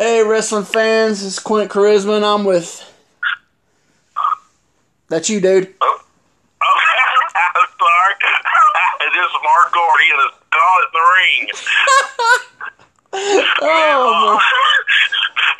Hey, 0.00 0.24
wrestling 0.24 0.64
fans, 0.64 1.22
it's 1.22 1.38
Quint 1.38 1.70
Charisma, 1.70 2.16
and 2.16 2.24
I'm 2.24 2.48
with. 2.48 2.88
That's 5.10 5.28
you, 5.28 5.44
dude. 5.44 5.74
Oh, 5.82 6.00
I'm 6.64 7.68
sorry. 7.76 8.14
this 9.12 9.28
is 9.28 9.36
Mark 9.44 9.68
Gordy 9.76 10.08
and 10.08 10.32
Call 10.48 10.76
in 10.80 10.88
the 10.96 11.04
Ring. 11.04 11.44
Oh, 13.12 14.40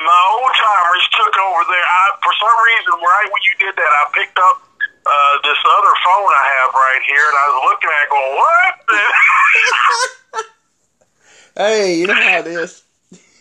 My 0.01 0.19
old 0.33 0.53
timers 0.57 1.05
took 1.13 1.37
over 1.37 1.61
there. 1.69 1.85
I, 1.85 2.17
for 2.23 2.33
some 2.33 2.57
reason, 2.65 2.97
right 2.97 3.29
when 3.29 3.43
you 3.45 3.53
did 3.67 3.75
that, 3.77 3.91
I 3.93 4.09
picked 4.17 4.39
up 4.39 4.57
uh, 5.05 5.37
this 5.43 5.61
other 5.61 5.93
phone 6.01 6.31
I 6.33 6.45
have 6.57 6.73
right 6.73 7.03
here, 7.05 7.21
and 7.29 7.37
I 7.37 7.45
was 7.45 7.61
looking 7.69 7.89
at 7.93 8.01
it 8.01 8.09
going, 8.09 8.33
what? 8.41 8.73
hey, 11.57 11.99
you 11.99 12.07
know 12.07 12.15
how 12.15 12.39
it 12.39 12.47
is. 12.47 12.81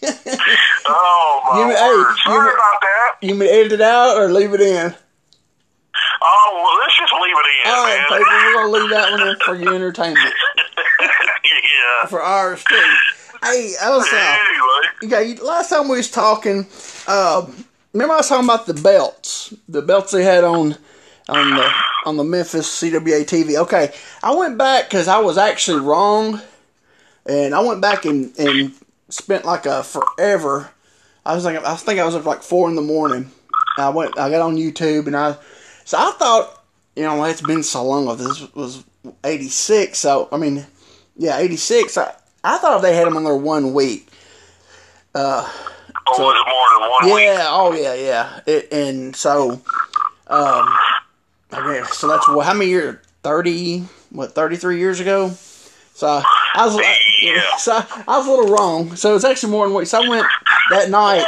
Oh, 0.03 1.41
my 1.53 1.59
You- 1.61 1.77
hey, 1.77 1.89
word. 1.89 2.17
Sorry 2.25 2.51
about 2.55 2.81
that. 2.81 3.17
You 3.23 3.35
mean 3.35 3.49
edit 3.49 3.73
it 3.73 3.81
out 3.81 4.17
or 4.17 4.31
leave 4.33 4.55
it 4.55 4.61
in? 4.61 4.95
Oh, 6.23 6.51
well, 6.55 6.79
let's 6.81 6.97
just 6.99 7.13
leave 7.13 7.35
it 7.37 7.47
in, 7.67 7.71
All 7.73 7.85
right, 7.85 8.07
man. 8.11 8.19
people, 8.19 8.33
we're 8.33 8.53
gonna 8.55 8.73
leave 8.73 8.91
that 8.91 9.11
one 9.13 9.29
in 9.29 9.37
for 9.45 9.55
your 9.55 9.75
entertainment, 9.75 10.19
yeah. 11.01 12.07
for 12.09 12.21
ours 12.23 12.63
too. 12.65 12.75
Hey, 13.43 13.75
I 13.83 13.91
was 13.91 14.07
uh, 14.13 14.39
Anyway. 15.09 15.35
yeah. 15.39 15.43
Last 15.43 15.71
time 15.71 15.89
we 15.89 15.97
was 15.97 16.11
talking, 16.11 16.67
um, 17.07 17.65
remember 17.93 18.15
I 18.15 18.19
was 18.19 18.29
talking 18.29 18.45
about 18.45 18.67
the 18.67 18.75
belts, 18.75 19.53
the 19.69 19.83
belts 19.83 20.13
they 20.13 20.23
had 20.25 20.45
on 20.45 20.77
on 21.29 21.51
the 21.55 21.71
on 22.07 22.17
the 22.17 22.25
Memphis 22.25 22.69
CWA 22.69 23.25
TV. 23.25 23.57
Okay, 23.63 23.93
I 24.23 24.35
went 24.35 24.59
back 24.59 24.89
because 24.91 25.09
I 25.09 25.19
was 25.19 25.39
actually 25.39 25.81
wrong, 25.81 26.41
and 27.27 27.55
I 27.55 27.61
went 27.61 27.81
back 27.81 28.05
and 28.05 28.37
and 28.39 28.73
spent 29.11 29.45
like 29.45 29.67
a 29.67 29.83
forever. 29.83 30.71
I 31.25 31.35
was 31.35 31.45
like, 31.45 31.63
I 31.65 31.77
think 31.77 32.01
I 32.01 32.07
was 32.07 32.15
up 32.15 32.25
like 32.25 32.43
four 32.43 32.69
in 32.69 32.75
the 32.75 32.83
morning. 32.83 33.31
I 33.79 33.91
went, 33.91 34.19
I 34.19 34.31
got 34.31 34.41
on 34.41 34.57
YouTube, 34.57 35.07
and 35.07 35.17
I, 35.17 35.37
so 35.85 35.99
I 35.99 36.11
thought, 36.13 36.65
you 36.97 37.03
know, 37.03 37.23
it's 37.25 37.43
been 37.43 37.63
so 37.63 37.85
long. 37.85 38.17
This 38.17 38.53
was 38.55 38.85
'86, 39.23 39.99
so 39.99 40.29
I 40.33 40.37
mean, 40.39 40.67
yeah, 41.17 41.39
'86. 41.39 41.97
I, 41.97 42.15
I 42.43 42.59
thought 42.59 42.83
they 42.83 42.97
had 42.97 43.07
them 43.07 43.17
on 43.17 43.25
there 43.25 43.37
one 43.37 43.73
week. 43.75 44.09
Oh, 45.15 45.77
was 46.07 46.19
it 46.19 46.23
more 46.23 46.69
than 46.81 46.91
one 46.91 47.05
week? 47.15 47.25
Yeah, 47.25 47.47
oh 47.49 47.73
yeah, 47.73 47.95
yeah. 47.95 48.41
It, 48.47 48.73
and 48.73 49.15
so, 49.15 49.61
um, 50.27 50.77
okay, 51.53 51.83
so 51.93 52.09
that's 52.09 52.29
what, 52.29 52.47
how 52.47 52.55
many 52.55 52.71
years? 52.71 52.99
Thirty, 53.23 53.81
what, 54.11 54.35
thirty-three 54.35 54.79
years 54.79 55.01
ago? 55.01 55.31
So 55.95 56.23
I 56.55 56.67
was, 56.67 56.77
Yeah. 57.21 57.43
so 57.59 57.73
I, 57.73 58.05
I 58.09 58.19
was 58.19 58.27
a 58.27 58.31
little 58.31 58.55
wrong. 58.55 58.97
So 58.97 59.15
it's 59.15 59.25
actually 59.25 59.53
more 59.53 59.67
than 59.67 59.77
week. 59.77 59.87
So 59.87 60.03
I 60.03 60.09
went 60.09 60.27
that 60.71 60.91
night. 60.91 61.25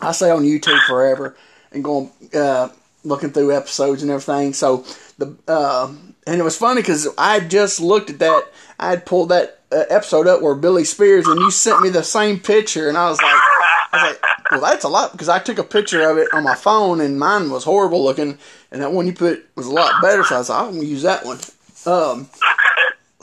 I 0.00 0.12
stay 0.12 0.30
on 0.30 0.42
YouTube 0.42 0.80
forever 0.86 1.36
and 1.72 1.84
going 1.84 2.10
uh, 2.34 2.68
looking 3.04 3.30
through 3.30 3.56
episodes 3.56 4.02
and 4.02 4.10
everything. 4.10 4.52
So 4.52 4.84
the 5.18 5.36
uh, 5.48 5.92
and 6.26 6.40
it 6.40 6.44
was 6.44 6.56
funny 6.56 6.80
because 6.80 7.08
I 7.18 7.40
just 7.40 7.80
looked 7.80 8.10
at 8.10 8.18
that. 8.18 8.44
I 8.78 8.90
had 8.90 9.06
pulled 9.06 9.28
that 9.28 9.60
uh, 9.70 9.84
episode 9.90 10.26
up 10.26 10.42
where 10.42 10.54
Billy 10.54 10.84
Spears 10.84 11.26
and 11.26 11.38
you 11.38 11.50
sent 11.50 11.82
me 11.82 11.90
the 11.90 12.02
same 12.02 12.40
picture, 12.40 12.88
and 12.88 12.96
I 12.96 13.08
was 13.08 13.20
like, 13.20 13.32
I 13.32 13.88
was 13.92 14.02
like, 14.02 14.50
well, 14.50 14.60
that's 14.60 14.84
a 14.84 14.88
lot 14.88 15.12
because 15.12 15.28
I 15.28 15.38
took 15.38 15.58
a 15.58 15.64
picture 15.64 16.08
of 16.08 16.18
it 16.18 16.28
on 16.32 16.44
my 16.44 16.54
phone 16.54 17.00
and 17.00 17.18
mine 17.18 17.50
was 17.50 17.64
horrible 17.64 18.02
looking, 18.02 18.38
and 18.70 18.82
that 18.82 18.92
one 18.92 19.06
you 19.06 19.12
put 19.12 19.46
was 19.56 19.66
a 19.66 19.72
lot 19.72 20.02
better. 20.02 20.24
So 20.24 20.36
I 20.36 20.38
was 20.38 20.48
like, 20.48 20.62
I'm 20.62 20.74
gonna 20.74 20.84
use 20.84 21.02
that 21.02 21.24
one. 21.24 21.38
Um, 21.86 22.28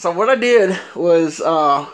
so 0.02 0.10
what 0.10 0.30
I 0.30 0.36
did 0.36 0.80
was, 0.96 1.40
uh, 1.40 1.86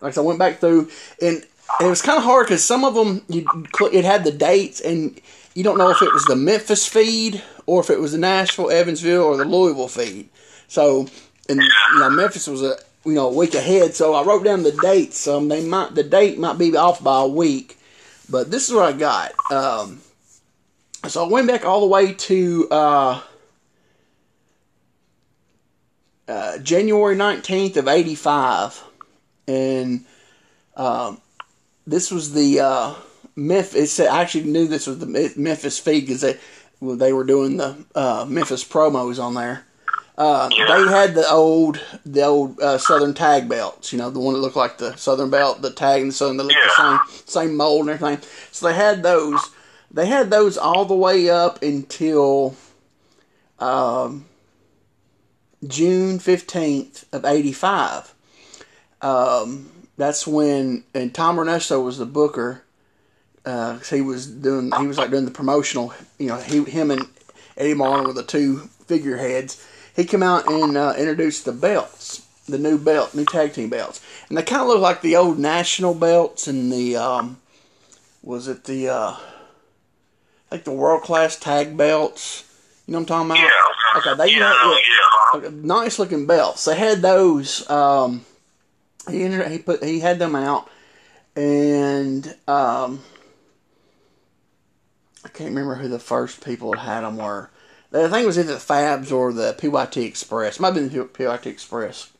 like, 0.00 0.18
I 0.18 0.20
went 0.20 0.40
back 0.40 0.58
through, 0.58 0.90
and 1.22 1.46
it 1.80 1.86
was 1.86 2.02
kind 2.02 2.18
of 2.18 2.24
hard 2.24 2.46
because 2.46 2.64
some 2.64 2.84
of 2.84 2.94
them 2.96 3.22
you 3.28 3.46
it 3.92 4.04
had 4.04 4.24
the 4.24 4.32
dates, 4.32 4.80
and 4.80 5.20
you 5.54 5.62
don't 5.62 5.78
know 5.78 5.90
if 5.90 6.02
it 6.02 6.12
was 6.12 6.24
the 6.24 6.34
Memphis 6.34 6.88
feed 6.88 7.40
or 7.66 7.80
if 7.80 7.88
it 7.88 8.00
was 8.00 8.12
the 8.12 8.18
Nashville, 8.18 8.68
Evansville, 8.68 9.22
or 9.22 9.36
the 9.36 9.44
Louisville 9.44 9.86
feed. 9.86 10.28
So, 10.66 11.06
and 11.48 11.60
you 11.60 11.98
know, 12.00 12.10
Memphis 12.10 12.48
was 12.48 12.62
a 12.62 12.78
you 13.04 13.12
know 13.12 13.28
a 13.28 13.32
week 13.32 13.54
ahead, 13.54 13.94
so 13.94 14.14
I 14.14 14.24
wrote 14.24 14.42
down 14.42 14.64
the 14.64 14.72
dates. 14.82 15.28
Um, 15.28 15.46
they 15.46 15.64
might 15.64 15.94
the 15.94 16.02
date 16.02 16.36
might 16.36 16.58
be 16.58 16.76
off 16.76 17.00
by 17.02 17.22
a 17.22 17.28
week, 17.28 17.78
but 18.28 18.50
this 18.50 18.68
is 18.68 18.74
what 18.74 18.92
I 18.92 18.98
got. 18.98 19.32
Um, 19.52 20.00
so 21.06 21.24
I 21.24 21.28
went 21.28 21.46
back 21.46 21.64
all 21.64 21.80
the 21.80 21.86
way 21.86 22.12
to. 22.12 22.68
Uh, 22.72 23.20
uh, 26.28 26.58
January 26.58 27.16
19th 27.16 27.76
of 27.76 27.88
85. 27.88 28.82
And 29.46 30.04
um, 30.76 31.20
this 31.86 32.10
was 32.10 32.32
the 32.32 32.60
uh, 32.60 32.94
Memphis. 33.36 34.00
I 34.00 34.20
actually 34.20 34.44
knew 34.44 34.66
this 34.66 34.86
was 34.86 34.98
the 34.98 35.32
Memphis 35.36 35.78
feed 35.78 36.00
because 36.02 36.22
they, 36.22 36.38
well, 36.80 36.96
they 36.96 37.12
were 37.12 37.24
doing 37.24 37.56
the 37.56 37.84
uh, 37.94 38.26
Memphis 38.28 38.64
promos 38.64 39.22
on 39.22 39.34
there. 39.34 39.64
Uh, 40.16 40.48
they 40.48 40.90
had 40.90 41.14
the 41.14 41.28
old, 41.28 41.80
the 42.06 42.22
old 42.22 42.60
uh, 42.60 42.78
Southern 42.78 43.14
tag 43.14 43.48
belts. 43.48 43.92
You 43.92 43.98
know, 43.98 44.10
the 44.10 44.20
one 44.20 44.34
that 44.34 44.40
looked 44.40 44.56
like 44.56 44.78
the 44.78 44.94
Southern 44.96 45.28
belt, 45.28 45.60
the 45.60 45.72
tag 45.72 46.02
and 46.02 46.10
the 46.10 46.14
Southern, 46.14 46.36
they 46.36 46.44
looked 46.44 46.54
the 46.54 46.98
same, 47.08 47.26
same 47.26 47.56
mold 47.56 47.88
and 47.88 47.90
everything. 47.90 48.28
So 48.52 48.68
they 48.68 48.74
had 48.74 49.02
those. 49.02 49.40
They 49.90 50.06
had 50.06 50.30
those 50.30 50.56
all 50.56 50.84
the 50.84 50.94
way 50.94 51.30
up 51.30 51.62
until 51.62 52.56
um, 53.58 54.26
June 55.66 56.18
fifteenth 56.18 57.04
of 57.12 57.24
eighty 57.24 57.52
five. 57.52 58.14
Um, 59.02 59.70
that's 59.96 60.26
when 60.26 60.84
and 60.94 61.14
Tom 61.14 61.36
Renesto 61.36 61.84
was 61.84 61.98
the 61.98 62.06
booker. 62.06 62.62
Uh, 63.44 63.78
he 63.80 64.00
was 64.00 64.26
doing 64.26 64.72
he 64.78 64.86
was 64.86 64.98
like 64.98 65.10
doing 65.10 65.26
the 65.26 65.30
promotional. 65.30 65.92
You 66.18 66.28
know, 66.28 66.36
he 66.36 66.64
him 66.64 66.90
and 66.90 67.06
Eddie 67.56 67.74
Marlin 67.74 68.06
were 68.06 68.12
the 68.12 68.22
two 68.22 68.70
figureheads. 68.86 69.64
He 69.94 70.04
came 70.04 70.22
out 70.22 70.50
and 70.50 70.76
uh, 70.76 70.94
introduced 70.96 71.44
the 71.44 71.52
belts, 71.52 72.26
the 72.48 72.58
new 72.58 72.78
belt, 72.78 73.14
new 73.14 73.24
tag 73.24 73.52
team 73.52 73.70
belts, 73.70 74.00
and 74.28 74.36
they 74.36 74.42
kind 74.42 74.62
of 74.62 74.68
look 74.68 74.80
like 74.80 75.02
the 75.02 75.16
old 75.16 75.38
national 75.38 75.94
belts 75.94 76.48
and 76.48 76.72
the 76.72 76.96
um, 76.96 77.40
was 78.22 78.48
it 78.48 78.64
the 78.64 78.88
uh, 78.88 79.16
like 80.50 80.64
the 80.64 80.72
world 80.72 81.02
class 81.02 81.36
tag 81.36 81.76
belts. 81.76 82.44
You 82.86 82.92
know 82.92 82.98
what 82.98 83.10
I'm 83.10 83.26
talking 83.26 83.30
about? 83.30 83.38
Yeah. 83.38 84.10
Okay, 84.12 84.14
they 84.18 84.32
yeah, 84.32 84.38
no, 84.40 84.76
yeah. 84.76 85.38
Okay, 85.48 85.54
nice 85.54 85.98
looking 85.98 86.26
belts. 86.26 86.64
They 86.64 86.76
had 86.76 87.00
those. 87.00 87.68
Um, 87.70 88.24
he 89.08 89.22
entered, 89.22 89.50
he 89.50 89.58
put 89.58 89.82
he 89.82 90.00
had 90.00 90.18
them 90.18 90.34
out, 90.34 90.68
and 91.36 92.26
um, 92.46 93.02
I 95.24 95.28
can't 95.28 95.50
remember 95.50 95.76
who 95.76 95.88
the 95.88 95.98
first 95.98 96.44
people 96.44 96.72
that 96.72 96.80
had 96.80 97.00
them 97.00 97.16
were. 97.16 97.50
I 97.92 98.08
think 98.08 98.24
it 98.24 98.26
was 98.26 98.38
either 98.38 98.54
the 98.54 98.58
Fabs 98.58 99.12
or 99.12 99.32
the 99.32 99.54
PYT 99.54 99.98
Express. 99.98 100.58
Might 100.58 100.74
have 100.74 100.74
been 100.74 100.88
the 100.88 101.04
PYT 101.04 101.46
Express 101.46 102.10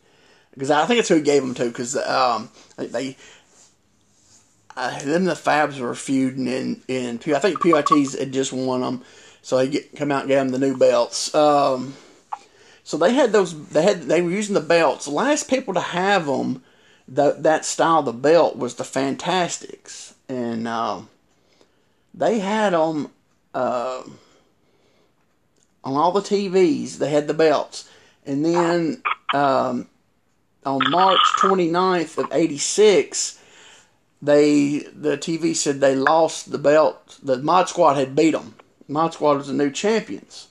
because 0.52 0.70
I 0.70 0.86
think 0.86 1.00
it's 1.00 1.08
who 1.08 1.20
gave 1.20 1.42
them 1.42 1.54
to. 1.54 1.64
Because 1.66 1.96
um, 1.96 2.50
they, 2.78 3.16
uh, 4.76 4.98
them 5.00 5.24
the 5.24 5.34
Fabs 5.34 5.80
were 5.80 5.94
feuding 5.94 6.46
in 6.46 6.82
in 6.86 7.20
I 7.34 7.38
think 7.40 7.60
PYT's 7.60 8.18
had 8.18 8.32
just 8.32 8.52
won 8.52 8.82
them, 8.82 9.02
so 9.44 9.58
they 9.58 9.68
get, 9.68 9.94
come 9.94 10.10
out 10.10 10.22
and 10.22 10.28
gave 10.28 10.38
them 10.38 10.48
the 10.48 10.58
new 10.58 10.74
belts. 10.74 11.34
Um, 11.34 11.94
so 12.82 12.96
they 12.96 13.12
had 13.12 13.30
those. 13.30 13.68
They 13.68 13.82
had 13.82 14.04
they 14.04 14.22
were 14.22 14.30
using 14.30 14.54
the 14.54 14.60
belts. 14.60 15.04
The 15.04 15.10
last 15.10 15.50
people 15.50 15.74
to 15.74 15.80
have 15.80 16.24
them, 16.24 16.64
that 17.08 17.42
that 17.42 17.66
style 17.66 17.98
of 17.98 18.06
the 18.06 18.12
belt 18.14 18.56
was 18.56 18.76
the 18.76 18.84
Fantastics, 18.84 20.14
and 20.30 20.66
um, 20.66 21.10
they 22.14 22.38
had 22.38 22.72
them 22.72 23.10
uh, 23.52 24.02
on 25.84 25.94
all 25.94 26.12
the 26.12 26.22
TVs. 26.22 26.96
They 26.96 27.10
had 27.10 27.28
the 27.28 27.34
belts, 27.34 27.86
and 28.24 28.46
then 28.46 29.02
um, 29.34 29.88
on 30.64 30.90
March 30.90 31.20
29th 31.38 32.16
of 32.16 32.32
'86, 32.32 33.38
they 34.22 34.78
the 34.78 35.18
TV 35.18 35.54
said 35.54 35.80
they 35.80 35.96
lost 35.96 36.50
the 36.50 36.56
belt. 36.56 37.18
The 37.22 37.36
Mod 37.36 37.68
Squad 37.68 37.96
had 37.96 38.16
beat 38.16 38.30
them. 38.30 38.54
Mod 38.88 39.14
Squad 39.14 39.38
was 39.38 39.46
the 39.48 39.52
new 39.54 39.70
champions. 39.70 40.48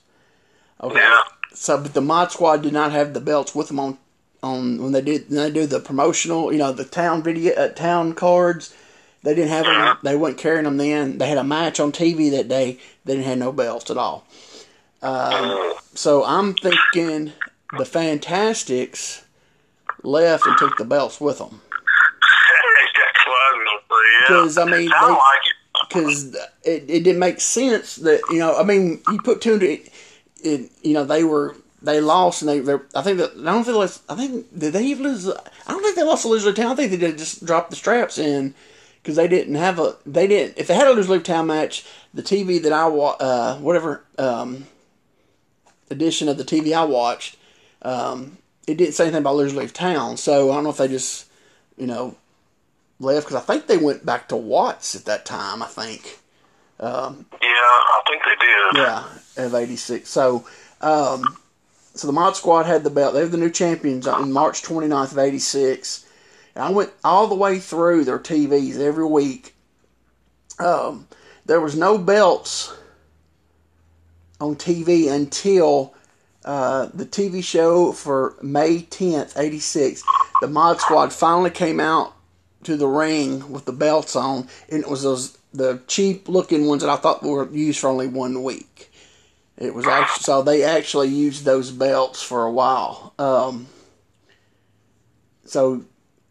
Okay. 0.82 0.98
Yeah. 0.98 1.22
So, 1.52 1.80
but 1.80 1.94
the 1.94 2.00
Mod 2.00 2.32
Squad 2.32 2.62
did 2.62 2.72
not 2.72 2.92
have 2.92 3.14
the 3.14 3.20
belts 3.20 3.54
with 3.54 3.68
them 3.68 3.78
on, 3.78 3.98
on 4.42 4.82
when 4.82 4.92
they 4.92 5.00
did 5.00 5.30
when 5.30 5.38
they 5.38 5.50
do 5.50 5.66
the 5.66 5.80
promotional, 5.80 6.52
you 6.52 6.58
know, 6.58 6.72
the 6.72 6.84
town 6.84 7.22
video, 7.22 7.54
uh, 7.54 7.68
town 7.68 8.14
cards. 8.14 8.74
They 9.22 9.34
didn't 9.34 9.50
have 9.50 9.64
them. 9.64 9.98
They 10.02 10.16
weren't 10.16 10.36
carrying 10.36 10.64
them 10.64 10.76
then. 10.76 11.16
They 11.16 11.28
had 11.28 11.38
a 11.38 11.44
match 11.44 11.80
on 11.80 11.92
TV 11.92 12.30
that 12.32 12.46
day. 12.48 12.78
They 13.04 13.14
didn't 13.14 13.26
have 13.26 13.38
no 13.38 13.52
belts 13.52 13.90
at 13.90 13.96
all. 13.96 14.26
Um, 15.00 15.74
so 15.94 16.24
I'm 16.24 16.54
thinking 16.54 17.32
the 17.78 17.86
Fantastics 17.86 19.24
left 20.02 20.46
and 20.46 20.58
took 20.58 20.76
the 20.76 20.84
belts 20.84 21.20
with 21.20 21.38
them 21.38 21.62
That's 22.96 23.26
what 23.26 23.36
I 23.36 23.50
was 23.56 23.64
gonna 23.64 23.80
say, 23.88 24.04
yeah. 24.12 24.26
because 24.28 24.58
I 24.58 24.64
mean 24.64 24.90
they, 24.90 25.12
like 25.12 25.46
it. 25.46 25.53
Because 25.88 26.34
it, 26.62 26.84
it 26.88 27.04
didn't 27.04 27.18
make 27.18 27.40
sense 27.40 27.96
that 27.96 28.20
you 28.30 28.38
know 28.38 28.56
I 28.56 28.62
mean 28.62 29.02
you 29.08 29.18
put 29.20 29.40
two 29.40 29.52
and 29.52 29.60
two, 29.60 29.82
it, 30.42 30.70
you 30.82 30.92
know 30.92 31.04
they 31.04 31.24
were 31.24 31.56
they 31.82 32.00
lost 32.00 32.42
and 32.42 32.48
they 32.48 32.60
they 32.60 32.74
I 32.94 33.02
think 33.02 33.18
that 33.18 33.32
I 33.38 33.44
don't 33.44 33.64
think 33.64 33.76
lost, 33.76 34.02
I 34.08 34.14
think 34.14 34.58
did 34.58 34.72
they 34.72 34.84
even 34.86 35.04
lose 35.04 35.28
I 35.28 35.32
don't 35.68 35.82
think 35.82 35.96
they 35.96 36.02
lost 36.02 36.22
to 36.22 36.28
Loser 36.28 36.52
Town. 36.52 36.72
I 36.72 36.74
think 36.74 36.92
they 37.00 37.12
just 37.12 37.44
dropped 37.44 37.70
the 37.70 37.76
straps 37.76 38.18
in 38.18 38.54
because 39.02 39.16
they 39.16 39.28
didn't 39.28 39.54
have 39.56 39.78
a 39.78 39.96
they 40.06 40.26
didn't 40.26 40.58
if 40.58 40.66
they 40.66 40.74
had 40.74 40.86
a 40.86 40.92
lose 40.92 41.08
leave 41.08 41.22
town 41.22 41.46
match 41.46 41.86
the 42.12 42.22
TV 42.22 42.62
that 42.62 42.72
I 42.72 42.86
wa 42.86 43.16
uh, 43.20 43.56
whatever 43.58 44.02
um, 44.18 44.66
edition 45.90 46.28
of 46.28 46.38
the 46.38 46.44
TV 46.44 46.74
I 46.76 46.84
watched 46.84 47.36
um, 47.82 48.38
it 48.66 48.76
didn't 48.76 48.94
say 48.94 49.04
anything 49.04 49.20
about 49.20 49.36
Loser 49.36 49.56
leave 49.56 49.72
town. 49.72 50.16
So 50.16 50.50
I 50.50 50.54
don't 50.54 50.64
know 50.64 50.70
if 50.70 50.78
they 50.78 50.88
just 50.88 51.26
you 51.76 51.86
know 51.86 52.16
left 53.00 53.26
because 53.26 53.42
I 53.42 53.44
think 53.44 53.66
they 53.66 53.76
went 53.76 54.04
back 54.06 54.28
to 54.28 54.36
Watts 54.36 54.94
at 54.94 55.04
that 55.06 55.24
time 55.24 55.62
I 55.62 55.66
think 55.66 56.20
um, 56.80 57.26
Yeah, 57.40 57.48
I 57.48 58.02
think 58.06 58.22
they 58.24 58.46
did. 58.46 58.82
yeah 58.84 59.44
of 59.46 59.54
'86 59.54 60.08
so 60.08 60.46
um, 60.80 61.36
so 61.94 62.06
the 62.06 62.12
Mod 62.12 62.36
Squad 62.36 62.66
had 62.66 62.84
the 62.84 62.90
belt 62.90 63.14
they 63.14 63.20
were 63.22 63.28
the 63.28 63.36
new 63.36 63.50
champions 63.50 64.06
on 64.06 64.32
March 64.32 64.62
29th 64.62 65.12
of 65.12 65.18
'86 65.18 66.06
and 66.54 66.64
I 66.64 66.70
went 66.70 66.90
all 67.02 67.26
the 67.26 67.34
way 67.34 67.58
through 67.58 68.04
their 68.04 68.18
TVs 68.18 68.78
every 68.78 69.06
week. 69.06 69.54
Um, 70.60 71.08
there 71.46 71.60
was 71.60 71.76
no 71.76 71.98
belts 71.98 72.72
on 74.40 74.54
TV 74.56 75.10
until 75.10 75.94
uh, 76.44 76.88
the 76.94 77.06
TV 77.06 77.42
show 77.42 77.90
for 77.92 78.36
May 78.42 78.78
10th, 78.82 79.36
86. 79.36 80.02
The 80.40 80.46
Mod 80.48 80.80
Squad 80.80 81.12
finally 81.12 81.50
came 81.50 81.80
out 81.80 82.14
to 82.64 82.76
the 82.76 82.86
ring 82.88 83.50
with 83.52 83.64
the 83.64 83.72
belts 83.72 84.16
on, 84.16 84.48
and 84.68 84.82
it 84.82 84.90
was 84.90 85.02
those 85.02 85.38
the 85.52 85.80
cheap 85.86 86.28
looking 86.28 86.66
ones 86.66 86.82
that 86.82 86.90
I 86.90 86.96
thought 86.96 87.22
were 87.22 87.48
used 87.50 87.78
for 87.78 87.88
only 87.88 88.08
one 88.08 88.42
week. 88.42 88.92
It 89.56 89.72
was 89.72 89.86
actually 89.86 90.22
so 90.24 90.42
they 90.42 90.64
actually 90.64 91.08
used 91.08 91.44
those 91.44 91.70
belts 91.70 92.22
for 92.22 92.44
a 92.44 92.50
while. 92.50 93.14
Um, 93.18 93.68
so 95.44 95.84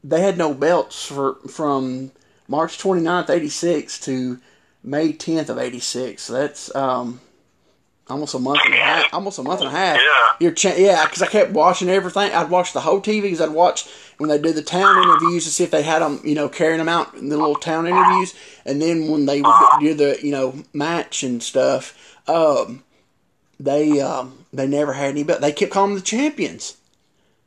they 0.04 0.22
had 0.22 0.38
no 0.38 0.54
belts 0.54 1.06
for 1.06 1.36
from 1.48 2.12
March 2.48 2.78
29th, 2.78 3.30
86 3.30 4.00
to 4.02 4.40
May 4.84 5.14
10th 5.14 5.50
of 5.50 5.58
86. 5.58 6.22
So 6.22 6.34
that's 6.34 6.76
um, 6.76 7.22
almost 8.10 8.34
a 8.34 8.40
month 8.40 8.60
and 8.66 8.74
a 8.74 8.78
half. 8.78 9.14
Almost 9.14 9.40
a 9.40 9.44
month 9.44 9.62
and 9.62 9.70
a 9.70 9.72
half. 9.72 9.98
Yeah. 9.98 10.36
You're 10.40 10.52
cha- 10.52 10.76
yeah, 10.76 11.06
because 11.06 11.22
I 11.22 11.28
kept 11.28 11.52
watching 11.52 11.90
everything. 11.90 12.32
I'd 12.32 12.50
watch 12.50 12.74
the 12.74 12.82
whole 12.82 13.00
TV 13.00 13.22
because 13.24 13.42
I'd 13.42 13.52
watch 13.52 13.88
when 14.18 14.30
they 14.30 14.38
do 14.38 14.54
the 14.54 14.62
town 14.62 15.02
interviews 15.04 15.46
to 15.46 15.52
see 15.52 15.64
if 15.64 15.72
they 15.72 15.84
had 15.84 16.02
them, 16.02 16.20
you 16.24 16.36
know, 16.36 16.50
carrying 16.50 16.80
them 16.80 16.90
out 16.90 17.14
in 17.16 17.30
the 17.30 17.38
little 17.38 17.56
town 17.56 17.88
interviews, 17.88 18.34
and 18.66 18.82
then 18.82 19.08
when 19.10 19.26
they 19.26 19.42
do 19.80 19.94
the, 19.94 20.20
you 20.22 20.32
know, 20.32 20.64
match 20.74 21.24
and 21.24 21.42
stuff, 21.42 22.18
um, 22.28 22.84
they 23.60 24.02
um, 24.02 24.46
they 24.52 24.68
never 24.68 24.94
had 24.94 25.12
any 25.12 25.24
belt. 25.24 25.42
They 25.42 25.52
kept 25.52 25.72
calling 25.72 25.92
them 25.92 26.00
the 26.00 26.06
champions, 26.06 26.78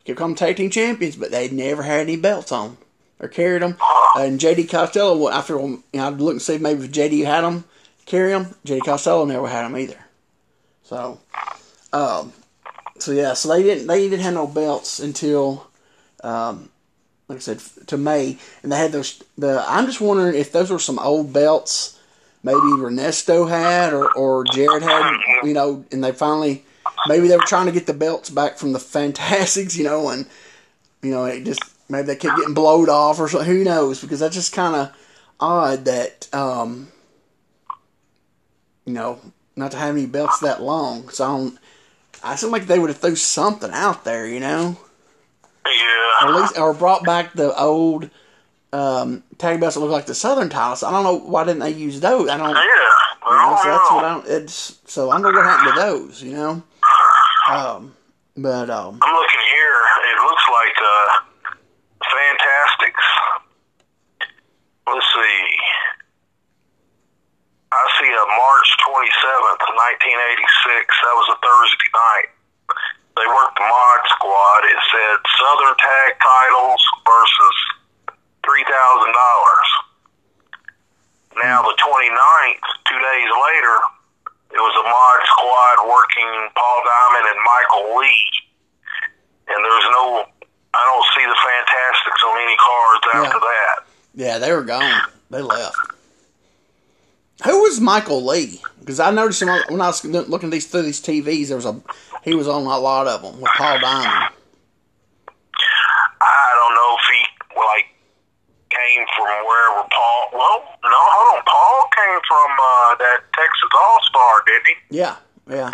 kept 0.05 0.19
calling 0.19 0.35
them 0.35 0.39
tag 0.39 0.57
team 0.57 0.71
champions, 0.71 1.17
but 1.17 1.31
they 1.31 1.49
never 1.49 1.83
had 1.83 2.01
any 2.01 2.17
belts 2.17 2.53
on 2.53 2.77
or 3.21 3.29
carried 3.29 3.63
them. 3.63 3.77
And 4.17 4.41
JD 4.41 4.71
Costello, 4.71 5.29
after 5.29 5.59
you 5.59 5.83
know, 5.95 6.07
I'd 6.07 6.21
look 6.21 6.33
and 6.33 6.43
see 6.43 6.59
maybe 6.59 6.85
if 6.85 6.93
JD 6.93 7.25
had 7.25 7.43
them, 7.43 7.65
carry 8.07 8.33
them. 8.33 8.55
JD 8.65 8.85
Costello 8.85 9.25
never 9.25 9.47
had 9.47 9.65
them 9.65 9.77
either. 9.77 9.99
So, 10.85 11.21
um, 11.93 12.33
so 12.99 13.13
yeah, 13.13 13.35
so 13.35 13.49
they 13.49 13.63
didn't 13.63 13.87
they 13.87 14.09
didn't 14.09 14.23
have 14.23 14.35
no 14.35 14.47
belts 14.47 15.01
until, 15.01 15.66
um, 16.27 16.69
like 17.29 17.37
I 17.37 17.41
said, 17.41 17.61
to 17.89 17.97
May, 17.97 18.39
and 18.63 18.73
they 18.73 18.77
had 18.77 18.93
those. 18.93 19.23
The 19.39 19.65
I'm 19.67 19.87
just 19.87 20.01
wondering 20.01 20.35
if 20.37 20.53
those 20.53 20.71
were 20.71 20.79
some 20.79 20.99
old 20.99 21.33
belts, 21.33 21.99
maybe 22.43 22.59
Renesto 22.59 23.49
had 23.49 23.93
or 23.93 24.11
or 24.13 24.45
Jarrett 24.45 24.83
had, 24.83 25.19
you 25.43 25.55
know, 25.55 25.85
and 25.91 26.03
they 26.03 26.13
finally 26.13 26.65
maybe 27.09 27.29
they 27.29 27.37
were 27.37 27.43
trying 27.47 27.67
to 27.67 27.73
get 27.73 27.87
the 27.87 27.95
belts 27.95 28.31
back 28.31 28.59
from 28.59 28.73
the 28.73 28.79
Fantastics, 28.97 29.77
you 29.77 29.85
know, 29.85 30.09
and 30.09 30.27
you 31.03 31.11
know 31.11 31.25
it 31.25 31.45
just 31.45 31.63
maybe 31.89 32.07
they 32.07 32.17
kept 32.17 32.39
getting 32.39 32.55
blowed 32.55 32.89
off 32.89 33.19
or 33.19 33.29
something. 33.29 33.49
Who 33.49 33.65
knows? 33.65 34.01
Because 34.01 34.21
that's 34.21 34.35
just 34.35 34.53
kind 34.53 34.77
of 34.77 34.97
odd 35.41 35.85
that 35.85 36.33
um, 36.35 36.89
you 38.85 38.93
know 38.93 39.21
not 39.57 39.71
to 39.73 39.79
have 39.79 39.97
any 39.97 40.07
belts 40.07 40.41
that 40.41 40.63
long. 40.63 41.09
So 41.09 41.25
I 41.25 41.29
don't. 41.29 41.59
I 42.25 42.35
seem 42.35 42.51
like 42.51 42.67
they 42.67 42.79
would 42.79 42.91
have 42.91 42.99
threw 42.99 43.15
something 43.15 43.71
out 43.73 44.05
there, 44.05 44.27
you 44.27 44.41
know, 44.41 44.79
or 45.67 46.29
Yeah. 46.29 46.29
at 46.37 46.41
least 46.41 46.59
or 46.59 46.73
brought 46.75 47.05
back 47.05 47.33
the 47.35 47.57
old 47.59 48.11
um, 48.73 49.23
tag 49.39 49.61
belts 49.61 49.75
that 49.75 49.81
look 49.81 49.91
like 49.91 50.07
the 50.07 50.15
Southern 50.15 50.49
titles. 50.49 50.83
I 50.83 50.91
don't 50.91 51.05
know 51.05 51.19
why 51.19 51.45
didn't 51.45 51.61
they 51.61 51.71
use 51.71 52.01
those. 52.01 52.29
I 52.29 52.37
don't. 52.37 52.51
Yeah. 52.51 52.63
You 53.29 53.35
know, 53.35 53.59
so 53.63 53.69
that's 53.71 53.91
what 53.91 54.05
I 54.05 54.11
don't. 54.15 54.27
It's 54.29 54.79
so 54.87 55.11
I 55.11 55.15
don't 55.21 55.23
know 55.33 55.39
what 55.39 55.47
happened 55.47 55.75
to 55.75 55.81
those. 55.81 56.23
You 56.23 56.33
know. 56.35 56.63
Um, 57.51 57.95
but 58.37 58.71
um, 58.71 58.99
I'm 59.03 59.15
looking 59.15 59.45
here. 59.51 59.79
It 60.13 60.19
looks 60.23 60.47
like 60.53 60.77
uh, 60.83 61.09
Fantastics. 62.07 63.05
Let's 64.87 65.07
see. 65.15 65.43
I 67.73 67.83
see 67.99 68.09
a 68.09 68.27
March 68.31 68.69
27th, 68.87 69.63
1986. 69.69 70.87
That 71.03 71.15
was 71.19 71.29
a 71.35 71.39
Thursday 71.43 71.91
night. 71.93 72.29
They 73.19 73.27
worked 73.27 73.57
the 73.59 73.67
Mod 73.67 74.01
Squad. 74.15 74.61
It 74.71 74.81
said 74.93 75.17
Southern 75.41 75.75
Tag 75.77 76.11
Titles 76.23 76.83
versus 77.05 77.57
three 78.47 78.63
thousand 78.69 79.13
dollars. 79.13 79.69
Now 81.43 81.61
the 81.67 81.77
29th, 81.77 82.65
two 82.89 82.97
days 82.97 83.29
later, 83.29 83.77
it 84.57 84.61
was 84.63 84.75
a 84.81 84.87
Mod 84.89 85.21
Squad 85.37 85.77
working 85.91 86.33
Paul 86.57 86.81
Diamond 87.77 87.89
and 87.89 87.93
Michael 87.93 87.99
Lee. 87.99 88.27
And 89.49 89.65
there's 89.65 89.85
no, 89.93 90.25
I 90.75 90.83
don't 90.85 91.07
see 91.17 91.27
the 91.27 91.37
Fantastics 91.47 92.23
on 92.27 92.39
any 92.39 92.57
cards 92.57 93.07
after 93.15 93.39
Yeah. 93.39 93.51
that. 93.51 93.85
yeah, 94.15 94.39
they 94.39 94.53
were 94.53 94.63
gone. 94.65 95.03
They 95.31 95.43
left. 95.43 95.77
Who 97.45 97.63
was 97.63 97.81
Michael 97.81 98.25
Lee? 98.25 98.63
Because 98.81 98.99
I 99.01 99.11
noticed 99.11 99.43
him 99.43 99.49
when 99.69 99.81
I 99.81 99.89
was 99.89 100.05
looking 100.05 100.51
these 100.51 100.67
through 100.67 100.83
these 100.83 101.01
TVs. 101.03 101.49
There 101.49 101.57
was 101.57 101.67
a 101.67 101.81
he 102.23 102.35
was 102.35 102.49
on 102.49 102.63
a 102.63 102.79
lot 102.79 103.07
of 103.07 103.23
them 103.23 103.41
with 103.41 103.51
Paul 103.57 103.79
Diamond. 103.79 104.35
I 106.21 106.49
don't 106.59 106.75
know 106.75 106.97
if 106.97 107.07
he, 107.13 107.57
like, 107.57 107.87
came 108.71 109.05
from 109.17 109.27
wherever 109.47 109.87
Paul, 109.93 110.29
well, 110.33 110.63
no, 110.83 110.91
hold 110.93 111.39
on. 111.39 111.45
Paul 111.45 111.89
came 111.95 112.21
from 112.27 112.51
uh, 112.53 112.95
that 112.97 113.21
Texas 113.35 113.71
All-Star, 113.79 114.43
didn't 114.47 114.67
he? 114.67 114.97
Yeah, 114.99 115.17
yeah, 115.49 115.73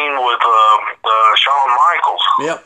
teamed 0.00 0.16
with 0.24 0.40
um, 0.40 0.80
uh, 1.04 1.30
Shawn 1.36 1.68
Michaels. 1.76 2.24
yep. 2.48 2.60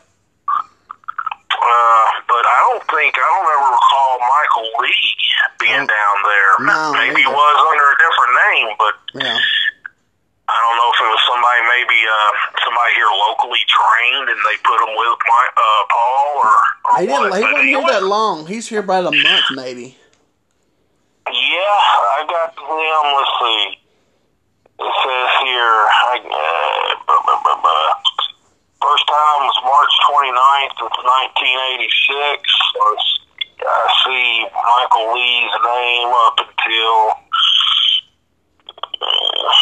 Uh, 1.55 2.07
but 2.29 2.45
I 2.45 2.59
don't 2.69 2.85
think 2.93 3.15
I 3.17 3.25
don't 3.25 3.49
ever 3.49 3.69
recall 3.73 4.13
Michael 4.21 4.69
Lee 4.85 5.11
being 5.59 5.87
down 5.87 6.17
there. 6.29 6.53
No, 6.67 6.93
maybe 6.93 7.23
he 7.25 7.31
was 7.31 7.57
under 7.73 7.87
a 7.88 7.97
different 7.99 8.33
name, 8.47 8.69
but 8.79 8.95
Yeah. 9.19 9.38
I 10.45 10.57
don't 10.61 10.76
know 10.76 10.91
if 10.93 10.99
it 11.00 11.09
was 11.09 11.23
somebody 11.25 11.61
maybe 11.73 11.99
uh, 12.05 12.31
somebody 12.69 12.93
here 13.00 13.09
locally 13.09 13.64
trained 13.64 14.29
and 14.29 14.41
they 14.45 14.57
put 14.61 14.76
him 14.76 14.93
with 14.93 15.17
my 15.25 15.45
uh, 15.57 15.83
Paul 15.88 16.26
or, 16.37 16.53
or 16.85 17.00
He 17.00 17.07
didn't. 17.09 17.31
what. 17.33 17.38
He 17.41 17.45
wasn't 17.49 17.64
here 17.64 17.87
that 17.88 18.05
long. 18.05 18.47
He's 18.47 18.69
here 18.69 18.81
about 18.85 19.09
a 19.09 19.12
month, 19.17 19.47
maybe. 19.57 19.97
Yeah, 21.33 21.81
I 22.12 22.21
got 22.29 22.53
them. 22.61 22.67
Let's 22.69 23.33
see. 23.41 23.81
It 24.85 24.93
says 25.00 25.31
here. 25.49 25.76
I, 26.12 26.14
uh, 26.29 26.63
time 29.14 29.47
was 29.47 29.59
March 29.62 29.94
29th 30.11 30.78
of 30.87 30.90
1986. 30.90 32.50
I 33.62 33.87
see 34.02 34.42
Michael 34.50 35.06
Lee's 35.14 35.54
name 35.62 36.11
up 36.26 36.37
until. 36.42 36.99
uh, 38.99 39.54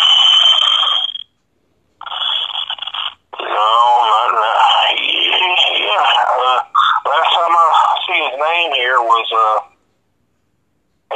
No, 3.40 3.68
not, 4.08 4.28
not 4.32 4.56
yeah. 4.96 6.06
Uh, 6.32 6.60
last 7.04 7.30
time 7.36 7.52
I 7.52 7.64
see 8.06 8.20
his 8.24 8.36
name 8.40 8.70
here 8.74 9.00
was 9.00 9.26
uh, 9.32 9.60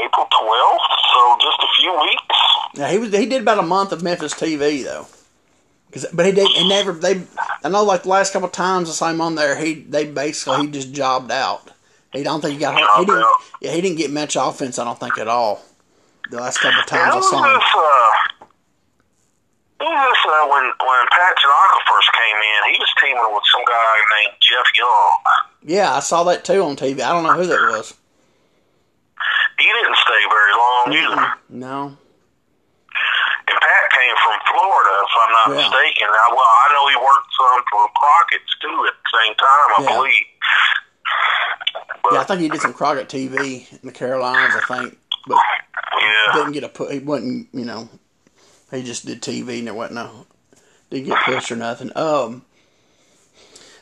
April 0.05 0.26
12th, 0.26 0.88
so 1.12 1.21
just 1.40 1.61
a 1.62 1.69
few 1.81 1.93
weeks. 2.00 2.37
Yeah, 2.75 2.90
he 2.90 2.99
was. 2.99 3.12
He 3.12 3.26
did 3.26 3.43
about 3.43 3.59
a 3.59 3.62
month 3.62 3.93
of 3.93 4.02
Memphis 4.02 4.35
TV 4.35 4.85
though. 4.85 5.07
'Cause- 5.93 6.07
but 6.12 6.26
he 6.26 6.33
did. 6.33 6.49
He 6.49 6.69
never. 6.69 6.93
They. 6.93 7.23
I 7.64 7.69
know, 7.69 7.83
like 7.85 8.02
the 8.02 8.09
last 8.11 8.33
couple 8.33 8.49
times 8.49 8.88
I 8.88 8.93
saw 8.93 9.09
him 9.09 9.21
on 9.21 9.35
there, 9.35 9.57
he 9.57 9.75
they 9.75 10.05
basically 10.07 10.66
he 10.66 10.73
just 10.73 10.93
jobbed 10.93 11.31
out. 11.31 11.71
He 12.12 12.23
don't 12.23 12.40
think 12.40 12.55
he 12.55 12.59
got. 12.61 12.75
He 12.99 13.05
didn't. 13.07 13.23
out. 13.23 13.35
Yeah, 13.61 13.73
he 13.73 13.81
didn't 13.81 13.99
get 13.99 14.11
much 14.11 14.37
offense. 14.37 14.78
I 14.78 14.85
don't 14.85 14.99
think 14.99 15.19
at 15.19 15.28
all. 15.28 15.62
The 16.31 16.38
last 16.38 16.59
couple 16.59 16.83
times 16.83 17.14
I 17.14 17.21
saw 17.21 17.45
him. 17.45 17.55
this, 17.55 17.62
uh, 17.75 18.47
who 19.78 19.85
was 19.85 20.16
this, 20.16 20.33
uh, 20.33 20.47
when, 20.49 20.64
when 20.64 21.07
Pat 21.12 21.35
Tanaka 21.37 21.78
first 21.87 22.11
came 22.12 22.37
in, 22.37 22.73
he 22.75 22.78
was 22.81 22.93
teaming 23.00 23.35
with 23.35 23.45
some 23.52 23.62
guy 23.69 23.95
named 24.16 24.35
Jeff 24.40 24.66
Young. 24.75 25.12
Yeah, 25.62 25.95
I 25.95 26.00
saw 26.00 26.25
that 26.25 26.45
too 26.45 26.62
on 26.64 26.75
TV. 26.76 27.00
I 27.02 27.12
don't 27.12 27.23
know 27.23 27.35
who 27.35 27.47
that 27.47 27.61
was. 27.76 27.95
He 29.59 29.66
didn't 29.66 29.97
stay 29.97 30.23
very 30.28 30.52
long 30.52 30.93
either. 30.93 31.33
No. 31.50 31.97
And 33.49 33.59
Pat 33.61 33.75
came 33.97 34.17
from 34.21 34.37
Florida, 34.53 34.93
if 35.00 35.12
I'm 35.25 35.33
not 35.33 35.49
Yeah. 35.49 35.57
mistaken. 35.65 36.07
I, 36.12 36.26
well, 36.31 36.45
I 36.45 36.67
know 36.73 36.85
he 36.93 36.97
worked 37.00 37.31
some 37.33 37.62
for 37.73 37.83
Crockett's 37.97 38.55
too 38.61 38.79
at 38.87 38.95
the 39.00 39.09
same 39.17 39.35
time, 39.41 39.69
I 39.73 39.81
Yeah. 39.81 39.97
believe. 39.97 40.26
But 42.03 42.12
Yeah, 42.12 42.21
I 42.21 42.25
think 42.25 42.41
he 42.41 42.49
did 42.49 42.61
some 42.61 42.73
Crockett 42.73 43.09
TV 43.09 43.67
in 43.73 43.81
the 43.83 43.93
Carolinas. 43.93 44.55
I 44.55 44.61
think, 44.61 44.99
but 45.26 45.38
yeah, 46.00 46.33
didn't 46.35 46.53
get 46.53 46.65
a 46.65 46.69
put. 46.69 46.93
He 46.93 46.99
wasn't, 47.00 47.49
you 47.53 47.65
know, 47.65 47.88
he 48.71 48.83
just 48.83 49.07
did 49.07 49.23
TV 49.23 49.59
and 49.59 49.67
there 49.67 49.75
wasn't 49.75 49.97
no, 49.97 50.26
didn't 50.91 51.07
get 51.07 51.19
pushed 51.25 51.50
or 51.50 51.57
nothing. 51.57 51.91
Um, 51.97 52.45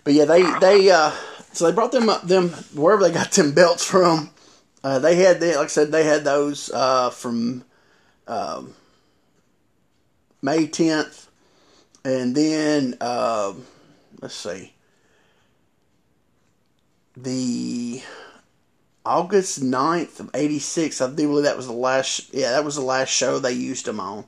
but 0.05 0.13
yeah, 0.15 0.25
they 0.27 0.43
they 0.43 0.91
uh, 0.91 1.11
so 1.53 1.67
they 1.67 1.73
brought 1.73 1.93
them 1.93 2.09
up 2.09 2.23
them 2.23 2.51
wherever 2.75 3.03
they 3.03 3.11
got 3.13 3.33
them 3.33 3.53
belts 3.53 3.85
from. 3.85 4.31
Uh, 4.83 4.99
they 4.99 5.17
had 5.17 5.41
the 5.41 5.49
like 5.57 5.65
I 5.65 5.67
said 5.67 5.93
they 5.93 6.05
had 6.05 6.25
those 6.25 6.71
uh, 6.71 7.11
from 7.11 7.65
um, 8.27 8.75
May 10.45 10.67
tenth, 10.67 11.29
and 12.05 12.35
then 12.35 12.99
uh, 13.01 13.55
let's 14.21 14.35
see 14.35 14.75
the 17.17 18.03
August 19.07 19.63
9th 19.63 20.21
of 20.21 20.31
86, 20.35 21.01
I 21.01 21.11
do 21.11 21.29
believe 21.29 21.45
that 21.45 21.57
was 21.57 21.67
the 21.67 21.73
last, 21.73 22.33
yeah, 22.35 22.51
that 22.51 22.65
was 22.65 22.77
the 22.77 22.83
last 22.83 23.09
show 23.09 23.39
they 23.39 23.53
used 23.53 23.87
them 23.87 24.01
on. 24.01 24.25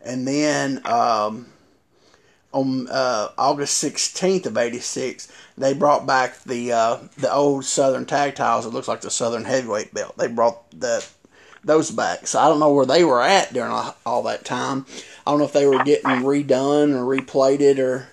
And 0.00 0.26
then 0.26 0.80
um, 0.86 1.46
on 2.52 2.88
uh, 2.88 3.28
August 3.38 3.82
16th 3.82 4.46
of 4.46 4.56
86, 4.56 5.30
they 5.56 5.74
brought 5.74 6.06
back 6.06 6.42
the 6.42 6.72
uh, 6.72 6.98
the 7.16 7.32
old 7.32 7.64
Southern 7.64 8.04
tag 8.04 8.34
titles. 8.34 8.66
It 8.66 8.74
looks 8.74 8.88
like 8.88 9.00
the 9.00 9.10
Southern 9.10 9.44
heavyweight 9.44 9.94
belt. 9.94 10.16
They 10.18 10.26
brought 10.26 10.70
the 10.72 11.06
those 11.64 11.90
back. 11.90 12.26
So 12.26 12.38
I 12.38 12.48
don't 12.48 12.60
know 12.60 12.72
where 12.72 12.86
they 12.86 13.04
were 13.04 13.22
at 13.22 13.52
during 13.52 13.72
all 14.04 14.22
that 14.24 14.44
time. 14.44 14.86
I 15.26 15.30
don't 15.30 15.38
know 15.38 15.44
if 15.46 15.52
they 15.52 15.66
were 15.66 15.82
getting 15.84 16.10
redone 16.22 16.94
or 16.94 17.04
replated 17.04 17.78
or 17.78 18.08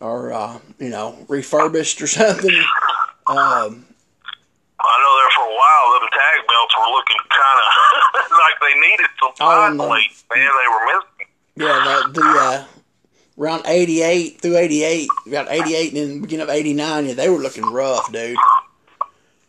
or 0.00 0.32
uh, 0.32 0.58
you 0.78 0.88
know 0.88 1.16
refurbished 1.28 2.00
or 2.02 2.06
something. 2.18 2.54
Um, 3.26 3.86
I 4.78 4.94
know 5.02 5.12
there 5.18 5.30
for 5.34 5.44
a 5.44 5.54
while 5.54 6.00
them 6.00 6.08
tag 6.12 6.46
belts 6.48 6.74
were 6.78 6.92
looking 6.92 7.16
kind 7.28 7.60
of 7.60 8.30
like 8.30 8.54
they 8.60 8.80
needed 8.80 9.06
some 9.20 9.32
Oh, 9.32 9.34
side 9.36 9.76
Man, 10.34 10.48
they 10.48 10.68
were 10.70 10.86
missing. 10.86 11.26
Yeah, 11.56 12.02
the, 12.06 12.20
the 12.20 12.26
uh, 12.26 12.64
around 13.38 13.62
eighty 13.66 14.02
eight 14.02 14.40
through 14.40 14.56
eighty 14.56 14.82
eight, 14.84 15.08
about 15.26 15.48
eighty 15.50 15.74
eight 15.74 15.92
and 15.94 16.10
then 16.12 16.20
beginning 16.22 16.44
of 16.44 16.50
eighty 16.50 16.72
nine, 16.74 17.06
yeah, 17.06 17.14
they 17.14 17.28
were 17.28 17.38
looking 17.38 17.64
rough, 17.64 18.10
dude. 18.12 18.36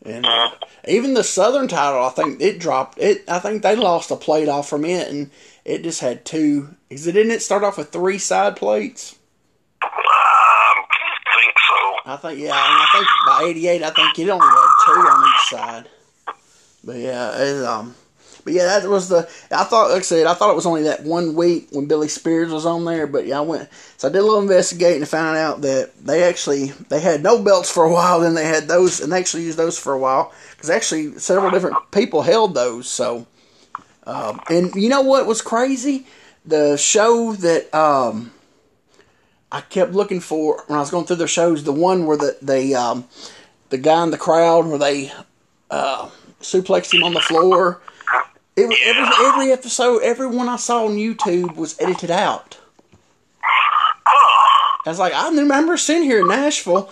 And 0.08 0.26
uh, 0.26 0.52
even 0.88 1.14
the 1.14 1.24
Southern 1.24 1.68
title, 1.68 2.04
I 2.04 2.10
think 2.10 2.42
it 2.42 2.60
dropped. 2.60 2.98
It, 2.98 3.26
I 3.28 3.40
think 3.40 3.62
they 3.62 3.76
lost 3.76 4.10
a 4.10 4.16
plate 4.16 4.48
off 4.48 4.70
from 4.70 4.86
it, 4.86 5.10
and 5.10 5.30
it 5.66 5.84
just 5.84 6.00
had 6.00 6.24
two. 6.24 6.76
Is 6.90 7.08
it? 7.08 7.12
Didn't 7.12 7.34
it 7.34 7.42
start 7.42 7.64
off 7.66 7.78
with 7.78 7.92
three 7.92 8.18
side 8.18 8.56
plates? 8.56 9.18
Um, 9.84 9.90
think 11.36 11.54
so. 11.60 11.96
I 12.06 12.18
think 12.22 12.40
yeah, 12.40 12.52
I 12.54 12.88
think 12.94 13.08
by 13.28 13.44
eighty 13.50 13.68
eight, 13.68 13.84
I 13.84 13.90
think 13.90 14.18
it 14.18 14.30
only 14.30 14.48
had 14.48 14.86
two 14.86 14.92
on 14.92 15.28
each 15.28 15.50
side. 15.50 15.90
But 16.86 16.96
yeah, 16.98 17.38
it, 17.38 17.66
um, 17.66 17.94
but 18.48 18.54
yeah, 18.54 18.80
that 18.80 18.88
was 18.88 19.10
the. 19.10 19.28
I 19.52 19.66
thought, 19.66 19.90
like 19.92 20.00
I 20.00 20.04
said, 20.04 20.26
I 20.26 20.34
thought 20.34 20.52
it 20.52 20.56
was 20.56 20.66
only 20.66 20.84
that 20.84 21.04
one 21.04 21.36
week 21.36 21.68
when 21.72 21.86
Billy 21.86 22.08
Spears 22.08 22.50
was 22.50 22.66
on 22.66 22.86
there. 22.86 23.06
But 23.06 23.26
yeah, 23.26 23.40
I 23.40 23.42
went, 23.42 23.68
so 23.98 24.08
I 24.08 24.12
did 24.12 24.20
a 24.20 24.24
little 24.24 24.40
investigating 24.40 25.02
and 25.02 25.10
found 25.10 25.36
out 25.36 25.60
that 25.64 25.92
they 26.02 26.24
actually 26.24 26.68
they 26.88 27.02
had 27.02 27.22
no 27.22 27.44
belts 27.44 27.70
for 27.70 27.84
a 27.84 27.92
while. 27.92 28.22
Then 28.22 28.36
they 28.36 28.46
had 28.46 28.70
those, 28.70 29.02
and 29.02 29.12
they 29.12 29.20
actually 29.20 29.44
used 29.44 29.58
those 29.58 29.78
for 29.78 29.92
a 29.92 30.00
while 30.00 30.34
because 30.52 30.70
actually 30.70 31.20
several 31.20 31.52
different 31.52 31.76
people 31.92 32.22
held 32.22 32.54
those. 32.54 32.88
So, 32.88 33.28
um, 34.06 34.40
and 34.50 34.74
you 34.76 34.88
know 34.88 35.02
what 35.02 35.28
was 35.28 35.42
crazy? 35.42 36.08
The 36.46 36.78
show 36.78 37.34
that 37.34 37.76
um, 37.76 38.32
I 39.52 39.60
kept 39.60 39.92
looking 39.92 40.22
for 40.22 40.64
when 40.68 40.78
I 40.78 40.80
was 40.80 40.90
going 40.90 41.06
through 41.06 41.18
their 41.18 41.28
shows. 41.28 41.66
The 41.66 41.74
one 41.74 42.06
where 42.06 42.16
the 42.16 42.38
they 42.42 42.74
um, 42.76 43.10
the 43.72 43.78
guy 43.78 44.04
in 44.04 44.12
the 44.12 44.18
crowd 44.18 44.68
where 44.68 44.80
they 44.80 45.12
uh, 45.70 46.10
suplexed 46.40 46.94
him 46.94 47.04
on 47.04 47.14
the 47.14 47.20
floor. 47.20 47.82
It 48.58 48.68
was 48.68 48.78
every 48.84 49.26
every 49.28 49.52
episode, 49.52 50.02
every 50.02 50.28
one 50.28 50.50
I 50.50 50.56
saw 50.58 50.86
on 50.86 50.96
YouTube 50.98 51.56
was 51.56 51.80
edited 51.80 52.10
out. 52.12 52.58
Huh. 53.42 54.82
I 54.86 54.90
was 54.90 55.00
like, 55.00 55.14
I 55.14 55.30
remember 55.30 55.78
seeing 55.78 56.04
here 56.04 56.22
in 56.22 56.28
Nashville, 56.28 56.90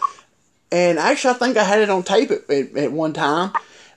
and 0.71 0.99
actually, 0.99 1.33
I 1.33 1.37
think 1.37 1.57
I 1.57 1.63
had 1.63 1.79
it 1.81 1.89
on 1.89 2.03
tape 2.03 2.29
at, 2.31 2.49
at, 2.49 2.75
at 2.77 2.91
one 2.91 3.13
time. 3.13 3.51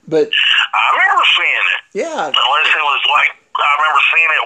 But 0.07 0.31
I 0.73 0.83
remember 0.97 1.23
seeing 1.37 1.65
it. 1.69 1.81
yeah, 2.01 2.25
Unless 2.25 2.69
it 2.73 2.81
was 2.81 3.01
like 3.13 3.29
I 3.53 3.69
remember 3.77 4.01
seeing 4.15 4.31
it. 4.33 4.41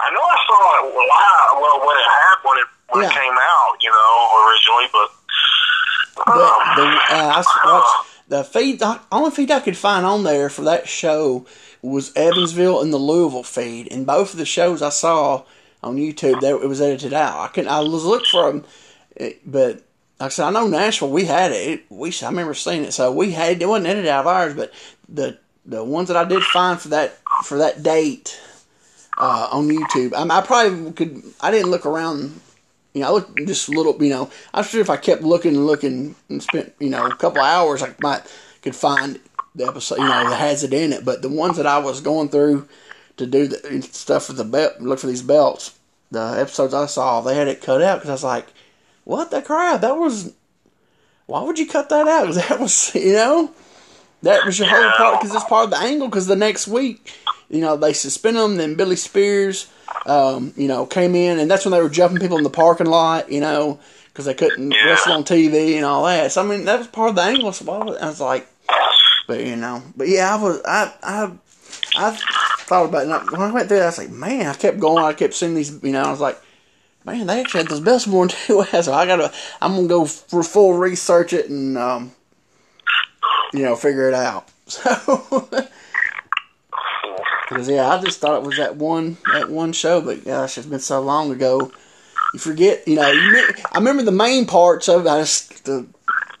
I 0.00 0.10
know 0.12 0.20
I 0.20 0.38
saw 0.46 0.60
it 0.78 0.94
live. 0.94 1.62
Well, 1.62 1.78
when 1.88 1.96
it 1.96 2.08
happened, 2.20 2.44
when 2.44 2.58
it 2.58 2.68
when 2.92 3.02
Yeah. 3.04 3.10
it 3.10 3.14
came 3.16 3.32
out, 3.38 3.72
you 3.80 3.90
know, 3.90 4.12
originally, 4.44 4.88
but. 4.92 5.08
but 6.26 6.52
the 6.76 6.84
uh, 7.16 7.32
I 7.32 7.42
watched 7.64 8.07
the 8.28 8.44
feed. 8.44 8.78
The 8.78 9.00
only 9.10 9.30
feed 9.30 9.50
I 9.50 9.60
could 9.60 9.76
find 9.76 10.06
on 10.06 10.24
there 10.24 10.48
for 10.48 10.62
that 10.62 10.88
show 10.88 11.46
was 11.82 12.14
Evansville 12.16 12.82
and 12.82 12.92
the 12.92 12.98
Louisville 12.98 13.42
feed, 13.42 13.90
and 13.92 14.06
both 14.06 14.32
of 14.32 14.38
the 14.38 14.46
shows 14.46 14.82
I 14.82 14.90
saw 14.90 15.44
on 15.82 15.96
YouTube, 15.96 16.40
there 16.40 16.60
it 16.62 16.68
was 16.68 16.80
edited 16.80 17.12
out. 17.12 17.38
I 17.38 17.48
couldn't. 17.48 17.70
I 17.70 17.80
was 17.80 18.04
looking 18.04 18.26
for 18.30 18.52
them, 18.52 18.64
but 19.46 19.82
like 20.20 20.26
I 20.26 20.28
said, 20.28 20.46
I 20.46 20.50
know 20.50 20.66
Nashville. 20.66 21.10
We 21.10 21.24
had 21.24 21.52
it. 21.52 21.68
it 21.68 21.84
we 21.88 22.12
I 22.22 22.28
remember 22.28 22.54
seeing 22.54 22.84
it, 22.84 22.92
so 22.92 23.12
we 23.12 23.32
had 23.32 23.62
it 23.62 23.66
wasn't 23.66 23.88
edited 23.88 24.08
out 24.08 24.20
of 24.20 24.26
ours, 24.26 24.54
but 24.54 24.72
the 25.08 25.38
the 25.64 25.84
ones 25.84 26.08
that 26.08 26.16
I 26.16 26.24
did 26.24 26.42
find 26.42 26.80
for 26.80 26.88
that 26.88 27.18
for 27.44 27.58
that 27.58 27.82
date 27.82 28.40
uh, 29.16 29.48
on 29.52 29.68
YouTube, 29.68 30.14
I, 30.14 30.38
I 30.38 30.40
probably 30.40 30.92
could. 30.92 31.22
I 31.40 31.50
didn't 31.50 31.70
look 31.70 31.86
around. 31.86 32.40
You 32.94 33.02
know, 33.02 33.08
I 33.08 33.10
looked 33.12 33.38
just 33.46 33.68
a 33.68 33.72
little. 33.72 34.02
You 34.02 34.10
know, 34.10 34.30
I'm 34.54 34.64
sure 34.64 34.80
if 34.80 34.90
I 34.90 34.96
kept 34.96 35.22
looking 35.22 35.54
and 35.54 35.66
looking 35.66 36.14
and 36.28 36.42
spent 36.42 36.74
you 36.78 36.90
know 36.90 37.06
a 37.06 37.14
couple 37.14 37.42
hours, 37.42 37.82
I 37.82 37.94
might 38.00 38.22
could 38.62 38.74
find 38.76 39.20
the 39.54 39.66
episode. 39.66 39.98
You 39.98 40.04
know, 40.04 40.30
that 40.30 40.40
has 40.40 40.64
it 40.64 40.72
in 40.72 40.92
it. 40.92 41.04
But 41.04 41.22
the 41.22 41.28
ones 41.28 41.56
that 41.56 41.66
I 41.66 41.78
was 41.78 42.00
going 42.00 42.28
through 42.28 42.68
to 43.16 43.26
do 43.26 43.46
the 43.48 43.82
stuff 43.82 44.26
for 44.26 44.32
the 44.32 44.44
belt, 44.44 44.80
look 44.80 44.98
for 45.00 45.06
these 45.08 45.22
belts. 45.22 45.76
The 46.10 46.36
episodes 46.38 46.72
I 46.72 46.86
saw, 46.86 47.20
they 47.20 47.34
had 47.34 47.48
it 47.48 47.60
cut 47.60 47.82
out 47.82 47.96
because 47.96 48.08
I 48.10 48.14
was 48.14 48.24
like, 48.24 48.46
"What 49.04 49.30
the 49.30 49.42
crap? 49.42 49.82
That 49.82 49.96
was 49.96 50.32
why 51.26 51.42
would 51.42 51.58
you 51.58 51.66
cut 51.66 51.88
that 51.90 52.08
out? 52.08 52.24
'Cause 52.26 52.36
that 52.36 52.58
was, 52.58 52.94
you 52.94 53.12
know, 53.12 53.50
that 54.22 54.44
was 54.46 54.58
your 54.58 54.68
whole 54.68 54.90
part 54.96 55.20
because 55.20 55.34
it's 55.34 55.44
part 55.44 55.64
of 55.64 55.70
the 55.70 55.78
angle. 55.78 56.08
Because 56.08 56.26
the 56.26 56.36
next 56.36 56.66
week, 56.66 57.12
you 57.50 57.60
know, 57.60 57.76
they 57.76 57.92
suspended 57.92 58.42
him. 58.42 58.56
Then 58.56 58.74
Billy 58.74 58.96
Spears, 58.96 59.68
um, 60.06 60.52
you 60.56 60.68
know, 60.68 60.86
came 60.86 61.14
in, 61.14 61.38
and 61.38 61.50
that's 61.50 61.64
when 61.64 61.72
they 61.72 61.80
were 61.80 61.88
jumping 61.88 62.20
people 62.20 62.36
in 62.38 62.42
the 62.44 62.50
parking 62.50 62.86
lot, 62.86 63.30
you 63.30 63.40
know, 63.40 63.78
because 64.08 64.24
they 64.24 64.34
couldn't 64.34 64.72
Yeah. 64.72 64.86
wrestle 64.86 65.14
on 65.14 65.24
TV 65.24 65.76
and 65.76 65.84
all 65.84 66.04
that. 66.04 66.32
So 66.32 66.42
I 66.42 66.46
mean, 66.46 66.64
that 66.66 66.78
was 66.78 66.88
part 66.88 67.10
of 67.10 67.16
the 67.16 67.22
angle. 67.22 67.52
So 67.52 67.70
I 67.72 67.84
was, 67.84 67.96
I 67.98 68.06
was 68.06 68.20
like, 68.20 68.48
but 69.26 69.40
you 69.44 69.56
know, 69.56 69.82
but 69.96 70.08
yeah, 70.08 70.34
I 70.34 70.42
was, 70.42 70.60
I, 70.64 70.92
I, 71.02 71.30
I 71.94 72.10
thought 72.12 72.86
about 72.86 73.06
it. 73.06 73.10
And 73.10 73.30
when 73.30 73.42
I 73.42 73.52
went 73.52 73.68
through, 73.68 73.78
it, 73.78 73.82
I 73.82 73.86
was 73.86 73.98
like, 73.98 74.10
man, 74.10 74.46
I 74.46 74.54
kept 74.54 74.78
going. 74.78 75.04
I 75.04 75.12
kept 75.12 75.34
seeing 75.34 75.54
these, 75.54 75.82
you 75.82 75.92
know, 75.92 76.02
I 76.02 76.10
was 76.10 76.20
like 76.20 76.38
man, 77.04 77.26
they 77.26 77.40
actually 77.40 77.62
had 77.62 77.68
those 77.70 77.80
best 77.80 78.06
more 78.06 78.28
too. 78.28 78.62
So 78.82 78.92
I 78.92 79.06
gotta, 79.06 79.32
I'm 79.62 79.74
gonna 79.76 79.88
go 79.88 80.04
for 80.04 80.42
full 80.42 80.74
research 80.74 81.32
it 81.32 81.48
and, 81.48 81.78
um, 81.78 82.12
you 83.54 83.62
know, 83.62 83.76
figure 83.76 84.08
it 84.08 84.14
out. 84.14 84.48
So, 84.68 85.48
because 87.48 87.68
yeah, 87.68 87.88
I 87.88 88.00
just 88.00 88.20
thought 88.20 88.42
it 88.42 88.46
was 88.46 88.58
that 88.58 88.76
one, 88.76 89.16
that 89.32 89.48
one 89.50 89.72
show, 89.72 90.00
but 90.02 90.24
gosh, 90.24 90.58
it's 90.58 90.66
been 90.66 90.80
so 90.80 91.00
long 91.00 91.32
ago. 91.32 91.72
You 92.34 92.38
forget, 92.38 92.86
you 92.86 92.96
know. 92.96 93.10
You, 93.10 93.32
me- 93.32 93.62
I 93.72 93.78
remember 93.78 94.02
the 94.02 94.12
main 94.12 94.44
parts 94.44 94.88
of 94.88 95.06
it. 95.06 95.08
I 95.08 95.20
just, 95.20 95.64
the, 95.64 95.86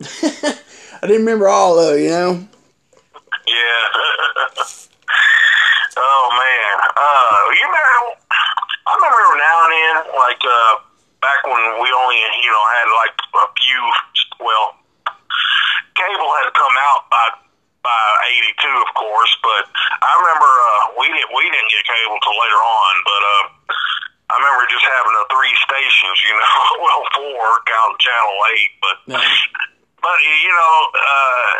I 0.02 1.06
didn't 1.06 1.24
remember 1.24 1.48
all 1.48 1.78
it, 1.78 2.02
you 2.02 2.10
know. 2.10 2.46
Yeah. 3.46 3.84
oh 5.96 6.28
man. 6.36 6.76
Uh, 6.92 7.48
you 7.56 7.64
remember? 7.64 8.20
I 8.84 8.94
remember 8.96 9.16
now 9.40 9.64
and 9.64 9.72
then, 9.72 9.96
like 10.20 10.42
uh, 10.44 10.76
back 11.22 11.40
when 11.44 11.80
we 11.80 11.88
only, 11.88 12.20
you 12.20 12.50
know, 12.52 12.64
had 12.76 12.88
like 13.00 13.16
a 13.16 13.48
few. 13.56 13.80
Well, 14.44 14.76
cable 15.96 16.30
had 16.44 16.52
come 16.52 16.76
out 16.78 17.08
by 17.10 17.37
by 17.88 18.28
'82, 18.28 18.84
of 18.84 18.90
course, 18.94 19.32
but 19.40 19.64
I 20.04 20.10
remember 20.20 20.44
uh, 20.48 21.00
we 21.00 21.08
didn't 21.08 21.30
we 21.32 21.44
didn't 21.48 21.70
get 21.72 21.84
cable 21.88 22.18
till 22.20 22.36
later 22.36 22.60
on, 22.60 22.92
but. 23.08 23.22
uh 23.24 23.44
I 24.28 24.36
remember 24.36 24.68
just 24.68 24.84
having 24.84 25.16
the 25.16 25.24
three 25.32 25.56
stations, 25.56 26.16
you 26.20 26.36
know, 26.36 26.52
well, 26.84 27.00
four, 27.16 27.64
count 27.64 27.96
channel 27.96 28.36
eight, 28.52 28.72
but 28.84 28.96
Yeah. 29.08 29.24
but 30.04 30.18
you 30.20 30.52
know, 30.52 30.74
uh, 30.92 31.52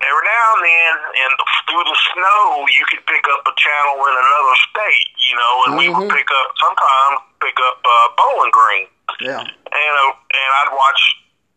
every 0.00 0.24
now 0.24 0.46
and 0.56 0.64
then, 0.64 0.92
and 1.28 1.32
through 1.68 1.84
the 1.84 1.98
snow, 2.08 2.64
you 2.72 2.88
could 2.88 3.04
pick 3.04 3.28
up 3.36 3.44
a 3.44 3.52
channel 3.60 4.00
in 4.00 4.14
another 4.16 4.56
state. 4.64 5.08
You 5.28 5.36
know, 5.36 5.52
and 5.68 5.72
we 5.76 5.86
would 5.92 6.08
Mhm. 6.08 6.16
pick 6.16 6.24
up 6.32 6.48
sometimes 6.56 7.20
pick 7.44 7.60
up 7.68 7.84
uh, 7.84 8.08
Bowling 8.16 8.50
Green, 8.56 8.86
Yeah. 9.20 9.44
and 9.44 9.94
uh, 10.08 10.12
and 10.40 10.48
I'd 10.64 10.72
watch 10.72 11.00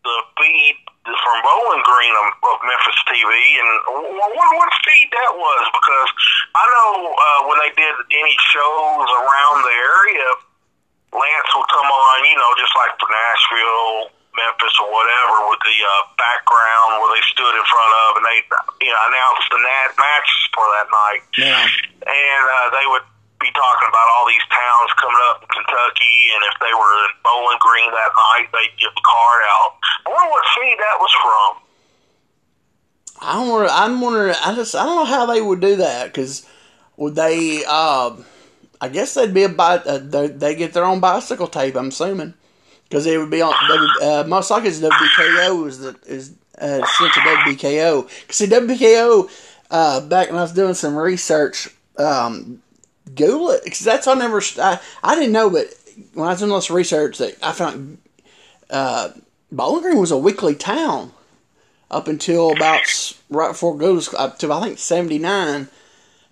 the 0.08 0.18
feed 0.40 0.76
from 1.04 1.36
Bowling 1.44 1.84
Green 1.84 2.14
of, 2.20 2.26
of 2.36 2.56
Memphis 2.64 3.00
TV, 3.08 3.32
and 3.60 3.70
what, 4.12 4.30
what 4.32 4.70
feed 4.84 5.08
that 5.12 5.32
was 5.36 5.62
because 5.72 6.10
I 6.56 6.64
know 6.68 6.92
uh, 7.12 7.40
when 7.48 7.58
they 7.64 7.72
did 7.76 7.94
any 8.12 8.36
shows 8.52 9.08
around 9.08 9.56
the 9.64 9.76
area, 9.76 10.28
Lance 11.12 11.50
would 11.56 11.68
come 11.72 11.88
on, 11.88 12.16
you 12.28 12.36
know, 12.36 12.50
just 12.60 12.72
like 12.76 12.92
for 13.00 13.08
Nashville, 13.08 14.12
Memphis 14.36 14.76
or 14.78 14.88
whatever 14.92 15.50
with 15.50 15.62
the 15.64 15.78
uh, 15.82 15.92
background 16.14 17.02
where 17.02 17.10
they 17.16 17.24
stood 17.26 17.54
in 17.56 17.64
front 17.66 17.92
of, 18.06 18.08
and 18.20 18.24
they 18.28 18.38
you 18.84 18.92
know 18.92 19.02
announced 19.10 19.48
the 19.50 19.60
nat- 19.60 19.96
matches 19.98 20.42
for 20.54 20.66
that 20.78 20.88
night. 20.92 21.22
Yeah. 21.34 21.64
And 22.06 22.42
uh, 22.46 22.68
they 22.76 22.86
would 22.86 23.06
be 23.40 23.50
talking 23.54 23.88
about 23.88 24.06
all 24.14 24.26
these 24.26 24.46
towns 24.50 24.90
coming 24.98 25.22
up 25.30 25.42
in 25.42 25.48
Kentucky, 25.48 26.18
and 26.34 26.42
if 26.50 26.56
they 26.58 26.74
were 26.74 26.92
in 27.06 27.10
Bowling 27.22 27.60
Green 27.62 27.90
that 27.90 28.12
night, 28.14 28.46
they'd 28.50 28.74
give 28.78 28.92
the 28.94 29.04
card 29.06 29.40
out. 29.46 29.70
I 30.04 30.08
wonder 30.10 30.30
what 30.30 30.44
feed 30.54 30.78
that 30.78 30.96
was 30.98 31.14
from. 31.22 31.50
I 33.20 33.32
don't 33.34 33.48
wonder, 33.48 33.68
I'm 33.70 34.00
wondering. 34.00 34.34
I 34.44 34.54
just 34.54 34.74
I 34.74 34.84
don't 34.84 34.96
know 34.96 35.10
how 35.10 35.26
they 35.26 35.40
would 35.40 35.60
do 35.60 35.76
that 35.76 36.06
because 36.06 36.46
would 36.96 37.14
they? 37.14 37.64
Um, 37.64 38.24
I 38.80 38.88
guess 38.88 39.14
they'd 39.14 39.34
be 39.34 39.44
a 39.44 39.50
uh, 39.50 39.98
they 39.98 40.28
they 40.28 40.54
get 40.54 40.72
their 40.72 40.84
own 40.84 41.00
bicycle 41.00 41.48
tape. 41.48 41.74
I'm 41.74 41.88
assuming 41.88 42.34
because 42.84 43.06
it 43.06 43.18
would 43.18 43.30
be 43.30 43.42
on. 43.42 43.54
They 43.68 43.78
would, 43.78 44.02
uh, 44.02 44.28
most 44.28 44.50
likely 44.50 44.68
it's 44.68 44.80
WBKO 44.80 45.66
is 45.66 45.78
the 45.80 45.96
is 46.06 46.34
uh, 46.58 46.84
sent 46.86 47.14
to 47.14 47.20
WBKO. 47.20 48.02
Cause 48.02 48.36
see 48.36 48.46
WBKO 48.46 49.30
uh, 49.70 50.00
back 50.02 50.28
when 50.28 50.38
I 50.38 50.42
was 50.42 50.52
doing 50.52 50.74
some 50.74 50.96
research. 50.96 51.68
Um, 51.98 52.62
Google 53.14 53.50
it 53.50 53.64
because 53.64 53.80
that's 53.80 54.06
I 54.06 54.14
never 54.14 54.42
I, 54.60 54.80
I 55.02 55.14
didn't 55.14 55.32
know, 55.32 55.50
but 55.50 55.66
when 56.14 56.26
I 56.26 56.30
was 56.32 56.38
doing 56.40 56.50
this 56.52 56.70
research, 56.70 57.18
that 57.18 57.36
I 57.42 57.52
found 57.52 57.98
uh, 58.70 59.10
Bowling 59.50 59.82
Green 59.82 59.98
was 59.98 60.10
a 60.10 60.18
weekly 60.18 60.54
town 60.54 61.12
up 61.90 62.06
until 62.08 62.52
about 62.52 62.80
right 63.30 63.48
before 63.48 63.76
Google's 63.76 64.12
up 64.14 64.38
to 64.40 64.52
I 64.52 64.60
think 64.62 64.78
seventy 64.78 65.18
nine 65.18 65.68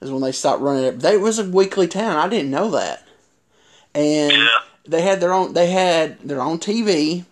is 0.01 0.11
when 0.11 0.23
they 0.23 0.33
stopped 0.33 0.61
running 0.63 0.85
it. 0.85 1.01
They 1.01 1.17
was 1.17 1.39
a 1.39 1.45
weekly 1.49 1.89
town. 1.89 2.17
I 2.17 2.29
didn't 2.29 2.51
know 2.51 2.71
that, 2.73 3.03
and 3.95 4.33
Yeah. 4.33 4.49
they 4.87 5.03
had 5.03 5.21
their 5.21 5.33
own 5.33 5.55
they 5.55 5.69
had 5.71 6.21
their 6.21 6.41
own 6.43 6.59
TV, 6.59 7.25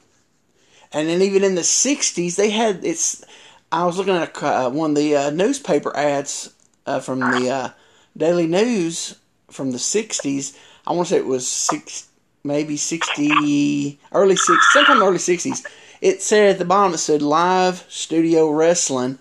and 0.92 1.08
then 1.08 1.20
even 1.22 1.44
in 1.44 1.54
the 1.54 1.62
'60s 1.62 2.36
they 2.36 2.50
had 2.50 2.84
it's. 2.84 3.24
I 3.72 3.84
was 3.86 3.98
looking 3.98 4.14
at 4.14 4.40
uh, 4.40 4.70
one 4.70 4.90
of 4.90 4.96
the 4.96 5.16
uh, 5.16 5.30
newspaper 5.30 5.96
ads 5.96 6.54
uh, 6.86 7.00
from 7.00 7.18
the 7.18 7.50
uh, 7.50 7.68
Daily 8.16 8.46
News 8.46 9.16
from 9.54 9.70
the 9.70 9.78
'60s. 9.78 10.56
I 10.86 10.92
want 10.92 11.08
to 11.08 11.14
say 11.14 11.18
it 11.20 11.26
was 11.26 11.46
six, 11.48 12.08
maybe 12.42 12.76
'60, 12.76 13.98
early 14.12 14.34
'60s, 14.34 14.60
sometime 14.72 14.94
in 14.94 15.00
the 15.00 15.06
early 15.06 15.18
'60s. 15.18 15.64
It 16.00 16.20
said 16.22 16.50
at 16.50 16.58
the 16.58 16.64
bottom 16.64 16.94
it 16.94 16.98
said 16.98 17.22
live 17.22 17.84
studio 17.88 18.50
wrestling. 18.50 19.18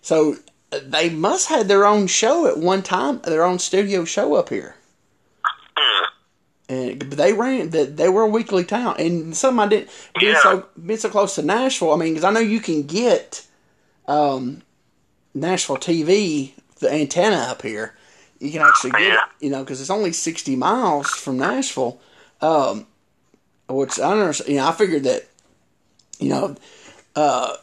So 0.00 0.36
uh, 0.72 0.78
they 0.86 1.10
must 1.10 1.48
have 1.48 1.68
their 1.68 1.84
own 1.84 2.06
show 2.06 2.46
at 2.46 2.58
one 2.58 2.82
time, 2.82 3.20
their 3.24 3.44
own 3.44 3.58
studio 3.58 4.04
show 4.04 4.34
up 4.34 4.48
here 4.48 4.76
and 6.68 7.00
they 7.02 7.32
ran 7.34 7.70
that 7.70 7.96
they 7.98 8.08
were 8.08 8.22
a 8.22 8.28
weekly 8.28 8.64
town, 8.64 8.94
and 8.98 9.36
some 9.36 9.60
I 9.60 9.66
didn't 9.68 9.90
being 10.18 10.32
Yeah. 10.32 10.42
so 10.42 10.66
being 10.86 10.98
so 10.98 11.10
close 11.10 11.34
to 11.34 11.42
Nashville. 11.42 11.92
I 11.92 11.96
mean, 11.96 12.14
because 12.14 12.24
I 12.24 12.30
know 12.30 12.40
you 12.40 12.60
can 12.60 12.84
get 12.84 13.46
um, 14.08 14.62
Nashville 15.34 15.76
TV 15.76 16.52
the 16.78 16.90
antenna 16.92 17.36
up 17.36 17.62
here. 17.62 17.94
You 18.42 18.50
can 18.50 18.62
actually 18.62 18.90
get 18.90 19.00
Yeah. 19.02 19.14
it, 19.14 19.20
you 19.44 19.50
know, 19.50 19.60
because 19.62 19.80
it's 19.80 19.90
only 19.90 20.12
sixty 20.12 20.56
miles 20.56 21.08
from 21.10 21.38
Nashville. 21.38 22.00
Um, 22.40 22.86
which 23.68 23.98
I 24.00 24.10
don't 24.10 24.18
understand. 24.20 24.50
You 24.50 24.56
know, 24.56 24.68
I 24.68 24.72
figured 24.72 25.04
that 25.04 25.26
you 26.18 26.28
know 26.28 26.56
uh, 27.14 27.54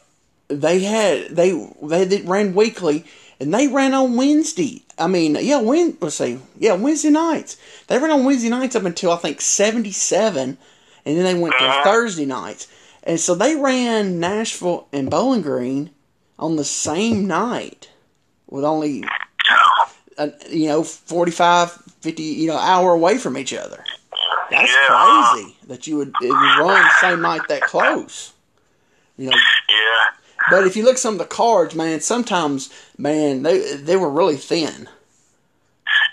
they 0.48 0.80
had 0.80 1.36
they 1.36 1.52
they 1.84 2.06
did, 2.08 2.28
ran 2.28 2.56
weekly 2.56 3.04
and 3.40 3.54
they 3.54 3.68
ran 3.68 3.94
on 3.94 4.16
Wednesday. 4.16 4.84
I 4.98 5.08
mean, 5.08 5.38
yeah, 5.42 5.60
when 5.62 5.98
let's 6.02 6.16
say 6.16 6.40
yeah 6.58 6.74
Wednesday 6.74 7.10
nights. 7.10 7.58
They 7.88 7.98
ran 8.00 8.12
on 8.12 8.24
Wednesday 8.26 8.50
nights 8.50 8.76
up 8.76 8.84
until 8.86 9.12
I 9.12 9.18
think 9.18 9.42
seventy 9.42 9.92
seven, 9.92 10.58
and 11.06 11.18
then 11.18 11.26
they 11.26 11.36
went 11.40 11.56
to 11.60 11.66
Uh-huh. 11.66 11.84
Thursday 11.84 12.26
nights. 12.26 12.68
And 13.04 13.20
so 13.20 13.36
they 13.36 13.56
ran 13.56 14.20
Nashville 14.20 14.88
and 14.94 15.10
Bowling 15.10 15.42
Green 15.42 15.90
on 16.38 16.56
the 16.56 16.66
same 16.66 17.28
night 17.28 17.90
with 18.48 18.64
only 18.64 19.04
uh, 20.20 20.30
you 20.50 20.68
know 20.68 20.84
45 20.84 21.72
50 22.02 22.22
you 22.24 22.48
know 22.48 22.58
hour 22.58 22.92
away 22.94 23.18
from 23.18 23.38
each 23.38 23.54
other. 23.54 23.84
That's 24.52 24.72
Yeah. 24.72 25.32
crazy 25.34 25.56
that 25.68 25.88
you 25.88 25.98
would, 25.98 26.10
it 26.22 26.30
would 26.30 26.58
run 26.60 26.82
the 26.84 26.94
same 27.02 27.22
night 27.22 27.42
that 27.50 27.62
close. 27.62 28.34
You 29.18 29.30
know, 29.30 29.38
Yeah. 29.38 30.12
but 30.52 30.66
if 30.68 30.76
you 30.78 30.84
look 30.84 30.94
at 30.96 31.00
some 31.00 31.14
of 31.16 31.20
the 31.20 31.26
cards, 31.26 31.76
man, 31.76 32.00
sometimes, 32.02 32.70
man, 32.98 33.44
they 33.44 33.76
they 33.76 33.96
were 33.96 34.10
really 34.10 34.38
thin. 34.38 34.88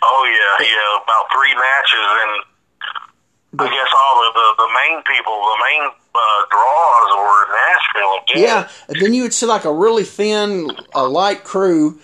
Oh 0.03 0.25
yeah, 0.59 0.67
yeah. 0.67 1.03
About 1.03 1.27
three 1.33 1.55
matches, 1.55 2.09
and 2.23 2.45
But- 3.53 3.69
I 3.69 3.71
guess 3.71 3.89
all 3.97 4.15
the 4.23 4.31
the, 4.35 4.63
the 4.65 4.69
main 4.75 5.03
people, 5.05 5.33
the 5.35 5.65
main 5.71 5.83
uh, 6.15 6.45
draws 6.51 7.17
were 7.17 7.45
in 7.45 7.51
Nashville. 7.53 8.15
Again. 8.29 8.43
Yeah, 8.43 8.69
and 8.89 9.01
then 9.01 9.15
you 9.15 9.23
would 9.23 9.35
see 9.35 9.47
like 9.47 9.65
a 9.65 9.73
really 9.73 10.05
thin, 10.05 10.71
a 10.95 11.07
light 11.07 11.45
crew. 11.45 11.99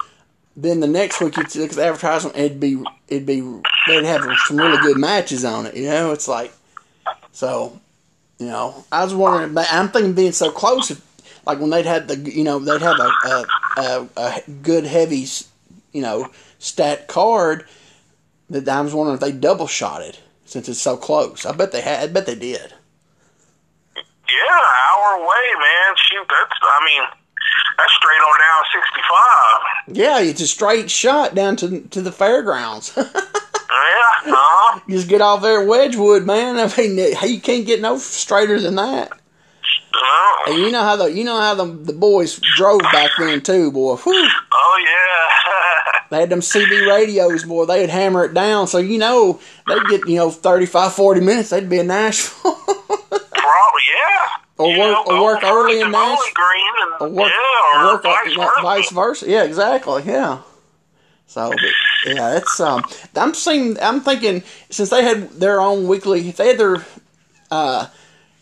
Then 0.54 0.80
the 0.80 0.86
next 0.86 1.20
week 1.20 1.36
you'd 1.36 1.54
look 1.56 1.70
the 1.70 1.84
advertisement, 1.84 2.36
it'd 2.36 2.60
be 2.60 2.82
it'd 3.08 3.26
be 3.26 3.40
they'd 3.86 4.04
have 4.04 4.22
some 4.46 4.58
really 4.58 4.78
good 4.82 4.98
matches 4.98 5.44
on 5.44 5.66
it. 5.66 5.76
You 5.76 5.86
know, 5.86 6.12
it's 6.12 6.28
like 6.28 6.52
so. 7.32 7.80
You 8.38 8.48
know, 8.48 8.84
I 8.90 9.04
was 9.04 9.14
wondering. 9.14 9.54
but 9.54 9.68
I'm 9.70 9.88
thinking 9.88 10.14
being 10.14 10.32
so 10.32 10.50
close, 10.50 10.90
if, 10.90 11.00
like 11.46 11.60
when 11.60 11.70
they'd 11.70 11.86
have 11.86 12.08
the 12.08 12.16
you 12.18 12.44
know 12.44 12.58
they'd 12.58 12.82
have 12.82 12.98
a 12.98 13.10
a, 13.28 13.44
a, 13.76 14.08
a 14.16 14.50
good 14.62 14.84
heavy, 14.84 15.26
you 15.92 16.02
know, 16.02 16.28
stat 16.58 17.08
card. 17.08 17.66
That 18.50 18.68
I 18.68 18.80
was 18.82 18.92
wondering 18.92 19.14
if 19.14 19.20
they 19.20 19.32
double 19.32 19.66
shot 19.66 20.02
it 20.02 20.20
since 20.44 20.68
it's 20.68 20.80
so 20.80 20.96
close. 20.96 21.46
I 21.46 21.52
bet 21.52 21.72
they 21.72 21.80
had. 21.80 22.02
I 22.02 22.12
bet 22.12 22.26
they 22.26 22.34
did. 22.34 22.74
Yeah, 23.96 24.58
an 24.58 24.64
hour 24.88 25.22
away, 25.22 25.46
man. 25.58 25.94
Shoot, 25.96 26.26
that's 26.28 26.52
I 26.60 26.84
mean, 26.84 27.21
that's 27.78 27.92
straight 27.94 28.22
on 28.22 28.38
down 28.38 28.64
sixty 28.72 29.02
five. 29.08 29.96
Yeah, 29.96 30.20
it's 30.20 30.40
a 30.40 30.46
straight 30.46 30.90
shot 30.90 31.34
down 31.34 31.56
to 31.56 31.80
to 31.80 32.02
the 32.02 32.12
fairgrounds. 32.12 32.96
Yeah, 33.72 34.32
uh 34.32 34.36
huh. 34.36 34.80
Just 34.88 35.08
get 35.08 35.22
off 35.22 35.40
there 35.42 35.64
Wedgewood, 35.64 36.24
man. 36.24 36.58
I 36.58 36.72
mean, 36.76 36.98
you 36.98 37.40
can't 37.40 37.66
get 37.66 37.80
no 37.80 37.96
straighter 37.98 38.60
than 38.60 38.76
that. 38.76 39.10
And 40.46 40.58
you 40.58 40.70
know 40.70 40.82
how 40.82 40.96
the 40.96 41.06
you 41.06 41.24
know 41.24 41.40
how 41.40 41.54
the 41.54 41.64
the 41.64 41.92
boys 41.92 42.40
drove 42.56 42.80
back 42.80 43.10
then 43.18 43.40
too, 43.42 43.70
boy. 43.70 43.96
Whew. 43.96 44.28
Oh 44.52 44.84
yeah. 44.84 45.98
They 46.10 46.20
had 46.20 46.28
them 46.28 46.40
CB 46.40 46.86
radios, 46.86 47.44
boy. 47.44 47.64
They'd 47.64 47.88
hammer 47.88 48.26
it 48.26 48.34
down, 48.34 48.66
so 48.66 48.76
you 48.76 48.98
know 48.98 49.40
they'd 49.66 49.82
get 49.88 50.06
you 50.06 50.16
know 50.16 50.30
35, 50.30 50.92
40 50.92 51.20
minutes. 51.22 51.48
They'd 51.48 51.70
be 51.70 51.78
in 51.78 51.86
Nashville. 51.86 52.58
Or 54.58 54.68
You 54.68 54.78
work- 54.78 55.06
know, 55.08 55.16
or 55.16 55.22
work 55.24 55.44
early 55.44 55.80
in 55.80 55.90
Green 55.90 56.72
and, 56.82 56.92
or 57.00 57.08
work, 57.08 57.32
yeah, 57.32 57.82
or 57.82 57.92
work 57.94 58.02
vice 58.02 58.34
versa. 58.36 58.62
vice 58.62 58.90
versa. 58.90 59.30
Yeah, 59.30 59.44
exactly. 59.44 60.02
Yeah. 60.04 60.38
So 61.26 61.50
but, 61.50 62.12
yeah, 62.14 62.36
it's 62.36 62.60
um. 62.60 62.84
I'm 63.16 63.32
seeing. 63.32 63.80
I'm 63.80 64.00
thinking 64.00 64.42
since 64.68 64.90
they 64.90 65.02
had 65.02 65.30
their 65.30 65.60
own 65.60 65.88
weekly, 65.88 66.28
if 66.28 66.36
they 66.36 66.48
had 66.48 66.58
their 66.58 66.84
uh, 67.50 67.86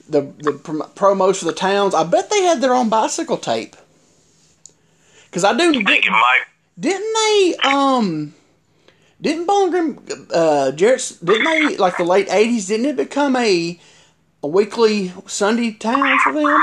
the 0.09 0.23
the 0.39 0.53
promos 0.97 1.37
for 1.39 1.45
the 1.45 1.53
towns, 1.53 1.95
I 1.95 2.03
bet 2.03 2.31
they 2.31 2.43
had 2.43 2.61
their 2.61 2.75
own 2.75 2.89
bicycle 2.89 3.37
tape. 3.37 3.77
Because 5.27 5.45
I 5.45 5.57
do. 5.57 5.71
I 5.71 5.85
think 5.85 6.07
it 6.07 6.11
might. 6.11 6.43
Didn't 6.79 7.15
they? 7.15 7.55
Um, 7.63 8.35
didn't 9.21 9.47
Bowling 9.47 9.71
Green, 9.71 9.99
uh, 10.35 10.73
Jarrett's, 10.73 11.11
didn't 11.21 11.45
they 11.45 11.77
like 11.77 11.97
the 11.99 12.05
late 12.05 12.29
'80s? 12.29 12.67
Didn't 12.67 12.87
it 12.87 12.97
become 12.97 13.37
a 13.37 13.79
a 14.43 14.47
weekly 14.49 15.13
Sunday 15.27 15.73
town 15.73 16.19
for 16.21 16.33
them, 16.33 16.63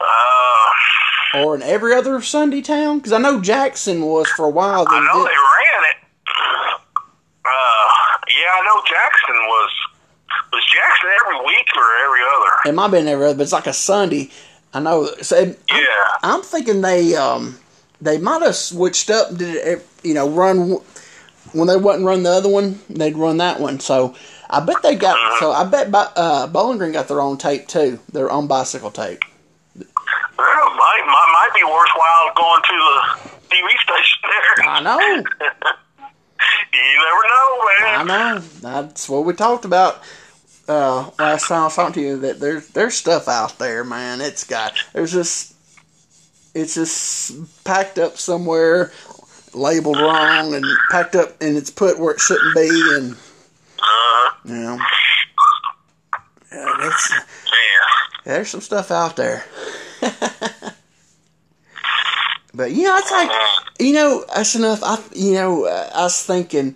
Uh, 0.00 1.38
or 1.44 1.54
an 1.54 1.62
every 1.62 1.94
other 1.94 2.20
Sunday 2.22 2.60
town? 2.62 2.98
Because 2.98 3.12
I 3.12 3.18
know 3.18 3.40
Jackson 3.40 4.02
was 4.04 4.26
for 4.28 4.44
a 4.46 4.50
while. 4.50 4.84
I 4.88 5.00
know 5.00 5.24
did- 5.24 5.32
they 5.32 5.36
ran 5.36 5.90
it. 5.90 5.96
Uh, 7.44 7.88
yeah, 8.28 8.52
I 8.54 8.62
know 8.64 8.82
Jackson 8.88 9.36
was 9.46 9.70
was 10.52 10.64
Jackson 10.66 11.10
every 11.24 11.46
week 11.46 11.68
or 11.76 11.96
every 12.04 12.20
other. 12.22 12.68
it 12.70 12.74
might 12.74 12.82
have 12.84 12.90
been 12.90 13.08
every 13.08 13.26
other, 13.26 13.34
but 13.36 13.42
it's 13.44 13.52
like 13.52 13.66
a 13.68 13.72
Sunday. 13.72 14.30
I 14.74 14.80
know. 14.80 15.06
So 15.22 15.38
I'm, 15.40 15.56
Yeah. 15.68 15.84
I'm 16.22 16.42
thinking 16.42 16.80
they 16.80 17.14
um 17.14 17.58
they 18.00 18.18
might 18.18 18.42
have 18.42 18.56
switched 18.56 19.10
up. 19.10 19.34
Did 19.36 19.54
it? 19.56 19.86
You 20.02 20.14
know, 20.14 20.28
run 20.28 20.78
when 21.52 21.66
they 21.68 21.76
wouldn't 21.76 22.04
run 22.04 22.22
the 22.22 22.30
other 22.30 22.48
one, 22.48 22.80
they'd 22.88 23.16
run 23.16 23.36
that 23.38 23.60
one. 23.60 23.80
So 23.80 24.14
I 24.50 24.60
bet 24.60 24.82
they 24.82 24.96
got. 24.96 25.38
So 25.38 25.52
I 25.52 25.64
bet 25.64 25.88
uh, 25.94 26.48
Bowling 26.48 26.78
Green 26.78 26.92
got 26.92 27.06
their 27.06 27.20
own 27.20 27.38
tape 27.38 27.68
too. 27.68 28.00
Their 28.12 28.30
own 28.30 28.48
bicycle 28.48 28.90
tape. 28.90 29.20
Well, 29.76 29.86
might, 30.36 31.02
might 31.06 31.30
might 31.32 31.50
be 31.54 31.62
worthwhile 31.64 32.32
going 32.36 32.62
to 32.62 32.76
the 32.76 33.30
TV 33.48 33.68
station 33.78 34.18
there. 34.22 34.68
I 34.68 34.82
know. 34.82 34.98
you 36.72 36.82
never 36.98 37.24
know, 37.28 37.48
man. 37.68 37.94
I 37.94 38.02
know. 38.04 38.38
That's 38.60 39.08
what 39.08 39.24
we 39.24 39.34
talked 39.34 39.64
about 39.64 40.02
uh, 40.70 41.10
last 41.18 41.48
time 41.48 41.62
I 41.62 41.64
was 41.64 41.76
talking 41.76 41.94
to 41.94 42.00
you. 42.00 42.16
That 42.18 42.40
there's 42.40 42.68
there's 42.68 42.94
stuff 42.94 43.28
out 43.28 43.58
there, 43.58 43.84
man. 43.84 44.20
It's 44.20 44.44
got 44.44 44.74
there's 44.92 45.12
just 45.12 45.54
it's 46.54 46.74
just 46.74 47.64
packed 47.64 47.98
up 47.98 48.18
somewhere, 48.18 48.92
labeled 49.54 49.98
wrong, 50.00 50.54
and 50.54 50.64
packed 50.90 51.14
up, 51.14 51.40
and 51.40 51.56
it's 51.56 51.70
put 51.70 51.98
where 51.98 52.14
it 52.14 52.20
shouldn't 52.20 52.54
be, 52.54 52.68
and 52.94 53.16
Uh, 53.82 54.30
you 54.44 54.54
know. 54.54 54.78
Yeah, 56.52 56.64
Man. 56.78 56.92
there's 58.24 58.48
some 58.48 58.60
stuff 58.60 58.90
out 58.90 59.16
there. 59.16 59.44
but 62.54 62.72
you 62.72 62.84
know, 62.84 62.96
it's 62.96 63.10
like 63.10 63.30
you 63.78 63.92
know, 63.92 64.24
that's 64.34 64.54
enough. 64.56 64.82
I 64.82 64.98
you 65.14 65.34
know, 65.34 65.66
uh, 65.66 65.90
I 65.94 66.02
was 66.02 66.22
thinking 66.24 66.74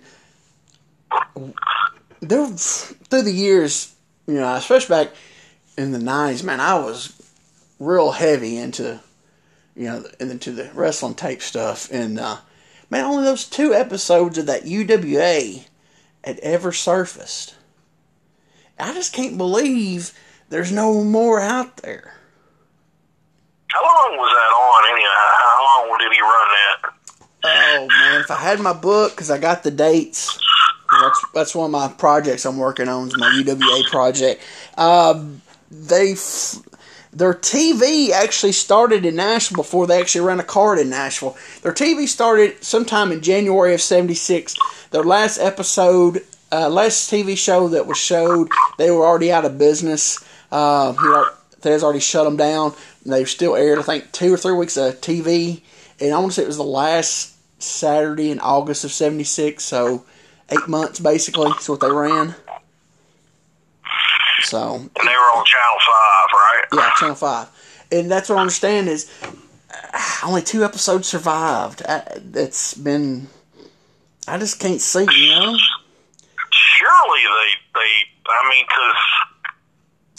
there 2.21 2.47
through 2.47 3.21
the 3.21 3.31
years, 3.31 3.93
you 4.27 4.35
know, 4.35 4.55
especially 4.55 5.05
back 5.05 5.11
in 5.77 5.91
the 5.91 5.99
nineties, 5.99 6.43
man, 6.43 6.59
I 6.59 6.75
was 6.75 7.13
real 7.79 8.11
heavy 8.11 8.57
into 8.57 9.01
you 9.75 9.87
know 9.87 10.05
into 10.19 10.51
the 10.51 10.71
wrestling 10.73 11.15
tape 11.15 11.41
stuff, 11.41 11.91
and 11.91 12.19
uh, 12.19 12.37
man, 12.89 13.05
only 13.05 13.23
those 13.23 13.45
two 13.45 13.73
episodes 13.73 14.37
of 14.37 14.45
that 14.45 14.63
UWA 14.63 15.65
had 16.25 16.39
ever 16.39 16.71
surfaced. 16.71 17.55
I 18.79 18.93
just 18.93 19.13
can't 19.13 19.37
believe 19.37 20.11
there's 20.49 20.71
no 20.71 21.03
more 21.03 21.39
out 21.39 21.77
there. 21.77 22.13
How 23.67 23.81
long 23.83 24.17
was 24.17 24.31
that 24.31 24.51
on? 24.53 24.93
Anyhow, 24.93 25.09
how 25.09 25.89
long 25.89 25.99
did 25.99 26.11
he 26.11 26.21
run 26.21 26.49
that? 26.49 26.93
Oh 27.43 27.87
man, 27.87 28.21
if 28.21 28.31
I 28.31 28.35
had 28.35 28.59
my 28.59 28.73
book, 28.73 29.11
because 29.11 29.29
I 29.29 29.37
got 29.37 29.63
the 29.63 29.71
dates. 29.71 30.39
That's 31.01 31.25
that's 31.33 31.55
one 31.55 31.65
of 31.65 31.71
my 31.71 31.87
projects 31.89 32.45
I'm 32.45 32.57
working 32.57 32.87
on. 32.87 33.07
Is 33.07 33.17
my 33.17 33.27
UWA 33.27 33.89
project. 33.91 34.41
Um, 34.77 35.41
they 35.69 36.13
f- 36.13 36.57
their 37.15 37.33
TV 37.33 38.11
actually 38.11 38.51
started 38.51 39.05
in 39.05 39.15
Nashville 39.15 39.55
before 39.55 39.87
they 39.87 40.01
actually 40.01 40.25
ran 40.25 40.41
a 40.41 40.43
card 40.43 40.79
in 40.79 40.89
Nashville. 40.89 41.37
Their 41.61 41.71
TV 41.71 42.09
started 42.09 42.61
sometime 42.61 43.13
in 43.13 43.21
January 43.21 43.73
of 43.73 43.81
'76. 43.81 44.55
Their 44.91 45.03
last 45.03 45.39
episode, 45.39 46.23
uh, 46.51 46.69
last 46.69 47.09
TV 47.09 47.37
show 47.37 47.69
that 47.69 47.87
was 47.87 47.97
showed, 47.97 48.49
they 48.77 48.91
were 48.91 49.05
already 49.05 49.31
out 49.31 49.45
of 49.45 49.57
business. 49.57 50.23
Uh, 50.51 50.93
you 51.01 51.71
already 51.81 51.99
shut 51.99 52.25
them 52.25 52.37
down. 52.37 52.73
They've 53.05 53.29
still 53.29 53.55
aired, 53.55 53.79
I 53.79 53.83
think, 53.83 54.11
two 54.11 54.33
or 54.33 54.37
three 54.37 54.53
weeks 54.53 54.75
of 54.75 54.99
TV, 54.99 55.61
and 56.01 56.13
I 56.13 56.19
want 56.19 56.33
to 56.33 56.35
say 56.35 56.43
it 56.43 56.47
was 56.47 56.57
the 56.57 56.63
last 56.63 57.33
Saturday 57.61 58.29
in 58.29 58.39
August 58.39 58.83
of 58.83 58.91
'76. 58.91 59.63
So 59.63 60.03
eight 60.51 60.67
months 60.67 60.99
basically 60.99 61.49
is 61.51 61.69
what 61.69 61.79
they 61.79 61.91
ran. 61.91 62.35
So 64.45 64.75
And 64.75 64.89
they 65.07 65.11
were 65.13 65.31
on 65.35 65.45
Channel 65.45 65.79
5, 65.79 66.29
right? 66.33 66.63
yeah, 66.73 66.91
Channel 66.99 67.15
Five, 67.15 67.47
and 67.91 68.09
that's 68.11 68.29
what 68.29 68.37
I 68.37 68.41
understand 68.41 68.87
is 68.89 69.09
uh, 69.23 70.01
only 70.25 70.41
two 70.41 70.63
episodes 70.63 71.07
survived. 71.07 71.81
I, 71.87 72.03
it's 72.33 72.73
been 72.75 73.27
I 74.27 74.37
just 74.37 74.59
can't 74.59 74.81
see, 74.81 74.99
you 75.11 75.29
know. 75.29 75.57
Surely 76.51 77.21
they, 77.23 77.79
they 77.79 77.89
I 78.27 78.49
mean, 78.49 78.65
because 78.67 78.95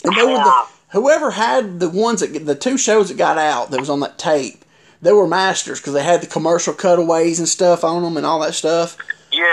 And 0.05 0.15
they 0.15 0.23
were 0.33 0.43
the 0.43 0.65
whoever 0.91 1.31
had 1.31 1.79
the 1.79 1.89
ones 1.89 2.21
that 2.21 2.45
the 2.45 2.55
two 2.55 2.77
shows 2.77 3.09
that 3.09 3.17
got 3.17 3.37
out 3.37 3.71
that 3.71 3.79
was 3.79 3.89
on 3.89 3.99
that 4.01 4.17
tape. 4.17 4.63
They 5.01 5.11
were 5.11 5.27
masters 5.27 5.79
because 5.79 5.93
they 5.93 6.03
had 6.03 6.21
the 6.21 6.27
commercial 6.27 6.73
cutaways 6.73 7.37
and 7.39 7.47
stuff 7.47 7.83
on 7.83 8.01
them 8.01 8.17
and 8.17 8.25
all 8.25 8.39
that 8.39 8.55
stuff. 8.55 8.97
Yeah. 9.31 9.43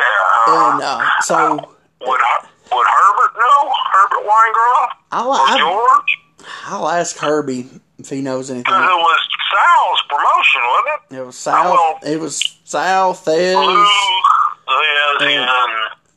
And 0.49 0.83
uh, 0.83 1.07
so 1.21 1.57
would 2.01 2.21
Her- 2.21 2.49
would 2.75 2.87
Herbert 2.87 3.39
know? 3.39 3.73
Herbert 3.93 4.29
Weingroff? 4.29 4.89
I'll, 5.13 5.29
Or 5.31 5.37
I'll, 5.39 5.59
George? 5.59 6.19
I'll 6.67 6.89
ask 6.89 7.17
Herbie 7.17 7.69
if 7.99 8.09
he 8.11 8.21
knows 8.21 8.51
anything. 8.51 8.65
Because 8.65 8.83
it 8.91 8.97
was 8.97 9.29
Sal's 9.53 10.03
promotion, 10.09 10.63
wasn't 10.63 11.13
it? 11.13 11.17
It 11.17 11.27
was 11.27 11.37
South. 11.37 12.07
It 12.07 12.21
was 12.21 12.59
South. 12.65 13.25
Blue, 13.25 13.83
Is 13.85 13.89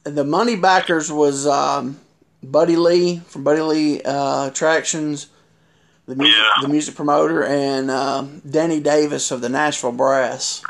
and 0.06 0.17
the 0.17 0.24
money 0.24 0.56
backers 0.56 1.12
was 1.12 1.46
um, 1.46 2.00
Buddy 2.43 2.76
Lee 2.78 3.20
from 3.28 3.43
Buddy 3.43 3.62
Lee 3.62 4.02
uh, 4.04 4.48
Attractions, 4.48 5.28
the 6.08 6.15
music, 6.15 6.36
Yeah. 6.38 6.62
the 6.62 6.67
music 6.70 6.96
promoter, 6.96 7.43
and 7.43 7.91
um, 7.91 8.41
Danny 8.50 8.80
Davis 8.80 9.32
of 9.32 9.41
the 9.41 9.50
Nashville 9.50 9.91
Brass. 9.91 10.63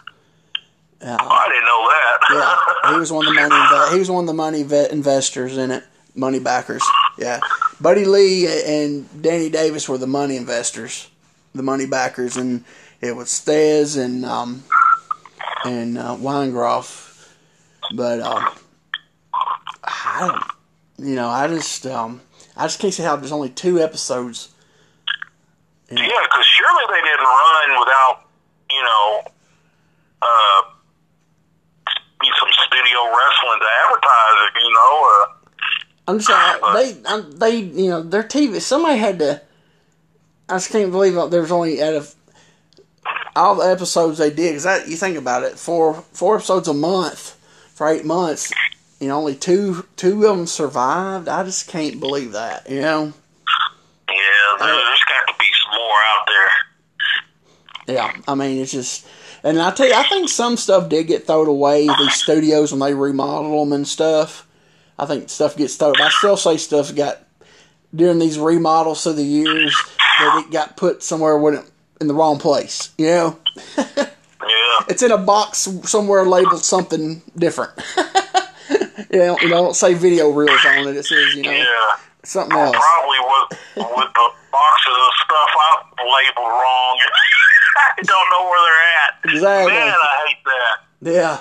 Uh, 1.00 1.16
I 1.20 1.48
didn't 1.50 1.66
know 1.66 1.88
that. 1.90 2.84
yeah, 2.88 2.94
he 2.94 3.00
was 3.00 3.12
one 3.12 3.28
of 3.28 3.34
the 3.34 3.40
money. 3.48 3.92
He 3.94 4.00
was 4.00 4.10
one 4.10 4.24
of 4.24 4.28
the 4.28 4.34
money 4.34 4.64
vet 4.64 4.92
investors 4.92 5.58
in 5.58 5.72
it. 5.72 5.84
Money 6.16 6.40
backers. 6.40 6.84
Yeah, 7.20 7.40
Buddy 7.80 8.06
Lee 8.06 8.48
and 8.66 9.22
Danny 9.22 9.50
Davis 9.50 9.88
were 9.88 10.00
the 10.00 10.08
money 10.08 10.36
investors, 10.36 11.10
the 11.54 11.62
money 11.62 11.86
backers, 11.86 12.36
and 12.38 12.64
it 13.02 13.16
was 13.16 13.28
Stez 13.28 14.04
and 14.04 14.26
um, 14.26 14.64
and 15.64 15.98
uh, 16.00 16.16
Weingroff. 16.16 17.30
But 17.94 18.20
um, 18.22 18.50
I 19.84 20.18
don't, 20.98 21.08
you 21.08 21.16
know, 21.16 21.30
I 21.30 21.48
just 21.48 21.86
um, 21.86 22.22
I 22.56 22.64
just 22.66 22.80
can't 22.80 22.94
see 22.94 23.04
how 23.04 23.16
there's 23.16 23.32
only 23.32 23.50
two 23.50 23.80
episodes. 23.80 24.50
Yeah, 25.90 25.96
because 25.98 26.46
surely 26.46 26.84
they 26.90 27.02
didn't 27.02 27.24
run 27.24 27.80
without, 27.80 28.26
you 28.70 28.84
know, 28.84 29.22
uh, 30.22 30.62
some 32.40 32.50
studio 32.68 33.00
wrestling 33.08 33.60
to 33.62 33.70
advertise 33.86 34.38
it, 34.48 34.54
you 34.62 34.74
know. 34.74 35.08
Uh, 35.08 35.26
I'm 36.08 36.20
just 36.20 36.28
saying 36.30 36.62
they 36.74 37.10
um, 37.10 37.32
they 37.38 37.56
you 37.58 37.90
know 37.90 38.02
their 38.04 38.24
TV. 38.24 38.62
Somebody 38.62 38.98
had 38.98 39.20
to. 39.20 39.42
I 40.50 40.56
just 40.56 40.72
can't 40.72 40.92
believe 40.92 41.14
there 41.30 41.42
was 41.42 41.52
only 41.52 41.82
out 41.84 41.94
of 41.96 42.16
all 43.36 43.56
the 43.56 43.70
episodes 43.70 44.18
they 44.18 44.30
did. 44.30 44.56
Because 44.56 44.88
you 44.90 44.96
think 44.96 45.18
about 45.18 45.44
it, 45.44 45.60
four 45.60 45.96
four 46.14 46.36
episodes 46.38 46.68
a 46.68 46.74
month 46.74 47.38
for 47.74 47.88
eight 47.90 48.06
months. 48.06 48.52
You 49.00 49.10
know, 49.10 49.18
only 49.18 49.36
two 49.36 49.86
two 49.98 50.26
of 50.26 50.38
them 50.38 50.48
survived. 50.48 51.28
I 51.28 51.44
just 51.44 51.68
can't 51.68 52.00
believe 52.00 52.32
that. 52.32 52.70
You 52.70 52.82
know. 52.82 53.14
yeah, 54.10 54.58
there- 54.60 54.68
there's 54.68 55.04
got 55.04 55.28
to 55.28 55.34
be 55.38 55.46
some 55.64 55.80
more 55.80 56.00
out 56.16 56.28
there. 56.28 57.96
Yeah, 57.96 58.12
I 58.28 58.36
mean 58.36 58.62
it's 58.62 58.72
just, 58.72 59.06
and 59.44 59.62
I 59.62 59.72
tell 59.72 59.88
you, 59.88 59.94
I 59.94 60.04
think 60.10 60.30
some 60.30 60.58
stuff 60.58 60.90
did 60.90 61.08
get 61.08 61.28
thrown 61.28 61.48
away. 61.48 61.88
These 61.88 62.16
studios 62.16 62.72
when 62.72 62.80
they 62.80 62.94
remodel 62.94 63.64
them 63.64 63.72
and 63.74 63.88
stuff, 63.88 64.47
I 65.00 65.06
think 65.06 65.30
stuff 65.30 65.56
gets 65.56 65.76
thrown. 65.76 65.94
I 66.02 66.10
still 66.10 66.38
say 66.38 66.58
stuff 66.58 66.94
got 66.96 67.20
during 67.96 68.20
these 68.20 68.38
remodels 68.40 69.04
through 69.04 69.14
the 69.14 69.24
years 69.24 69.76
that 70.20 70.44
it 70.46 70.52
got 70.52 70.76
put 70.78 71.04
somewhere 71.04 71.38
when 71.38 71.56
it, 71.56 71.72
in 72.02 72.08
the 72.08 72.14
wrong 72.14 72.40
place. 72.40 72.92
You 72.98 73.06
know, 73.08 73.40
Yeah. 73.78 74.80
it's 74.88 75.02
in 75.04 75.12
a 75.12 75.18
box 75.18 75.68
somewhere 75.84 76.24
labeled 76.26 76.64
something 76.64 77.22
different. 77.38 77.72
you 79.12 79.20
know, 79.20 79.38
you 79.42 79.50
know, 79.50 79.64
don't 79.64 79.76
say 79.76 79.94
video 79.94 80.30
reels 80.30 80.64
on 80.66 80.88
it. 80.88 80.96
It 80.96 81.06
says 81.06 81.34
you 81.36 81.44
know 81.44 81.52
Yeah. 81.52 81.66
something 82.24 82.58
else. 82.58 82.76
Probably 82.76 83.20
with 83.20 83.60
with 83.78 84.14
the 84.14 84.30
boxes 84.52 84.94
of 84.94 85.14
stuff 85.26 85.50
I 85.58 85.84
labeled 86.00 86.52
wrong. 86.52 87.00
I 87.78 88.02
don't 88.04 88.30
know 88.32 88.44
where 88.50 88.62
they're 88.66 88.84
at. 89.04 89.36
Exactly. 89.36 89.74
Man, 89.74 89.94
I 89.94 90.26
hate 90.28 90.44
that. 90.46 90.76
Yeah. 91.00 91.38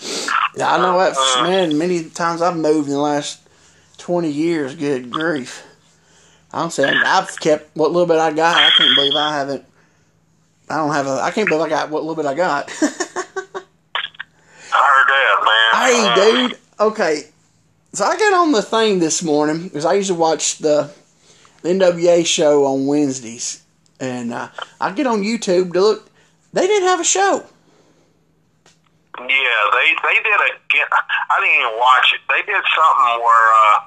Goodness 0.00 0.26
gracious. 0.26 0.28
Yeah, 0.56 0.74
I 0.74 0.78
know 0.78 0.98
that. 0.98 1.16
Uh, 1.16 1.42
Man, 1.44 1.78
many 1.78 2.04
times 2.04 2.42
I've 2.42 2.56
moved 2.56 2.88
in 2.88 2.94
the 2.94 3.00
last 3.00 3.40
20 3.98 4.30
years. 4.30 4.74
Good 4.74 5.10
grief. 5.10 5.64
I'm 6.52 6.70
saying 6.70 6.96
I've 7.04 7.38
kept 7.40 7.76
what 7.76 7.92
little 7.92 8.06
bit 8.06 8.18
I 8.18 8.32
got. 8.32 8.56
I 8.56 8.70
can't 8.76 8.94
believe 8.94 9.14
I 9.14 9.32
haven't. 9.36 9.64
I 10.70 10.76
don't 10.76 10.92
have 10.92 11.06
a. 11.06 11.20
I 11.22 11.30
can't 11.30 11.48
believe 11.48 11.64
I 11.64 11.68
got 11.68 11.90
what 11.90 12.02
little 12.02 12.16
bit 12.16 12.26
I 12.26 12.34
got. 12.34 12.70
I 12.80 12.84
heard 14.72 15.08
that, 15.08 16.14
man. 16.14 16.16
hey, 16.16 16.48
dude. 16.48 16.58
Okay. 16.80 17.22
So 17.92 18.04
I 18.04 18.16
got 18.18 18.34
on 18.34 18.52
the 18.52 18.62
thing 18.62 18.98
this 18.98 19.22
morning 19.22 19.64
because 19.64 19.84
I 19.84 19.94
used 19.94 20.08
to 20.08 20.14
watch 20.14 20.58
the, 20.58 20.90
the 21.62 21.70
NWA 21.70 22.24
show 22.24 22.66
on 22.66 22.86
Wednesdays. 22.86 23.62
And 24.00 24.32
uh, 24.32 24.48
I 24.80 24.92
get 24.92 25.06
on 25.06 25.22
YouTube 25.22 25.72
to 25.72 25.80
look. 25.80 26.10
They 26.52 26.66
didn't 26.66 26.88
have 26.88 27.00
a 27.00 27.04
show. 27.04 27.44
Yeah, 29.18 29.60
they 29.74 29.88
they 30.02 30.16
did 30.22 30.38
a. 30.38 30.50
I 31.30 31.40
didn't 31.40 31.58
even 31.58 31.74
watch 31.78 32.14
it. 32.14 32.20
They 32.28 32.42
did 32.46 32.62
something 32.62 33.14
where 33.22 33.46
uh, 33.58 33.78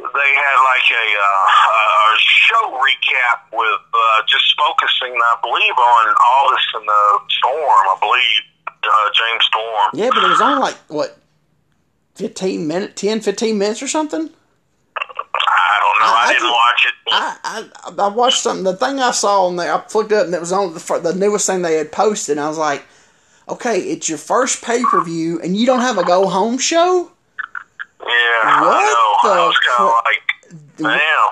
they 0.00 0.30
had 0.34 0.56
like 0.66 0.86
a, 0.90 1.06
uh, 1.14 2.14
a 2.14 2.18
show 2.18 2.64
recap 2.82 3.38
with 3.52 3.80
uh, 3.94 4.22
just 4.26 4.44
focusing, 4.58 5.14
I 5.14 5.36
believe, 5.42 5.76
on 5.78 6.04
Aldis 6.14 6.66
and 6.74 6.86
the 6.88 7.02
Storm. 7.38 7.84
I 7.88 7.96
believe 8.00 8.42
uh, 8.66 9.10
James 9.14 9.44
Storm. 9.46 9.90
Yeah, 9.94 10.10
but 10.12 10.24
it 10.24 10.30
was 10.30 10.40
only 10.40 10.60
like, 10.60 10.76
what, 10.88 11.16
15 12.16 12.66
minutes, 12.66 13.00
10, 13.00 13.20
15 13.20 13.58
minutes 13.58 13.82
or 13.82 13.88
something? 13.88 14.20
I 14.30 15.78
don't 15.80 16.00
know. 16.00 16.14
I- 16.14 16.24
I, 16.26 16.32
didn't 16.32 16.42
did- 16.42 16.52
watch 16.52 16.86
it. 16.86 16.94
I, 17.12 17.36
I 17.44 18.04
I 18.04 18.08
watched 18.08 18.42
something. 18.42 18.64
The 18.64 18.76
thing 18.76 19.00
I 19.00 19.10
saw 19.10 19.46
on 19.46 19.56
there, 19.56 19.72
I 19.74 19.80
flicked 19.88 20.12
up 20.12 20.26
and 20.26 20.34
it 20.34 20.40
was 20.40 20.52
on 20.52 20.74
the, 20.74 21.00
the 21.02 21.14
newest 21.14 21.46
thing 21.46 21.62
they 21.62 21.74
had 21.76 21.90
posted. 21.92 22.36
And 22.38 22.44
I 22.44 22.48
was 22.48 22.58
like, 22.58 22.84
okay, 23.52 23.78
it's 23.78 24.08
your 24.08 24.18
first 24.18 24.62
pay 24.62 24.82
per 24.90 25.02
view, 25.02 25.40
and 25.42 25.56
you 25.56 25.66
don't 25.66 25.80
have 25.80 25.98
a 25.98 26.04
go 26.04 26.26
home 26.28 26.58
show. 26.58 27.10
yeah, 28.00 28.60
What 28.60 28.76
I 28.76 28.82
know. 28.82 29.28
the 29.28 29.34
I 29.34 29.46
was 29.46 29.58
kind 29.58 29.88
of 29.88 29.94
like, 30.04 30.22
damn. 30.76 31.30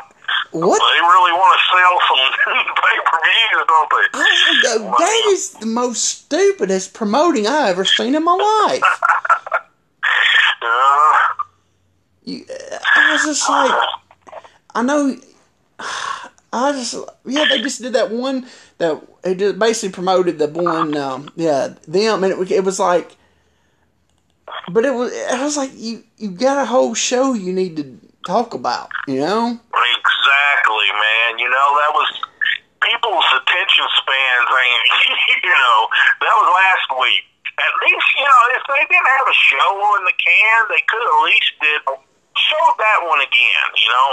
What? 0.50 0.78
They 0.78 1.00
really 1.00 1.32
want 1.32 1.58
to 1.58 1.62
sell 1.76 1.98
some 2.08 2.64
pay 2.82 2.98
per 3.04 3.18
views, 3.24 3.64
don't 3.68 3.90
they? 3.90 4.06
I 4.14 4.94
that 4.98 5.22
is 5.32 5.50
the 5.60 5.66
most 5.66 6.02
stupidest 6.04 6.94
promoting 6.94 7.46
I 7.46 7.68
ever 7.70 7.84
seen 7.84 8.14
in 8.14 8.24
my 8.24 8.34
life. 8.68 8.82
Uh, 10.60 11.14
You, 12.24 12.44
I 12.96 13.12
was 13.12 13.24
just 13.24 13.48
like, 13.48 13.72
I 14.74 14.82
know. 14.82 15.16
I 16.52 16.72
just 16.72 16.94
yeah, 17.24 17.44
they 17.48 17.60
just 17.60 17.82
did 17.82 17.92
that 17.92 18.10
one 18.10 18.46
that 18.78 19.02
it 19.24 19.38
just 19.38 19.58
basically 19.58 19.92
promoted 19.92 20.38
the 20.38 20.48
one 20.48 20.96
um, 20.96 21.28
yeah 21.36 21.74
them 21.86 22.24
and 22.24 22.32
it, 22.32 22.50
it 22.50 22.64
was 22.64 22.78
like, 22.78 23.16
but 24.70 24.84
it 24.84 24.94
was 24.94 25.12
I 25.30 25.44
was 25.44 25.56
like 25.56 25.72
you 25.74 26.04
you 26.16 26.30
got 26.30 26.62
a 26.62 26.66
whole 26.66 26.94
show 26.94 27.34
you 27.34 27.52
need 27.52 27.76
to 27.76 27.98
talk 28.26 28.54
about 28.54 28.88
you 29.06 29.16
know 29.20 29.60
Exactly, 30.28 30.88
man. 30.92 31.38
You 31.40 31.48
know, 31.48 31.68
that 31.80 31.92
was 31.96 32.08
people's 32.84 33.28
attention 33.40 33.86
spans 33.96 34.48
ain't, 34.52 34.84
you 35.44 35.56
know, 35.56 35.78
that 36.20 36.34
was 36.36 36.48
last 36.52 36.88
week. 37.00 37.24
At 37.58 37.72
least, 37.82 38.06
you 38.14 38.26
know, 38.28 38.40
if 38.54 38.62
they 38.68 38.82
didn't 38.86 39.08
have 39.08 39.26
a 39.26 39.34
show 39.34 39.72
in 39.98 40.02
the 40.04 40.16
can, 40.20 40.58
they 40.70 40.82
could 40.84 41.00
at 41.00 41.18
least 41.26 41.50
did 41.58 41.80
show 42.36 42.64
that 42.78 43.00
one 43.08 43.18
again, 43.24 43.68
you 43.80 43.88
know? 43.90 44.10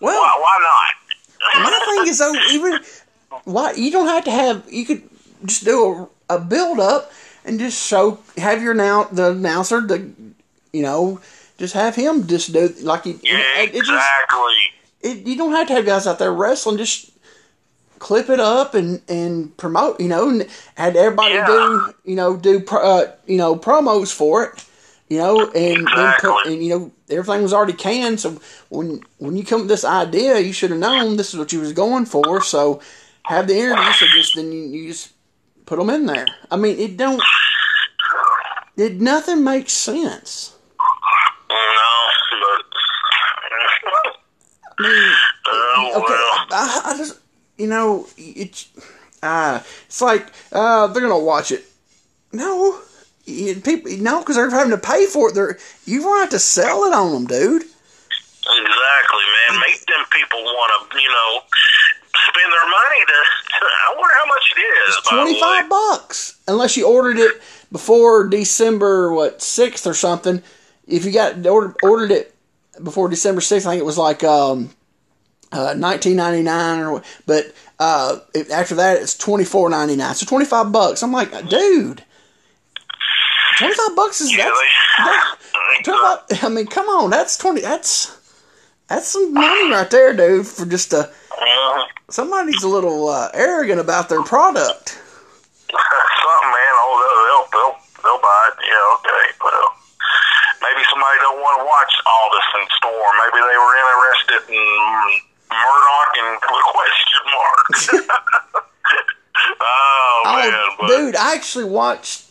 well 0.00 0.16
why, 0.16 0.32
why 0.38 0.56
not? 0.62 0.92
My 1.54 1.80
thing 1.96 2.08
is 2.08 2.18
though 2.18 2.34
even 2.52 2.78
why 3.44 3.72
you 3.72 3.90
don't 3.90 4.06
have 4.06 4.24
to 4.24 4.30
have 4.30 4.64
you 4.70 4.84
could 4.84 5.02
just 5.44 5.64
do 5.64 6.08
a, 6.28 6.34
a 6.36 6.38
build 6.38 6.80
up 6.80 7.10
and 7.44 7.58
just 7.58 7.86
show 7.86 8.18
have 8.36 8.62
your 8.62 8.74
now 8.74 9.04
the 9.04 9.30
announcer 9.30 9.80
the 9.80 10.10
you 10.72 10.82
know 10.82 11.20
just 11.58 11.74
have 11.74 11.94
him 11.96 12.26
just 12.26 12.52
do 12.52 12.68
like 12.82 13.04
he 13.04 13.18
Yeah, 13.22 13.38
it, 13.62 13.70
it 13.74 13.84
just 13.84 13.90
exactly. 13.90 14.52
it, 15.02 15.26
you 15.26 15.36
don't 15.36 15.52
have 15.52 15.66
to 15.68 15.74
have 15.74 15.86
guys 15.86 16.06
out 16.06 16.18
there 16.18 16.32
wrestling. 16.32 16.78
Just 16.78 17.10
clip 17.98 18.30
it 18.30 18.40
up 18.40 18.74
and 18.74 19.02
and 19.08 19.54
promote. 19.58 20.00
You 20.00 20.08
know, 20.08 20.28
and 20.30 20.46
had 20.76 20.96
everybody 20.96 21.34
Yeah. 21.34 21.46
do 21.46 21.94
you 22.04 22.16
know 22.16 22.36
do 22.36 22.60
pro- 22.60 22.82
uh, 22.82 23.12
you 23.26 23.36
know 23.36 23.56
promos 23.56 24.12
for 24.12 24.44
it. 24.44 24.64
You 25.10 25.18
know, 25.18 25.50
and 25.50 25.80
Exactly. 25.88 26.54
and 26.54 26.62
you 26.64 26.70
know 26.70 26.92
everything 27.10 27.42
was 27.42 27.52
already 27.52 27.72
canned. 27.72 28.20
So 28.20 28.40
when 28.68 29.02
when 29.18 29.36
you 29.36 29.44
come 29.44 29.60
with 29.62 29.68
this 29.68 29.84
idea, 29.84 30.38
you 30.38 30.52
should 30.52 30.70
have 30.70 30.78
known 30.78 31.16
this 31.16 31.34
is 31.34 31.38
what 31.38 31.52
you 31.52 31.58
was 31.60 31.72
going 31.72 32.06
for. 32.06 32.40
So 32.42 32.80
have 33.24 33.48
the 33.48 33.58
interview. 33.58 33.92
So 33.92 34.06
just 34.06 34.36
then 34.36 34.52
you, 34.52 34.60
you 34.60 34.88
just 34.88 35.10
put 35.66 35.78
them 35.80 35.90
in 35.90 36.06
there. 36.06 36.26
I 36.50 36.56
mean, 36.56 36.78
it 36.78 36.96
don't. 36.96 37.20
It 38.76 39.00
nothing 39.00 39.42
makes 39.42 39.72
sense. 39.72 40.54
No, 41.50 41.56
but. 42.40 42.66
I 44.78 44.82
mean, 44.82 45.12
oh, 45.46 45.92
okay, 45.96 46.14
well. 46.14 46.46
I, 46.52 46.80
I 46.86 46.96
just, 46.96 47.18
you 47.58 47.66
know, 47.66 48.06
it's, 48.16 48.68
uh, 49.22 49.60
it's 49.86 50.00
like, 50.00 50.28
uh, 50.52 50.86
they're 50.86 51.02
gonna 51.02 51.18
watch 51.18 51.50
it. 51.52 51.64
No, 52.32 52.80
you- 53.24 53.56
people, 53.56 53.90
no, 53.98 54.20
because 54.20 54.36
they're 54.36 54.50
having 54.50 54.70
to 54.70 54.78
pay 54.78 55.06
for 55.06 55.28
it. 55.28 55.34
They're, 55.34 55.58
you 55.84 56.00
don't 56.00 56.20
have 56.20 56.30
to 56.30 56.38
sell 56.38 56.84
it 56.84 56.92
on 56.92 57.12
them, 57.12 57.26
dude. 57.26 57.62
Exactly, 57.62 59.24
man. 59.50 59.60
Make 59.60 59.84
them 59.86 60.04
people 60.10 60.42
want 60.42 60.90
to, 60.92 60.98
you 61.00 61.08
know, 61.08 61.40
spend 62.30 62.52
their 62.52 62.64
money 62.68 63.00
to. 63.06 63.12
I 63.62 63.94
wonder 63.96 64.14
how 64.18 64.26
much 64.26 64.52
It's 64.88 65.08
twenty 65.08 65.40
five 65.40 65.68
bucks, 65.68 66.38
unless 66.48 66.76
you 66.76 66.86
ordered 66.88 67.18
it 67.18 67.40
before 67.70 68.26
December 68.28 69.12
what 69.12 69.42
sixth 69.42 69.86
or 69.86 69.94
something. 69.94 70.42
If 70.86 71.04
you 71.04 71.12
got 71.12 71.46
ordered, 71.46 71.76
ordered 71.82 72.10
it 72.10 72.34
before 72.82 73.08
December 73.08 73.40
sixth, 73.40 73.66
I 73.66 73.70
think 73.72 73.80
it 73.82 73.86
was 73.86 73.98
like 73.98 74.24
um, 74.24 74.70
uh, 75.52 75.74
nineteen 75.76 76.16
ninety 76.16 76.42
nine 76.42 76.82
or 76.82 77.02
but 77.26 77.52
uh, 77.78 78.18
after 78.52 78.74
that 78.76 79.00
it's 79.02 79.16
twenty 79.16 79.44
four 79.44 79.68
ninety 79.70 79.96
nine. 79.96 80.14
So 80.14 80.26
twenty 80.26 80.46
five 80.46 80.72
bucks. 80.72 81.02
I'm 81.02 81.12
like, 81.12 81.48
dude, 81.48 82.02
twenty 83.60 83.74
five 83.74 83.94
bucks 83.96 84.20
is 84.20 84.32
Yeah, 84.36 84.50
that's, 84.98 85.36
they- 85.86 85.92
that, 85.92 86.24
25 86.28 86.44
I 86.44 86.48
mean, 86.48 86.66
come 86.66 86.86
on, 86.86 87.10
that's 87.10 87.36
twenty. 87.38 87.60
That's 87.60 88.16
that's 88.88 89.06
some 89.08 89.32
money 89.32 89.70
right 89.70 89.88
there, 89.90 90.12
dude. 90.16 90.46
For 90.46 90.66
just 90.66 90.92
a 90.92 91.10
somebody's 92.10 92.62
a 92.62 92.68
little 92.68 93.08
uh, 93.08 93.30
arrogant 93.34 93.80
about 93.80 94.08
their 94.08 94.22
product. 94.22 94.98
Something, 95.70 96.50
man. 96.50 96.74
Oh, 96.82 96.98
they'll, 96.98 97.46
they'll, 97.54 97.76
they'll, 98.02 98.20
buy 98.20 98.50
it. 98.50 98.54
Yeah, 98.66 98.94
okay. 98.98 99.24
Well, 99.38 99.66
maybe 100.62 100.82
somebody 100.90 101.18
don't 101.22 101.38
want 101.40 101.62
to 101.62 101.64
watch 101.64 101.92
all 102.06 102.26
this 102.34 102.48
in 102.58 102.64
store. 102.82 103.08
Maybe 103.22 103.38
they 103.46 103.58
were 103.62 103.74
interested 103.78 104.42
in 104.50 105.22
Murdoch 105.54 106.12
and 106.18 106.40
question 106.74 107.22
mark. 107.30 107.70
oh, 109.62 110.22
man. 110.26 110.50
Oh, 110.52 110.74
But, 110.80 110.86
dude, 110.88 111.16
I 111.16 111.34
actually 111.34 111.70
watched 111.70 112.26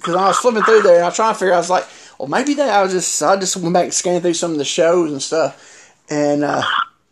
because 0.00 0.16
I 0.16 0.28
was 0.28 0.38
flipping 0.38 0.62
through 0.62 0.82
there 0.82 0.96
and 0.96 1.04
I 1.04 1.08
was 1.08 1.16
trying 1.16 1.34
to 1.34 1.38
figure. 1.38 1.54
I 1.54 1.58
was 1.58 1.70
like, 1.70 1.86
well, 2.18 2.28
maybe 2.28 2.54
that 2.54 2.68
I 2.68 2.82
was 2.82 2.92
just 2.92 3.22
I 3.22 3.36
just 3.36 3.56
went 3.56 3.74
back 3.74 3.84
and 3.84 3.94
scanned 3.94 4.22
through 4.22 4.34
some 4.34 4.52
of 4.52 4.58
the 4.58 4.64
shows 4.64 5.12
and 5.12 5.22
stuff, 5.22 5.94
and 6.10 6.44
uh, 6.44 6.62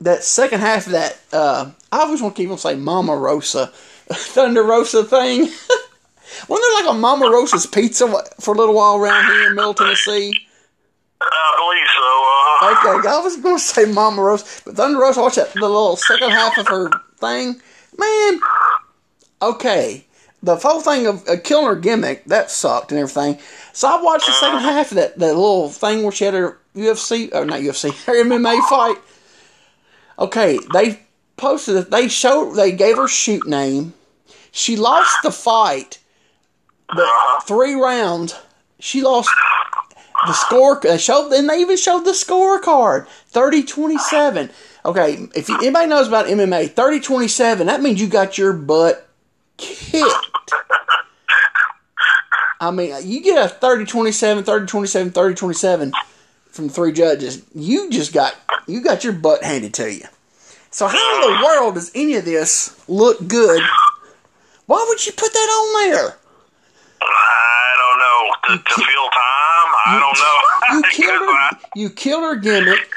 that 0.00 0.24
second 0.24 0.60
half 0.60 0.86
of 0.86 0.92
that, 0.92 1.18
uh, 1.32 1.70
I 1.92 2.00
always 2.00 2.22
want 2.22 2.36
to 2.36 2.42
keep 2.42 2.50
on 2.50 2.58
saying 2.58 2.82
Mama 2.82 3.16
Rosa, 3.16 3.66
Thunder 4.08 4.62
Rosa 4.62 5.04
thing. 5.04 5.40
Wasn't 6.48 6.66
there 6.68 6.84
like 6.84 6.94
a 6.94 6.98
Mama 6.98 7.30
Rosa's 7.30 7.66
pizza 7.66 8.06
for 8.40 8.54
a 8.54 8.56
little 8.56 8.74
while 8.74 8.96
around 8.96 9.24
here 9.26 9.48
in 9.48 9.54
Middle 9.54 9.74
Tennessee? 9.74 10.46
I 11.20 11.54
believe 11.56 11.88
so. 11.96 12.04
Uh, 12.04 12.98
Okay, 12.98 13.08
I 13.08 13.20
was 13.20 13.36
going 13.36 13.56
to 13.56 13.62
say 13.62 13.84
Mama 13.86 14.20
Rose, 14.22 14.62
but 14.64 14.74
Thunder 14.76 15.00
Rose, 15.00 15.16
watch 15.16 15.36
that 15.36 15.52
the 15.54 15.60
little 15.60 15.96
second 15.96 16.30
half 16.30 16.58
of 16.58 16.68
her 16.68 16.90
thing, 17.18 17.60
man. 17.96 18.40
Okay, 19.40 20.06
the 20.42 20.56
whole 20.56 20.80
thing 20.80 21.06
of 21.06 21.26
uh, 21.28 21.36
killing 21.42 21.66
her 21.66 21.76
gimmick 21.76 22.24
that 22.26 22.50
sucked 22.50 22.92
and 22.92 23.00
everything. 23.00 23.38
So 23.72 23.88
I 23.88 24.02
watched 24.02 24.26
the 24.26 24.32
second 24.32 24.60
half 24.60 24.90
of 24.92 24.96
that 24.96 25.18
that 25.18 25.34
little 25.34 25.68
thing 25.68 26.02
where 26.02 26.12
she 26.12 26.24
had 26.24 26.34
her 26.34 26.58
UFC 26.74 27.34
or 27.34 27.44
not 27.44 27.60
UFC 27.60 27.92
her 28.04 28.24
MMA 28.24 28.60
fight. 28.68 28.98
Okay, 30.18 30.58
they 30.72 31.00
posted 31.36 31.76
it. 31.76 31.90
They 31.90 32.08
showed 32.08 32.54
they 32.54 32.72
gave 32.72 32.96
her 32.96 33.08
shoot 33.08 33.46
name. 33.46 33.94
She 34.50 34.76
lost 34.76 35.16
the 35.22 35.30
fight, 35.30 35.98
but 36.88 37.08
three 37.44 37.74
rounds. 37.74 38.34
She 38.80 39.02
lost 39.02 39.28
the 40.26 40.32
score 40.32 40.80
they 40.82 40.98
showed 40.98 41.32
and 41.32 41.48
they 41.48 41.60
even 41.60 41.76
showed 41.76 42.04
the 42.04 42.10
scorecard 42.10 43.06
30-27 43.32 44.50
okay 44.84 45.28
if 45.34 45.48
you, 45.48 45.56
anybody 45.58 45.86
knows 45.86 46.08
about 46.08 46.26
mma 46.26 46.68
30-27 46.68 47.66
that 47.66 47.80
means 47.80 48.00
you 48.00 48.08
got 48.08 48.36
your 48.36 48.52
butt 48.52 49.07
kicked 49.58 50.52
i 52.60 52.70
mean 52.70 52.94
you 53.04 53.22
get 53.22 53.36
a 53.38 53.54
30-27 53.54 54.42
30-27 54.42 55.10
30-27 55.10 55.92
from 56.50 56.68
three 56.68 56.92
judges 56.92 57.42
you 57.54 57.90
just 57.90 58.12
got 58.12 58.34
you 58.66 58.82
got 58.82 59.04
your 59.04 59.12
butt 59.12 59.44
handed 59.44 59.74
to 59.74 59.92
you 59.92 60.04
so 60.70 60.86
how 60.86 61.14
in 61.14 61.32
the 61.32 61.44
world 61.44 61.74
does 61.74 61.90
any 61.94 62.14
of 62.14 62.24
this 62.24 62.82
look 62.88 63.18
good 63.28 63.62
why 64.66 64.84
would 64.88 65.04
you 65.04 65.12
put 65.12 65.32
that 65.32 65.38
on 65.38 65.90
there 65.90 66.16
I 67.00 67.74
don't 67.78 67.98
know. 67.98 68.56
To, 68.56 68.64
to 68.64 68.74
fill 68.74 69.08
time? 69.10 69.70
I 69.86 69.98
don't 70.00 70.18
know. 70.18 70.76
you 70.76 70.82
killed 70.90 71.22
her. 71.22 71.58
You 71.76 71.90
killed 71.90 72.22
her 72.22 72.36
gimmick. 72.36 72.90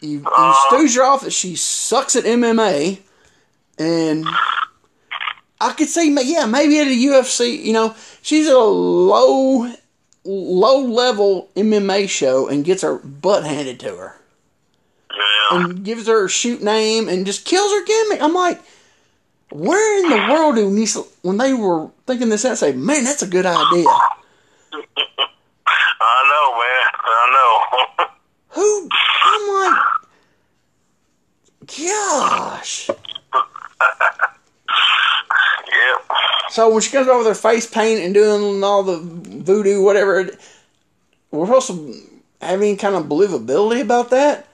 You, 0.00 0.08
you 0.10 0.24
uh. 0.26 0.54
stooged 0.70 0.96
her 0.96 1.02
off 1.02 1.22
that 1.22 1.32
she 1.32 1.56
sucks 1.56 2.16
at 2.16 2.24
MMA, 2.24 3.00
and 3.78 4.26
I 5.60 5.72
could 5.72 5.88
say, 5.88 6.08
ma- 6.10 6.20
yeah, 6.20 6.46
maybe 6.46 6.78
at 6.78 6.86
a 6.86 6.90
UFC. 6.90 7.62
You 7.64 7.72
know, 7.72 7.94
she's 8.22 8.46
at 8.48 8.54
a 8.54 8.58
low, 8.58 9.72
low 10.24 10.78
level 10.80 11.48
MMA 11.56 12.08
show 12.08 12.46
and 12.48 12.64
gets 12.64 12.82
her 12.82 12.98
butt 12.98 13.44
handed 13.44 13.80
to 13.80 13.96
her, 13.96 14.16
Yeah. 15.10 15.56
and 15.64 15.82
gives 15.84 16.06
her 16.06 16.24
a 16.26 16.28
shoot 16.28 16.62
name 16.62 17.08
and 17.08 17.26
just 17.26 17.44
kills 17.44 17.72
her 17.72 17.84
gimmick. 17.84 18.22
I'm 18.22 18.34
like, 18.34 18.60
where 19.50 19.98
in 20.04 20.10
the 20.10 20.32
world 20.32 20.54
do 20.56 20.72
these 20.74 20.96
when 21.22 21.38
they 21.38 21.54
were 21.54 21.88
thinking 22.06 22.28
this 22.28 22.44
out? 22.44 22.58
Say, 22.58 22.72
man, 22.72 23.02
that's 23.04 23.22
a 23.22 23.26
good 23.26 23.46
idea. 23.46 23.88
I 26.00 26.22
know, 26.30 26.52
man. 26.58 26.88
I 27.04 27.26
know. 27.34 28.06
Who? 28.50 28.88
I'm 29.24 29.44
like, 29.60 29.78
gosh. 31.66 32.90
yep. 35.78 36.18
So 36.50 36.70
when 36.72 36.80
she 36.82 36.90
comes 36.90 37.08
over 37.08 37.18
with 37.18 37.26
her 37.28 37.34
face 37.34 37.66
paint 37.66 38.00
and 38.00 38.14
doing 38.14 38.62
all 38.64 38.82
the 38.82 38.98
voodoo, 38.98 39.82
whatever, 39.82 40.20
it- 40.20 40.38
we're 41.30 41.44
supposed 41.46 41.66
to 41.68 41.94
have 42.40 42.60
any 42.60 42.76
kind 42.76 42.94
of 42.94 43.04
believability 43.04 43.80
about 43.82 44.10
that? 44.10 44.46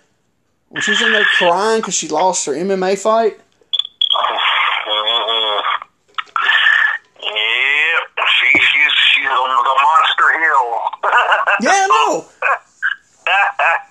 When 0.70 0.82
she's 0.82 1.00
in 1.00 1.12
there 1.12 1.24
crying 1.38 1.80
because 1.80 1.94
she 1.94 2.08
lost 2.08 2.46
her 2.46 2.52
MMA 2.52 2.98
fight? 2.98 3.38
Mm-mm. 4.88 5.60
Yep. 7.22 8.26
She, 8.26 8.58
she's 8.58 8.92
she's 9.14 9.26
on 9.28 9.64
the 9.64 9.74
monster 9.82 10.28
hill. 10.40 10.80
Yeah, 11.60 11.86
no. 11.88 12.24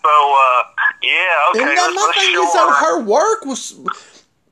so 0.04 0.14
uh, 0.14 0.64
yeah. 1.02 1.50
Okay. 1.52 1.62
And 1.62 1.70
that, 1.78 1.94
let's, 1.96 2.18
is, 2.18 2.54
her. 2.54 2.72
her 2.74 3.04
work 3.04 3.46
was. 3.46 3.80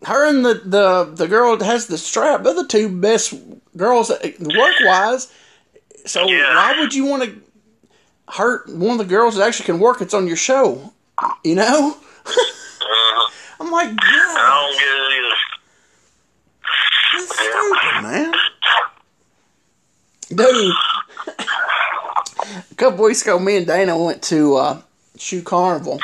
Her 0.03 0.27
and 0.27 0.43
the, 0.43 0.55
the, 0.65 1.11
the 1.13 1.27
girl 1.27 1.55
that 1.57 1.65
has 1.65 1.87
the 1.87 1.97
strap, 1.97 2.43
they're 2.43 2.53
the 2.55 2.67
two 2.67 2.89
best 2.89 3.33
girls 3.77 4.09
work 4.09 4.75
wise. 4.83 5.31
So 6.05 6.27
Yeah. 6.27 6.55
why 6.55 6.79
would 6.79 6.93
you 6.93 7.05
want 7.05 7.23
to 7.23 7.41
hurt 8.33 8.67
one 8.69 8.93
of 8.93 8.97
the 8.97 9.05
girls 9.05 9.35
that 9.35 9.45
actually 9.47 9.65
can 9.67 9.79
work 9.79 10.01
It's 10.01 10.13
on 10.15 10.25
your 10.27 10.37
show? 10.37 10.91
You 11.43 11.55
know? 11.55 11.97
Mhm. 12.25 13.29
I'm 13.59 13.71
like, 13.71 13.89
I 13.89 13.93
God, 13.93 14.37
don't 14.49 14.79
get 14.79 14.87
it 14.97 15.11
either. 15.17 15.37
this 17.13 17.23
is 17.23 17.37
stupid, 17.37 18.01
man. 18.01 18.33
Dude, 20.29 20.73
a 22.71 22.75
couple 22.75 23.03
weeks 23.05 23.21
ago, 23.21 23.37
me 23.37 23.57
and 23.57 23.67
Dana 23.67 23.97
went 23.97 24.23
to 24.23 24.55
uh, 24.55 24.81
Shoe 25.17 25.41
Carnival, 25.43 25.99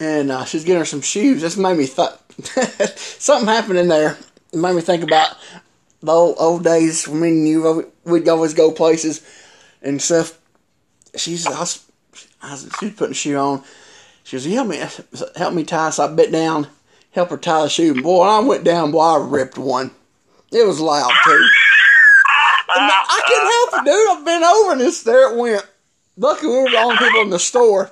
and 0.00 0.30
uh, 0.30 0.44
she 0.44 0.56
was 0.56 0.64
getting 0.64 0.78
her 0.80 0.84
some 0.86 1.00
shoes. 1.02 1.42
This 1.42 1.56
made 1.56 1.76
me 1.76 1.86
thought 1.86 2.21
something 2.96 3.48
happened 3.48 3.78
in 3.78 3.88
there. 3.88 4.16
It 4.52 4.58
made 4.58 4.74
me 4.74 4.82
think 4.82 5.02
about 5.02 5.36
the 6.00 6.12
old, 6.12 6.36
old 6.38 6.64
days 6.64 7.06
when 7.06 7.20
me 7.20 7.28
and 7.28 7.48
you 7.48 7.92
we'd 8.04 8.28
always 8.28 8.54
go 8.54 8.70
places 8.72 9.24
and 9.82 10.00
stuff. 10.00 10.38
She's 11.16 11.46
I 11.46 11.60
was, 11.60 11.84
I 12.42 12.52
was, 12.52 12.70
she 12.78 12.86
was 12.86 12.94
putting 12.94 13.12
a 13.12 13.14
shoe 13.14 13.36
on. 13.36 13.62
She 14.24 14.36
was 14.36 14.44
help 14.44 14.68
me 14.68 14.80
uh, 14.80 14.90
help 15.36 15.54
me 15.54 15.64
tie. 15.64 15.90
So 15.90 16.04
I 16.04 16.12
bit 16.12 16.32
down, 16.32 16.68
help 17.12 17.30
her 17.30 17.36
tie 17.36 17.62
the 17.62 17.68
shoe. 17.68 18.02
Boy, 18.02 18.22
I 18.22 18.40
went 18.40 18.64
down, 18.64 18.90
boy, 18.90 19.00
I 19.00 19.26
ripped 19.26 19.58
one. 19.58 19.90
It 20.50 20.66
was 20.66 20.80
loud 20.80 21.10
too. 21.24 21.48
And 22.74 22.90
I, 22.90 23.22
couldn't 23.26 23.52
help 23.52 23.70
it, 23.74 23.90
dude. 23.90 24.10
I 24.10 24.24
bent 24.24 24.44
over 24.44 24.72
and 24.72 24.80
this 24.80 25.02
there 25.02 25.32
it 25.32 25.38
went. 25.38 25.66
Luckily, 26.16 26.52
we 26.52 26.62
were 26.62 26.70
the 26.70 26.78
only 26.78 26.96
people 26.96 27.20
in 27.22 27.30
the 27.30 27.38
store. 27.38 27.90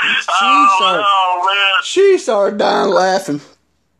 And 0.00 0.16
She 0.16 0.22
started, 0.22 1.04
Oh, 1.04 1.42
no, 1.44 1.52
man. 1.54 1.72
she 1.84 2.18
started 2.18 2.58
dying 2.58 2.90
laughing. 2.90 3.40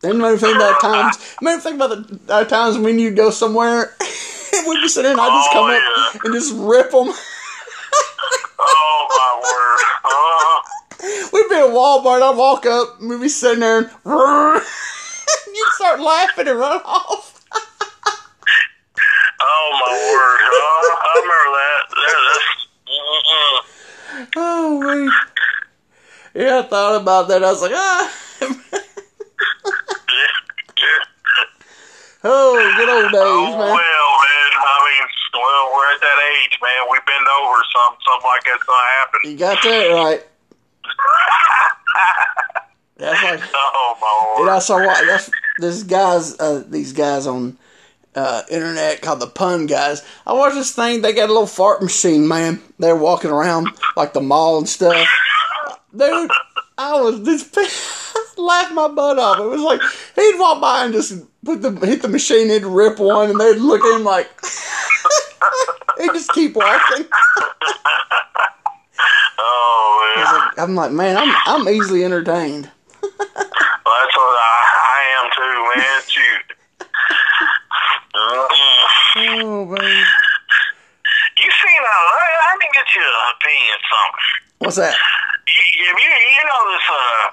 Then 0.00 0.18
made 0.18 0.33
me 0.33 0.38
think 0.38 0.57
about 0.57 0.81
times. 0.81 1.18
Made 1.42 1.57
me 1.57 1.61
think 1.61 1.76
about 1.76 1.90
the 2.26 2.33
uh, 2.33 2.44
times 2.44 2.78
when 2.78 2.98
you'd 2.98 3.16
go 3.16 3.31
somewhere 3.31 3.94
and 4.55 4.66
we'd 4.68 4.81
be 4.83 4.88
sitting 4.88 5.05
there 5.05 5.12
and 5.12 5.20
I'd 5.20 5.38
just 5.38 5.50
Oh, 5.50 5.52
come 5.52 5.70
yeah. 5.70 6.18
up 6.18 6.24
and 6.24 6.35
just 6.35 6.55
rip 6.57 6.90
them. 6.90 7.12
Oh, 8.64 9.07
my 9.11 9.40
word. 9.42 9.81
Uh, 10.05 10.61
We'd 11.33 11.48
be 11.48 11.57
at 11.57 11.70
Walmart. 11.70 12.22
I'd 12.22 12.37
walk 12.37 12.64
up 12.66 13.00
and 13.00 13.09
we'd 13.11 13.20
be 13.20 13.28
sitting 13.28 13.59
there 13.61 13.78
and 14.05 14.62
you'd 15.55 15.72
start 15.74 15.98
laughing 16.00 16.46
and 16.48 16.59
run 16.59 16.81
off. 16.85 17.40
oh, 19.40 19.70
my 19.81 19.92
word. 19.92 20.40
Uh, 20.46 20.87
I 20.94 21.11
remember 21.16 21.50
that. 21.59 21.83
that 21.90 22.20
that's, 22.28 22.50
mm-mm. 22.88 23.57
Oh, 24.37 24.81
man. 24.81 25.11
Yeah, 26.35 26.61
I 26.61 26.62
thought 26.62 27.01
about 27.03 27.29
that. 27.29 27.45
I 27.45 27.51
was 27.51 27.62
like, 27.62 27.73
ah. 27.75 28.18
Oh, 32.25 32.55
good 32.77 32.88
old 32.88 33.11
days, 33.11 33.18
Oh, 33.21 33.51
man. 33.51 33.59
well, 33.59 33.68
man. 33.75 33.79
I 34.55 34.79
mean, 34.87 35.09
well, 35.35 35.73
we're 35.75 35.92
at 35.92 36.01
that 36.01 36.18
age, 36.38 36.59
man. 36.62 36.87
We 36.88 36.99
bend 37.05 37.27
over, 37.42 37.57
something, 37.75 38.01
something 38.07 38.31
like 38.31 38.47
that's 38.47 38.62
to 38.79 38.92
happen. 38.97 39.21
You 39.25 39.37
got 39.37 39.62
that 39.64 39.88
right. 39.92 40.23
That's 42.99 43.23
like, 43.42 43.51
Oh, 43.55 43.97
my 44.01 44.07
and. 44.45 44.49
I 44.51 44.59
saw 44.61 44.77
what 44.87 45.05
that's 45.07 45.31
this 45.59 45.83
guys, 45.83 46.38
uh, 46.38 46.62
these 46.68 46.92
guys 46.92 47.27
on 47.27 47.59
uh, 48.14 48.42
internet 48.49 49.03
called 49.03 49.18
the 49.18 49.27
pun 49.27 49.66
guys. 49.66 50.03
I 50.25 50.33
watched 50.35 50.55
this 50.55 50.73
thing. 50.77 51.03
They 51.03 51.12
got 51.12 51.29
a 51.29 51.33
little 51.33 51.47
fart 51.49 51.83
machine, 51.83 52.29
man. 52.29 52.61
They're 52.79 52.95
walking 52.95 53.33
around 53.33 53.66
like 53.97 54.12
the 54.12 54.21
mall 54.21 54.59
and 54.59 54.68
stuff. 54.68 55.09
Dude, 55.96 56.31
I 56.78 57.00
was 57.00 57.20
just 57.20 57.55
laughed 58.38 58.72
my 58.72 58.88
butt 58.88 59.18
off. 59.18 59.38
It 59.40 59.44
was 59.46 59.61
like 59.61 59.81
he'd 60.16 60.38
walk 60.38 60.61
by 60.61 60.85
and 60.85 60.92
just 60.94 61.14
put 61.44 61.61
the 61.62 61.70
hit 61.87 62.00
the 62.02 62.09
machine, 62.09 62.48
he'd 62.48 62.64
rip 62.64 62.98
one, 62.98 63.31
and 63.31 63.38
they'd 63.40 63.59
look 63.59 63.83
at 63.85 63.96
him 63.96 64.05
like 64.05 64.28
he'd 65.98 66.12
just 66.12 66.33
keep 66.33 66.55
walking. 66.57 67.07
Oh, 69.44 70.14
I 70.16 70.22
man. 70.22 70.35
like- 70.38 70.59
I'm 70.59 70.74
like, 70.76 70.92
man, 70.92 71.16
I'm 71.16 71.35
I'm 71.46 71.68
easily 71.68 72.05
entertained. 72.05 72.70
Well, 73.02 73.11
that's 73.18 74.16
what 74.16 74.37
I, 74.38 74.55
I 74.94 75.00
am, 75.18 75.26
too, 75.35 75.59
man. 75.74 76.00
Shoot. 76.07 76.46
Oh 78.14 79.64
man, 79.66 80.07
You 81.37 81.48
seen, 81.50 81.81
uh, 81.83 82.02
let, 82.14 82.31
let 82.46 82.57
me 82.61 82.66
get 82.72 82.87
your 82.94 83.11
opinion 83.35 83.76
something. 83.90 84.28
what's 84.62 84.76
that? 84.76 84.94
You, 84.94 85.90
you, 85.90 85.90
you 85.90 86.44
know 86.46 86.62
this, 86.70 86.87
uh, 86.87 87.24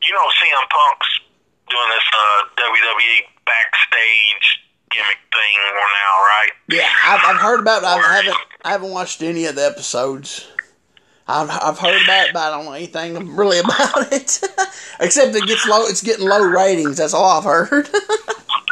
you 0.00 0.12
know 0.14 0.26
CM 0.40 0.64
Punk's 0.70 1.10
doing 1.68 1.90
this, 1.92 2.06
uh, 2.08 2.40
WWE 2.56 3.12
backstage 3.44 4.64
gimmick 4.90 5.20
thing 5.30 5.52
now, 5.76 6.14
right? 6.24 6.50
Yeah, 6.68 6.88
I've, 7.06 7.20
I've 7.22 7.29
heard 7.40 7.60
about 7.60 7.82
it. 7.82 7.86
I 7.86 8.16
haven't 8.16 8.36
I 8.64 8.70
haven't 8.70 8.90
watched 8.90 9.22
any 9.22 9.46
of 9.46 9.54
the 9.56 9.64
episodes. 9.66 10.46
I've 11.26 11.50
I've 11.50 11.78
heard 11.78 12.02
about 12.02 12.26
it, 12.28 12.32
but 12.34 12.40
I 12.40 12.50
don't 12.50 12.64
know 12.66 12.72
anything 12.72 13.36
really 13.36 13.58
about 13.58 14.12
it. 14.12 14.40
Except 15.00 15.34
it 15.34 15.46
gets 15.46 15.66
low. 15.66 15.86
It's 15.86 16.02
getting 16.02 16.28
low 16.28 16.42
ratings. 16.42 16.96
That's 16.98 17.14
all 17.14 17.38
I've 17.38 17.44
heard. 17.44 17.88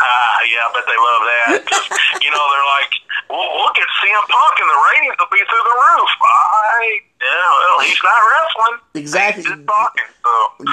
Ah, 0.00 0.38
yeah, 0.46 0.62
I 0.62 0.70
bet 0.72 0.86
they 0.86 0.94
love 0.94 1.22
that. 1.26 2.20
you 2.22 2.30
know, 2.30 2.38
they're 2.38 2.70
like, 2.78 2.92
well, 3.28 3.42
look 3.66 3.76
at 3.78 3.88
CM 3.98 4.24
Punk 4.30 4.54
and 4.62 4.70
the 4.70 4.80
ratings 4.94 5.16
will 5.18 5.26
be 5.32 5.42
through 5.42 5.64
the 5.66 5.74
roof. 5.74 6.10
I, 6.22 7.00
yeah, 7.20 7.50
well, 7.66 7.80
he's 7.82 7.98
not 8.04 8.20
wrestling. 8.30 8.80
Exactly. 8.94 9.42
He's 9.42 9.50
just 9.50 9.66
talking. 9.66 10.04
So, 10.22 10.64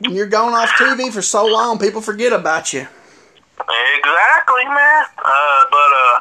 when 0.00 0.14
you're 0.14 0.26
going 0.26 0.54
off 0.54 0.68
TV 0.72 1.10
for 1.10 1.22
so 1.22 1.46
long, 1.46 1.78
people 1.78 2.02
forget 2.02 2.32
about 2.34 2.74
you. 2.74 2.80
exactly, 3.56 4.64
man. 4.66 5.04
Uh, 5.24 5.62
but, 5.70 5.90
uh, 5.96 6.17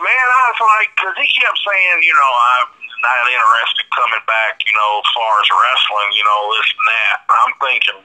man, 0.00 0.26
I 0.26 0.40
was 0.52 0.60
like, 0.60 0.88
because 0.96 1.16
he 1.20 1.28
kept 1.36 1.58
saying, 1.60 1.98
you 2.04 2.14
know, 2.16 2.32
I'm 2.32 2.68
not 3.00 3.24
interested 3.28 3.86
coming 3.96 4.24
back, 4.28 4.60
you 4.64 4.74
know, 4.76 4.90
as 5.00 5.08
far 5.12 5.32
as 5.40 5.48
wrestling, 5.48 6.10
you 6.16 6.24
know, 6.24 6.40
this 6.56 6.68
and 6.72 6.86
that. 6.88 7.16
I'm 7.28 7.52
thinking, 7.60 8.00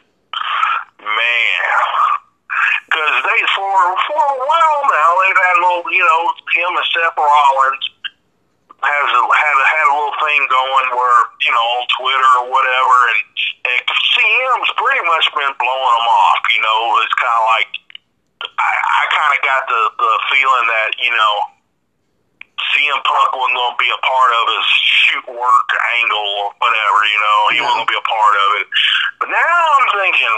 man, 1.04 1.72
because 2.88 3.16
they 3.24 3.40
for 3.56 3.76
for 4.08 4.24
a 4.24 4.38
while 4.40 4.82
now 4.88 5.10
they've 5.20 5.42
had 5.42 5.56
a 5.60 5.64
little, 5.64 5.86
you 5.92 6.04
know, 6.04 6.22
him 6.56 6.72
and 6.76 6.88
Seth 6.96 7.16
Rollins 7.20 7.86
has 8.84 9.08
a, 9.12 9.22
had 9.24 9.56
a, 9.56 9.66
had 9.66 9.86
a 9.88 9.94
little 9.96 10.18
thing 10.20 10.42
going 10.52 10.88
where 10.96 11.20
you 11.44 11.52
know 11.52 11.66
on 11.80 11.84
Twitter 11.96 12.32
or 12.44 12.48
whatever, 12.52 12.96
and, 13.12 13.22
and 13.72 13.82
CM's 13.88 14.72
pretty 14.80 15.04
much 15.08 15.26
been 15.32 15.54
blowing 15.60 15.96
them 15.96 16.08
off. 16.08 16.44
You 16.52 16.62
know, 16.64 16.80
it's 17.04 17.16
kind 17.20 17.36
of 17.36 17.46
like 17.56 17.72
I, 18.46 18.72
I 18.80 19.04
kind 19.12 19.32
of 19.36 19.40
got 19.44 19.62
the 19.68 19.82
the 20.00 20.14
feeling 20.32 20.68
that 20.72 20.90
you 21.02 21.12
know 21.12 21.55
CM 22.56 23.00
Punk 23.04 23.30
wasn't 23.36 23.56
going 23.60 23.74
to 23.76 23.82
be 23.84 23.92
a 23.92 24.02
part 24.06 24.32
of 24.40 24.44
his 24.56 24.66
shoot 24.80 25.26
work 25.28 25.70
angle 26.00 26.30
or 26.44 26.54
whatever. 26.60 27.00
You 27.08 27.20
know, 27.20 27.40
he 27.52 27.58
Yeah. 27.58 27.64
wasn't 27.68 27.78
going 27.84 27.88
to 27.88 27.94
be 27.96 28.00
a 28.00 28.08
part 28.10 28.36
of 28.36 28.50
it. 28.62 28.68
But 29.20 29.30
now 29.30 29.58
I'm 29.80 29.88
thinking. 30.00 30.38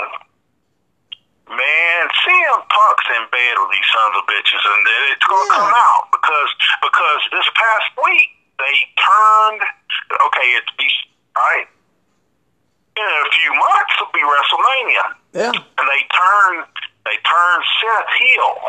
Man, 1.47 2.01
CM 2.27 2.59
Punk's 2.67 3.07
in 3.15 3.23
bed 3.31 3.55
with 3.55 3.71
these 3.71 3.89
sons 3.95 4.13
of 4.19 4.23
bitches, 4.27 4.59
and 4.67 4.81
then 4.85 5.01
it's 5.15 5.23
gonna 5.25 5.47
Yeah. 5.47 5.55
come 5.63 5.73
out 5.79 6.11
because 6.11 6.51
because 6.83 7.21
this 7.31 7.47
past 7.55 7.87
week 8.03 8.27
they 8.59 8.75
turned. 8.99 9.63
Okay, 10.27 10.47
it's 10.59 10.67
Dec- 10.75 11.07
right. 11.37 11.67
In 12.97 13.05
a 13.05 13.29
few 13.31 13.53
months 13.53 13.93
it'll 13.95 14.11
be 14.11 14.19
WrestleMania, 14.27 15.15
Yeah. 15.31 15.51
and 15.55 15.87
they 15.89 16.03
turn 16.11 16.67
they 17.05 17.15
turn 17.23 17.63
Seth 17.79 18.09
heel 18.19 18.61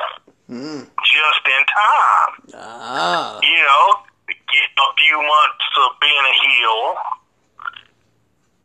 Mm. 0.48 0.90
Just 1.18 1.42
in 1.50 1.62
time. 1.66 2.32
Ah. 2.54 3.42
You 3.42 3.62
know, 3.66 3.86
get 4.30 4.70
a 4.70 4.88
few 4.94 5.18
months 5.18 5.66
of 5.82 5.90
being 5.98 6.24
a 6.24 6.34
heel. 6.46 6.82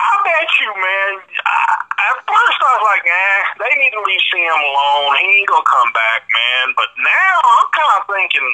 I 0.04 0.14
bet 0.22 0.50
you, 0.60 0.70
man. 0.76 1.12
I, 1.48 1.64
at 2.12 2.18
first, 2.28 2.60
I 2.60 2.72
was 2.76 2.84
like, 2.92 3.06
eh, 3.08 3.40
they 3.64 3.74
need 3.80 3.94
to 3.96 4.04
leave 4.04 4.24
CM 4.30 4.62
alone. 4.70 5.16
He 5.24 5.28
ain't 5.42 5.50
gonna 5.50 5.64
come 5.64 5.92
back, 5.96 6.28
man. 6.28 6.76
But 6.76 6.92
now 7.00 7.34
I'm 7.40 7.68
kind 7.72 7.94
of 7.98 8.04
thinking, 8.12 8.48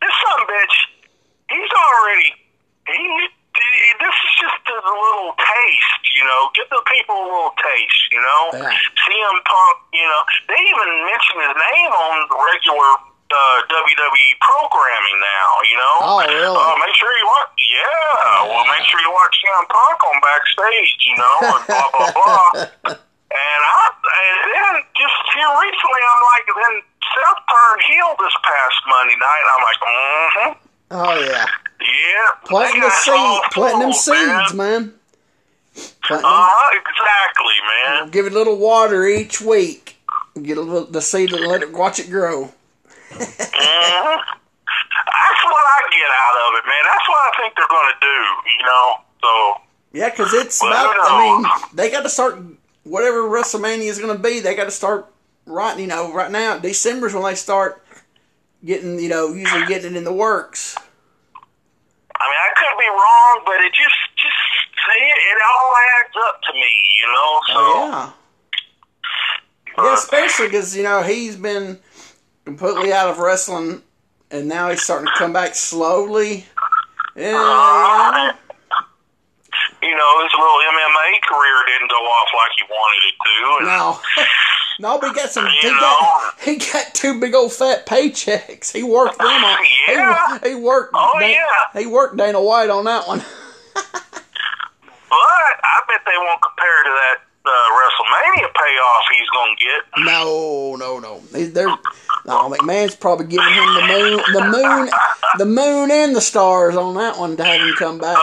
this 0.00 0.14
son 0.14 0.40
bitch, 0.46 0.76
he's 1.50 1.72
already. 1.74 2.30
He, 2.86 3.02
he, 3.58 3.90
this 3.98 4.14
is 4.14 4.32
just 4.38 4.62
a 4.70 4.78
little 4.86 5.34
taste, 5.34 6.02
you 6.14 6.22
know. 6.22 6.50
Give 6.54 6.68
the 6.70 6.82
people 6.86 7.16
a 7.16 7.26
little 7.26 7.56
taste, 7.58 8.02
you 8.14 8.22
know. 8.22 8.42
Yeah. 8.54 8.70
CM 8.70 9.36
Punk, 9.42 9.76
you 9.90 10.06
know, 10.06 10.22
they 10.46 10.60
even 10.62 10.88
mention 11.10 11.36
his 11.42 11.54
name 11.58 11.90
on 11.90 12.16
the 12.30 12.38
regular 12.38 13.13
uh, 13.32 13.58
WWE 13.70 14.28
programming 14.42 15.18
now, 15.20 15.48
you 15.68 15.76
know. 15.80 15.94
Oh, 16.04 16.18
really? 16.24 16.54
Uh, 16.58 16.74
make 16.84 16.94
sure 16.96 17.10
you 17.16 17.26
watch. 17.26 17.50
Yeah, 17.64 18.48
well, 18.50 18.64
make 18.68 18.84
sure 18.86 19.00
you 19.00 19.10
watch 19.12 19.34
CM 19.42 19.66
Punk 19.68 19.98
on 20.04 20.16
backstage, 20.22 20.90
you 21.08 21.16
know, 21.18 21.36
and 21.56 21.62
blah 21.66 21.88
blah 21.90 22.10
blah. 22.14 22.48
and 22.94 23.60
I, 23.64 23.82
and 23.90 24.38
then 24.54 24.74
just 24.94 25.18
here 25.34 25.50
recently, 25.64 26.02
I'm 26.06 26.22
like, 26.30 26.46
then 26.54 26.74
Seth 27.14 27.40
turned 27.50 27.82
heel 27.88 28.10
this 28.22 28.36
past 28.44 28.78
Monday 28.86 29.16
night. 29.18 29.44
I'm 29.50 29.62
like, 29.64 29.80
mm-hmm, 29.82 30.52
Oh 30.94 31.14
yeah. 31.26 31.46
yeah, 31.82 32.28
Planting 32.46 32.80
the 32.82 32.90
seed, 32.90 33.40
planting 33.50 33.80
them 33.80 33.90
man. 33.90 33.94
seeds, 33.94 34.54
man. 34.54 34.82
Planting 36.06 36.22
them 36.22 36.38
Uh-huh, 36.38 36.78
exactly, 36.78 37.56
man. 37.66 38.10
Give 38.10 38.26
it 38.26 38.32
a 38.32 38.36
little 38.36 38.56
water 38.58 39.06
each 39.06 39.40
week. 39.40 39.96
Get 40.40 40.58
a 40.58 40.60
little 40.60 40.86
the 40.86 41.00
seed 41.02 41.32
and 41.32 41.46
let 41.46 41.62
it 41.62 41.72
watch 41.72 41.98
it 41.98 42.10
grow. 42.10 42.52
Hmm 43.14 44.16
That's 44.16 45.42
what 45.44 45.64
I 45.64 45.78
get 45.90 46.10
out 46.10 46.36
of 46.44 46.50
it, 46.58 46.64
man. 46.66 46.84
That's 46.84 47.08
what 47.08 47.20
I 47.22 47.30
think 47.40 47.54
they're 47.56 47.68
going 47.68 47.92
to 47.92 48.00
do, 48.00 48.18
you 48.58 48.62
know. 48.66 48.86
So 49.22 49.60
Yeah, 49.92 50.10
because 50.10 50.32
it's 50.34 50.62
about. 50.62 50.96
I 50.98 51.18
mean, 51.18 51.46
they 51.74 51.90
got 51.90 52.02
to 52.02 52.08
start 52.08 52.38
whatever 52.84 53.22
WrestleMania 53.22 53.88
is 53.88 53.98
going 53.98 54.16
to 54.16 54.22
be. 54.22 54.40
They 54.40 54.54
got 54.54 54.64
to 54.64 54.70
start 54.70 55.06
right. 55.46 55.78
You 55.78 55.86
know, 55.86 56.12
right 56.12 56.30
now 56.30 56.58
December's 56.58 57.14
when 57.14 57.22
they 57.24 57.34
start 57.34 57.84
getting. 58.64 58.98
You 58.98 59.08
know, 59.08 59.32
usually 59.32 59.66
getting 59.66 59.94
it 59.94 59.98
in 59.98 60.04
the 60.04 60.12
works. 60.12 60.76
I 62.16 62.28
mean, 62.30 62.38
I 62.38 62.50
could 62.54 62.78
be 62.78 62.88
wrong, 62.88 63.42
but 63.44 63.60
it 63.60 63.72
just, 63.74 63.96
just 64.16 64.32
it, 64.96 65.02
it 65.02 65.38
all 65.42 65.72
adds 65.98 66.14
up 66.28 66.40
to 66.42 66.52
me, 66.54 66.72
you 67.00 67.06
know. 67.06 67.40
So, 67.48 67.54
Oh 67.56 67.88
yeah. 67.90 68.10
Yeah, 69.76 69.94
especially 69.94 70.46
because 70.46 70.76
you 70.76 70.84
know 70.84 71.02
he's 71.02 71.36
been 71.36 71.80
completely 72.44 72.92
out 72.92 73.08
of 73.08 73.18
wrestling, 73.18 73.82
and 74.30 74.48
now 74.48 74.70
he's 74.70 74.82
starting 74.82 75.06
to 75.06 75.12
come 75.18 75.32
back 75.32 75.54
slowly. 75.54 76.46
Yeah, 77.16 77.34
Uh, 77.36 78.32
you 79.82 79.94
know, 79.94 80.22
his 80.22 80.32
little 80.32 80.58
MMA 80.58 81.20
career 81.28 81.56
didn't 81.66 81.90
go 81.90 81.96
off 81.96 82.28
like 82.34 82.50
he 82.56 82.64
wanted 82.68 83.02
it 83.06 83.14
to. 83.24 83.64
No, 83.66 84.00
no, 84.80 84.98
but 84.98 85.08
he 85.10 85.14
got 85.14 85.30
some. 85.30 85.46
He 85.46 85.68
got 85.68 86.34
he 86.40 86.56
got 86.56 86.94
two 86.94 87.20
big 87.20 87.34
old 87.34 87.52
fat 87.52 87.86
paychecks. 87.86 88.72
He 88.72 88.82
worked 88.82 89.18
them 89.18 89.26
on. 89.28 89.64
Yeah. 89.88 90.38
He, 90.42 90.48
he 90.50 90.54
worked. 90.56 90.92
Oh, 90.94 91.12
Dan- 91.20 91.30
yeah. 91.30 91.80
He 91.80 91.86
worked 91.86 92.16
Dana 92.16 92.42
White 92.42 92.70
on 92.70 92.84
that 92.84 93.06
one. 93.06 93.22
But 95.10 95.54
I 95.62 95.80
bet 95.86 96.00
they 96.06 96.16
won't 96.16 96.40
compare 96.42 96.82
to 96.82 96.90
that 96.90 97.16
uh, 97.46 97.50
WrestleMania 97.78 98.48
payoff 98.52 99.04
he's 99.12 99.28
going 99.30 99.54
to 99.56 99.64
get. 99.64 100.04
No, 100.04 100.74
no, 100.76 100.98
no. 100.98 101.20
They're 101.30 101.68
no. 102.26 102.48
McMahon's 102.50 102.96
probably 102.96 103.26
giving 103.26 103.52
him 103.52 103.74
the 103.74 103.86
moon, 103.86 104.20
the 104.32 104.44
moon, 104.50 104.90
the 105.38 105.44
moon, 105.44 105.90
and 105.90 106.14
the 106.16 106.20
stars 106.20 106.76
on 106.76 106.94
that 106.94 107.18
one 107.18 107.36
to 107.36 107.44
have 107.44 107.60
him 107.60 107.74
come 107.78 107.98
back. 107.98 108.16
Uh, 108.16 108.20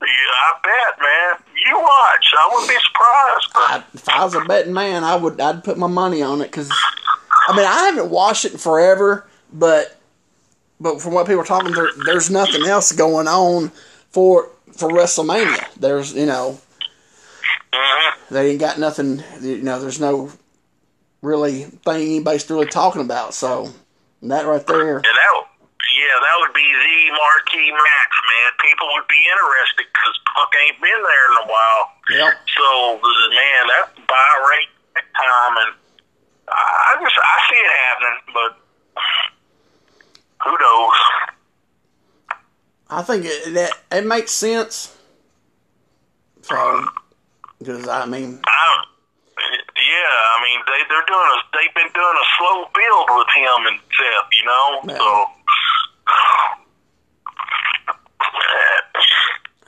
yeah, 0.00 0.06
I 0.06 0.52
bet, 0.62 0.98
man. 1.00 1.44
You 1.66 1.78
watch. 1.78 2.32
I 2.38 2.50
wouldn't 2.52 2.68
be 2.70 2.76
surprised. 2.86 3.50
I, 3.54 3.84
if 3.94 4.08
I 4.08 4.24
was 4.24 4.34
a 4.34 4.40
betting 4.44 4.72
man, 4.72 5.04
I 5.04 5.16
would. 5.16 5.40
I'd 5.40 5.64
put 5.64 5.76
my 5.76 5.86
money 5.88 6.22
on 6.22 6.40
it 6.40 6.44
because, 6.50 6.70
I 7.48 7.56
mean, 7.56 7.66
I 7.66 7.86
haven't 7.90 8.10
watched 8.10 8.44
it 8.44 8.52
in 8.52 8.58
forever, 8.58 9.26
but, 9.52 9.98
but 10.80 11.00
from 11.02 11.14
what 11.14 11.26
people 11.26 11.42
are 11.42 11.44
talking, 11.44 11.72
there, 11.72 11.90
there's 12.06 12.30
nothing 12.30 12.62
else 12.64 12.92
going 12.92 13.26
on 13.28 13.70
for 14.10 14.50
for 14.72 14.88
WrestleMania. 14.88 15.64
There's, 15.74 16.14
you 16.14 16.26
know, 16.26 16.60
Mhm. 17.72 18.12
they 18.30 18.50
ain't 18.52 18.60
got 18.60 18.78
nothing. 18.78 19.22
You 19.40 19.60
know, 19.62 19.80
there's 19.80 20.00
no 20.00 20.30
really 21.22 21.64
thing 21.64 22.02
anybody's 22.18 22.48
really 22.50 22.66
talking 22.66 23.02
about. 23.02 23.34
So 23.34 23.70
that 24.22 24.46
right 24.46 24.66
there, 24.66 24.96
Yeah, 24.98 25.12
that, 25.12 25.30
would- 25.34 25.46
yeah, 25.98 26.14
that 26.22 26.34
would 26.40 26.54
be 26.54 26.62
the 26.66 27.12
marquee 27.12 27.70
match, 27.72 28.14
man. 28.28 28.52
People 28.62 28.86
would 28.94 29.08
be 29.08 29.18
interested 29.26 29.86
because 29.92 30.14
Punk 30.34 30.50
ain't 30.66 30.80
been 30.80 31.02
there 31.02 31.26
in 31.32 31.36
a 31.42 31.46
while. 31.50 31.84
yep. 32.10 32.34
So, 32.56 33.00
man, 33.02 33.62
that's 33.68 33.98
buy 34.06 34.30
rate 34.50 34.68
time, 34.94 35.56
and 35.66 35.74
I 36.48 36.94
I 36.96 37.02
just 37.02 37.16
I 37.18 37.36
see 37.50 37.56
it 37.56 37.72
happening, 37.82 38.18
but 38.34 38.50
who 40.44 40.50
knows? 40.58 40.98
I 42.90 43.02
think 43.02 43.24
it, 43.26 43.54
that 43.54 43.72
it 43.92 44.06
makes 44.06 44.30
sense. 44.32 44.96
So, 46.42 46.84
because 47.58 47.86
I 47.88 48.06
mean, 48.06 48.40
I 48.46 48.74
don't. 48.76 48.88
Yeah, 49.38 50.14
I 50.34 50.36
mean 50.42 50.58
they 50.66 50.80
they're 50.88 51.06
doing 51.06 51.28
a 51.30 51.38
they've 51.54 51.74
been 51.74 51.92
doing 51.94 52.16
a 52.18 52.26
slow 52.36 52.66
build 52.74 53.06
with 53.16 53.30
him 53.34 53.60
and 53.70 53.78
Seth, 53.94 54.30
you 54.34 54.44
know. 54.46 54.66
Yeah. 54.84 54.98
So 54.98 55.08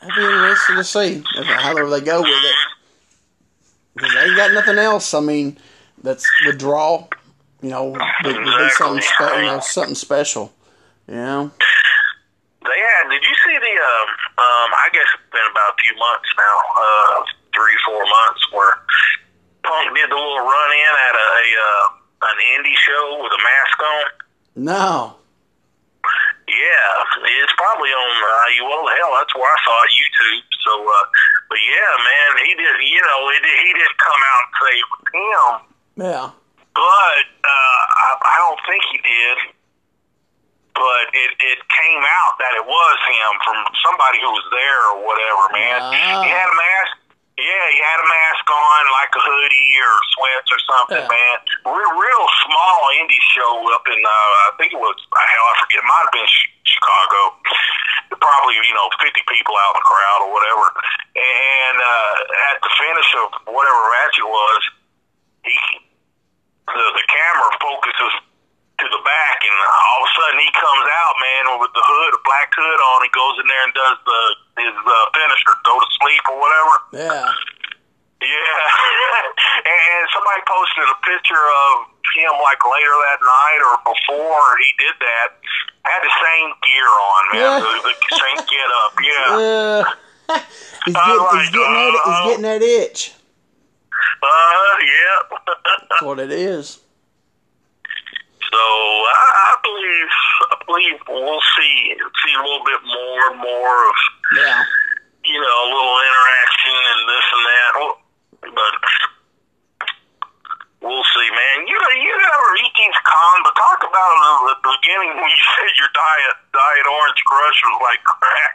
I'd 0.02 0.14
be 0.16 0.22
interested 0.22 0.76
to 0.76 0.84
see 0.84 1.22
if, 1.36 1.46
how 1.46 1.74
they 1.74 2.00
go 2.00 2.22
with 2.22 2.30
it. 2.30 2.56
Because 3.94 4.14
they 4.14 4.20
ain't 4.20 4.36
got 4.36 4.52
nothing 4.52 4.78
else. 4.78 5.12
I 5.14 5.20
mean, 5.20 5.58
that's 6.02 6.26
the 6.46 6.52
draw. 6.52 7.06
You 7.62 7.68
know, 7.68 7.90
would, 7.90 8.24
would 8.24 8.44
be 8.44 8.70
something, 8.70 9.02
spe- 9.02 9.36
you 9.36 9.42
know, 9.42 9.60
something 9.60 9.94
special. 9.94 10.52
You 11.06 11.16
know? 11.16 11.50
they 12.64 12.80
had. 12.80 13.10
Did 13.10 13.22
you 13.22 13.36
see 13.44 13.56
the? 13.58 13.74
Um, 13.76 14.08
um, 14.40 14.68
I 14.78 14.88
guess 14.92 15.08
it's 15.12 15.30
been 15.32 15.48
about 15.50 15.74
a 15.74 15.78
few 15.82 15.94
months 15.98 16.30
now, 16.38 16.56
uh, 16.80 17.16
three 17.52 17.76
four 17.84 18.00
months, 18.00 18.42
where 18.52 18.74
Punk 19.70 19.94
did 19.94 20.10
the 20.10 20.18
little 20.18 20.42
run 20.42 20.70
in 20.74 20.92
at 21.06 21.14
a, 21.14 21.28
a 21.30 21.46
uh, 21.54 22.26
an 22.34 22.36
indie 22.58 22.74
show 22.82 23.22
with 23.22 23.30
a 23.30 23.38
mask 23.40 23.78
on. 23.78 24.04
No. 24.58 24.90
Yeah, 26.50 26.90
it's 27.22 27.54
probably 27.54 27.94
on. 27.94 28.10
Uh, 28.18 28.66
well, 28.66 28.82
hell, 28.98 29.14
that's 29.22 29.30
where 29.38 29.46
I 29.46 29.58
saw 29.62 29.76
it, 29.86 29.92
YouTube. 29.94 30.42
So, 30.66 30.72
uh, 30.82 31.04
but 31.46 31.60
yeah, 31.62 31.90
man, 32.02 32.30
he 32.42 32.52
did. 32.58 32.74
You 32.82 33.02
know, 33.06 33.20
it, 33.30 33.42
he 33.46 33.70
didn't 33.70 33.98
come 34.02 34.18
out 34.26 34.42
and 34.50 34.54
say 34.58 34.72
it 34.74 34.88
was 34.90 35.04
him, 35.14 35.46
Yeah. 36.10 36.26
but 36.74 37.24
uh, 37.46 37.80
I, 37.86 38.08
I 38.18 38.36
don't 38.42 38.60
think 38.66 38.82
he 38.90 38.98
did. 38.98 39.38
But 40.74 41.06
it 41.14 41.30
it 41.38 41.58
came 41.70 42.02
out 42.02 42.34
that 42.42 42.56
it 42.58 42.66
was 42.66 42.96
him 43.06 43.32
from 43.46 43.58
somebody 43.86 44.18
who 44.18 44.30
was 44.34 44.46
there 44.50 44.80
or 44.90 44.96
whatever. 45.06 45.42
Man, 45.54 45.78
Ah. 45.86 46.22
he 46.24 46.30
had 46.34 46.48
a 46.50 46.56
mask. 46.58 46.92
Yeah, 47.38 47.64
he 47.72 47.78
had 47.80 47.98
a 48.02 48.08
mask 48.08 48.44
on, 48.50 48.80
like 48.92 49.12
a 49.16 49.22
hoodie 49.22 49.72
or 49.80 49.94
sweats 50.12 50.50
or 50.52 50.60
something, 50.66 51.04
Yeah. 51.04 51.08
man. 51.08 51.36
Real, 51.72 51.92
real 51.96 52.26
small 52.44 52.78
indie 53.00 53.22
show 53.32 53.52
up 53.72 53.86
in, 53.88 53.96
uh, 53.96 54.48
I 54.48 54.50
think 54.58 54.72
it 54.74 54.80
was, 54.80 54.96
hell, 55.14 55.46
I 55.48 55.54
forget, 55.60 55.80
it 55.80 55.88
might 55.88 56.04
have 56.04 56.12
been 56.12 56.30
Chicago. 56.68 57.20
Probably, 58.20 58.54
you 58.60 58.74
know, 58.76 58.90
50 59.00 59.22
people 59.32 59.56
out 59.56 59.72
in 59.72 59.80
the 59.80 59.86
crowd 59.88 60.20
or 60.28 60.30
whatever. 60.36 60.66
And 61.16 61.76
uh, 61.80 62.14
at 62.52 62.60
the 62.60 62.70
finish 62.76 63.10
of 63.24 63.26
whatever 63.48 63.80
match 63.96 64.16
it 64.20 64.28
was, 64.28 64.60
he, 65.46 65.56
the, 66.68 66.84
the 67.00 67.04
camera 67.08 67.48
focuses 67.62 68.12
to 68.80 68.86
the 68.88 69.02
back, 69.04 69.38
and 69.44 69.56
all 69.60 70.00
of 70.00 70.08
a 70.08 70.12
sudden 70.16 70.38
he 70.40 70.50
comes 70.56 70.86
out, 70.88 71.14
man, 71.20 71.42
with 71.60 71.72
the 71.76 71.84
hood, 71.84 72.12
a 72.16 72.20
black 72.24 72.48
hood 72.56 72.80
on. 72.80 72.98
He 73.04 73.12
goes 73.12 73.36
in 73.40 73.46
there 73.46 73.64
and 73.68 73.74
does 73.76 73.98
the 74.08 74.20
his 74.64 74.76
uh, 74.76 74.94
finisher, 75.12 75.54
go 75.64 75.76
to 75.76 75.88
sleep 76.00 76.24
or 76.32 76.36
whatever. 76.40 76.74
Yeah. 76.96 77.28
Yeah, 78.20 78.28
and 79.72 80.02
somebody 80.12 80.44
posted 80.44 80.84
a 80.92 80.98
picture 81.08 81.40
of 81.40 81.88
him 82.20 82.32
like 82.44 82.60
later 82.68 82.94
that 83.08 83.20
night 83.24 83.60
or 83.64 83.74
before 83.80 84.44
he 84.60 84.68
did 84.76 84.96
that. 85.00 85.28
Had 85.88 86.04
the 86.04 86.12
same 86.20 86.52
gear 86.60 86.84
on, 86.84 87.22
man. 87.32 87.40
Yeah. 87.40 87.58
The, 87.64 87.92
the 87.96 88.16
same 88.20 88.38
get 88.44 88.68
up. 88.84 88.92
Yeah. 89.00 89.84
Uh, 90.30 90.38
he's, 90.84 90.94
getting, 90.94 91.18
like, 91.18 91.40
he's 91.40 91.50
getting 91.50 91.74
that. 91.74 91.90
He's 91.90 92.14
uh, 92.14 92.24
getting 92.28 92.42
that 92.42 92.62
itch. 92.62 93.12
Uh, 94.22 94.76
yeah. 94.78 95.38
That's 95.90 96.02
what 96.02 96.20
it 96.20 96.30
is. 96.30 96.78
So 98.50 98.58
I, 98.58 99.26
I 99.46 99.52
believe 99.62 100.10
I 100.50 100.56
believe 100.66 100.96
we'll 101.06 101.44
see 101.54 101.94
see 101.94 102.34
a 102.34 102.42
little 102.42 102.66
bit 102.66 102.82
more 102.82 103.22
and 103.30 103.38
more 103.38 103.74
of 103.86 103.96
Yeah. 104.34 104.58
you 105.22 105.38
know 105.38 105.56
a 105.62 105.68
little 105.70 105.96
interaction 106.02 106.74
and 106.74 107.00
this 107.06 107.26
and 107.30 107.44
that. 107.46 107.72
But 108.50 108.74
we'll 110.82 111.06
see, 111.14 111.28
man. 111.30 111.70
You 111.70 111.78
you 111.78 112.10
ever 112.10 112.50
eat 112.58 112.74
these 112.74 112.98
combos? 113.06 113.54
Talk 113.54 113.86
about 113.86 114.10
it 114.18 114.50
at 114.50 114.58
the 114.66 114.74
beginning 114.82 115.14
when 115.14 115.30
you 115.30 115.42
said 115.54 115.70
your 115.78 115.92
diet 115.94 116.34
diet 116.50 116.86
orange 116.90 117.22
crush 117.22 117.58
was 117.70 117.78
like 117.86 118.02
crack. 118.02 118.52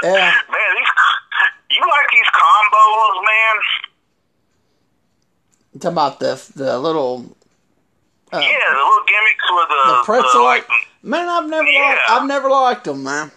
Yeah. 0.00 0.32
man, 0.48 0.70
these 0.80 0.92
you 1.76 1.84
like 1.84 2.08
these 2.08 2.30
combos, 2.32 3.20
man? 3.20 3.56
Talking 5.76 5.92
about 5.92 6.20
the 6.24 6.40
the 6.56 6.78
little 6.80 7.35
uh, 8.32 8.38
Yeah, 8.38 8.58
the 8.72 8.76
little 8.76 9.06
gimmicks 9.06 9.46
with 9.50 9.68
the, 9.68 9.82
the 9.92 10.02
pretzel. 10.04 10.44
like, 10.44 10.66
man, 11.02 11.28
I've 11.28 11.48
never 11.48 11.68
Yeah. 11.68 11.80
liked. 11.96 12.10
I've 12.10 12.26
never 12.26 12.48
liked 12.50 12.84
them, 12.84 13.02
man. 13.04 13.30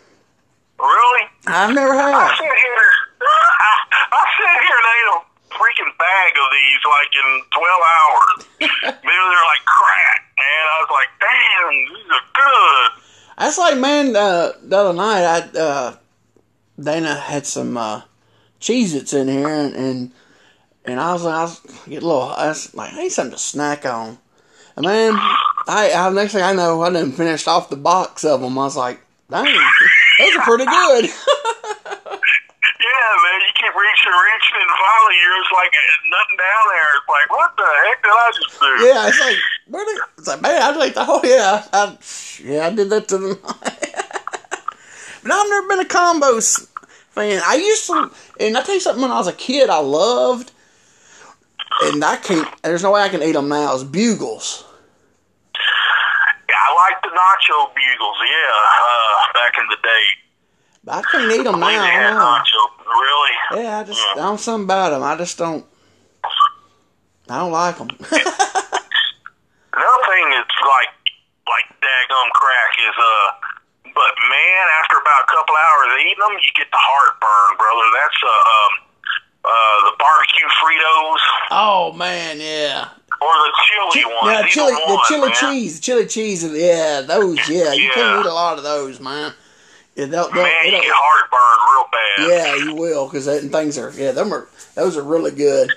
really. 0.80 1.24
I've 1.48 1.74
never 1.74 1.94
had. 1.94 2.14
I 2.14 2.36
sit 2.38 2.46
here. 2.46 2.90
I, 3.22 3.72
I 4.12 4.24
sit 4.38 4.64
here 4.66 4.78
and 4.80 4.88
ate 4.96 5.10
a 5.14 5.18
freaking 5.56 5.92
bag 5.98 6.32
of 6.40 6.48
these 6.56 6.82
like 6.88 7.12
in 7.16 7.30
twelve 7.52 7.84
hours. 7.94 8.46
Maybe 9.04 9.26
they're 9.30 9.50
like 9.54 9.66
crack, 9.66 10.22
man. 10.38 10.64
I 10.66 10.78
was 10.82 10.90
like, 10.92 11.10
damn, 11.20 11.96
these 11.96 12.12
are 12.12 12.28
good. 12.34 13.04
That's 13.38 13.58
like, 13.58 13.78
man, 13.78 14.16
uh, 14.16 14.52
the 14.64 14.78
other 14.78 14.94
night, 14.94 15.24
I, 15.24 15.58
uh, 15.60 15.96
Dana 16.82 17.16
had 17.16 17.46
some, 17.46 17.78
uh, 17.78 18.02
Cheez-Its 18.60 19.14
in 19.14 19.30
here, 19.30 19.48
and, 19.48 19.74
and, 19.76 20.12
and 20.84 21.00
I 21.00 21.14
was 21.14 21.24
like, 21.24 21.34
I 21.36 21.44
was 21.44 21.60
get 21.88 22.04
a 22.04 22.06
little, 22.06 22.22
I 22.24 22.48
was 22.50 22.74
like, 22.76 22.92
I 22.94 23.04
need 23.04 23.10
something 23.14 23.32
to 23.32 23.38
snack 23.38 23.86
on. 23.86 24.18
And 24.80 24.88
man, 24.88 25.12
I, 25.68 25.92
I, 25.94 26.10
next 26.10 26.32
thing 26.32 26.42
I 26.42 26.54
know, 26.54 26.82
I 26.82 26.90
done 26.90 27.12
finished 27.12 27.50
off 27.50 27.70
the 27.70 27.76
box 27.76 28.24
of 28.24 28.40
them. 28.40 28.58
I 28.58 28.64
was 28.64 28.78
like, 28.78 29.02
dang, 29.30 29.44
those 29.44 30.36
are 30.38 30.44
pretty 30.44 30.66
good. 30.66 31.10
Yeah, 32.80 33.12
man. 33.24 33.42
You 33.42 33.52
keep 33.56 33.76
reaching, 33.76 34.12
reaching, 34.12 34.56
and 34.56 34.72
finally 34.72 35.16
you're 35.20 35.36
just 35.42 35.52
like 35.52 35.74
nothing 36.10 36.38
down 36.40 36.64
there. 36.72 36.90
It's 36.96 37.10
like, 37.10 37.30
what 37.30 37.52
the 37.58 37.68
heck 37.84 38.04
did 38.04 38.10
I 38.10 38.32
just 38.34 38.60
do? 38.60 38.66
yeah, 38.88 39.08
it's 39.08 39.20
like, 39.20 39.36
really? 39.70 40.02
It's 40.18 40.28
like, 40.28 40.42
man, 40.42 40.62
I 40.62 40.70
was 40.70 40.78
like, 40.78 40.94
oh 40.96 41.22
yeah, 41.26 41.68
I, 41.74 41.98
yeah, 42.42 42.68
I 42.68 42.74
did 42.74 42.90
that 42.90 43.08
to 43.10 43.18
them. 43.18 43.38
but 43.44 45.32
I've 45.32 45.50
never 45.50 45.68
been 45.68 45.80
a 45.82 45.90
combos 45.90 46.68
fan. 47.10 47.42
I 47.46 47.56
used 47.56 47.86
to, 47.88 48.12
and 48.40 48.58
I 48.58 48.64
tell 48.64 48.76
you 48.76 48.82
something. 48.82 49.02
When 49.02 49.12
I 49.12 49.18
was 49.18 49.28
a 49.28 49.34
kid, 49.34 49.70
I 49.70 49.80
loved, 49.80 50.52
and 51.84 52.04
I 52.04 52.16
can't. 52.16 52.48
There's 52.64 52.84
no 52.84 52.92
way 52.92 53.02
I 53.02 53.10
can 53.10 53.22
eat 53.22 53.34
them 53.34 53.50
now. 53.50 53.76
Is 53.76 53.84
bugles. 53.84 54.64
Yeah, 56.50 56.56
I 56.56 56.90
like 56.90 57.04
the 57.04 57.09
nacho 57.20 57.68
bugles. 57.76 58.20
Yeah, 58.24 58.56
uh, 58.88 59.36
back 59.36 59.60
in 59.60 59.68
the 59.68 59.76
day. 59.84 60.06
I 60.88 61.02
can't 61.04 61.28
eat 61.32 61.44
them 61.44 61.60
now. 61.60 61.68
I 61.68 61.74
had 61.92 62.14
nacho. 62.16 62.62
Really? 62.88 63.36
Yeah, 63.64 63.80
I 63.80 63.84
just 63.84 64.00
I 64.00 64.16
don't 64.16 64.40
something 64.40 64.64
about 64.66 64.92
them. 64.96 65.04
I 65.04 65.18
just 65.18 65.38
don't. 65.38 65.66
I 67.30 67.40
don't 67.44 67.52
like 67.52 67.78
them. 67.78 67.90
Another 68.00 68.16
thing 70.10 70.26
that's 70.34 70.60
like 70.64 70.90
like 71.46 71.68
daggum 71.84 72.30
crack 72.34 72.74
is 72.80 72.96
uh, 72.98 73.30
but 73.94 74.14
man, 74.32 74.64
after 74.82 74.98
about 74.98 75.22
a 75.28 75.30
couple 75.30 75.54
hours 75.54 75.92
of 75.94 76.00
eating 76.00 76.18
them, 76.24 76.34
you 76.42 76.50
get 76.56 76.72
the 76.72 76.80
heartburn, 76.82 77.58
brother. 77.60 77.86
That's 78.00 78.20
uh, 78.24 78.54
um, 78.56 78.74
uh, 79.46 79.78
the 79.92 79.96
barbecue 80.00 80.48
Fritos 80.60 81.24
oh 81.52 81.94
man, 81.94 82.40
yeah. 82.40 82.90
Or 83.22 83.34
the 83.34 83.52
chili 83.94 84.06
ones. 84.14 84.24
Now, 84.24 84.44
chili, 84.48 84.72
the 84.72 84.94
one, 84.96 85.06
chili 85.08 85.30
man. 85.30 85.38
cheese, 85.40 85.80
chili 85.80 86.06
cheese, 86.06 86.44
yeah, 86.44 87.02
those, 87.02 87.38
yeah. 87.50 87.74
You 87.74 87.90
can't 87.94 88.26
eat 88.26 88.30
a 88.30 88.34
lot 88.34 88.58
of 88.58 88.64
those, 88.64 89.00
man. 89.00 89.34
Yeah, 89.96 90.06
they'll, 90.06 90.32
they'll, 90.32 90.44
Man, 90.44 90.66
you 90.66 90.72
get 90.72 90.84
heartburn 90.88 91.60
real 91.68 91.86
bad. 91.92 92.30
yeah, 92.30 92.66
you 92.66 92.76
will, 92.76 93.06
because 93.08 93.26
things 93.52 93.78
are, 93.78 93.92
yeah, 93.92 94.12
them 94.12 94.34
are, 94.34 94.48
those 94.76 94.96
are 94.96 95.04
really 95.04 95.32
good. 95.32 95.70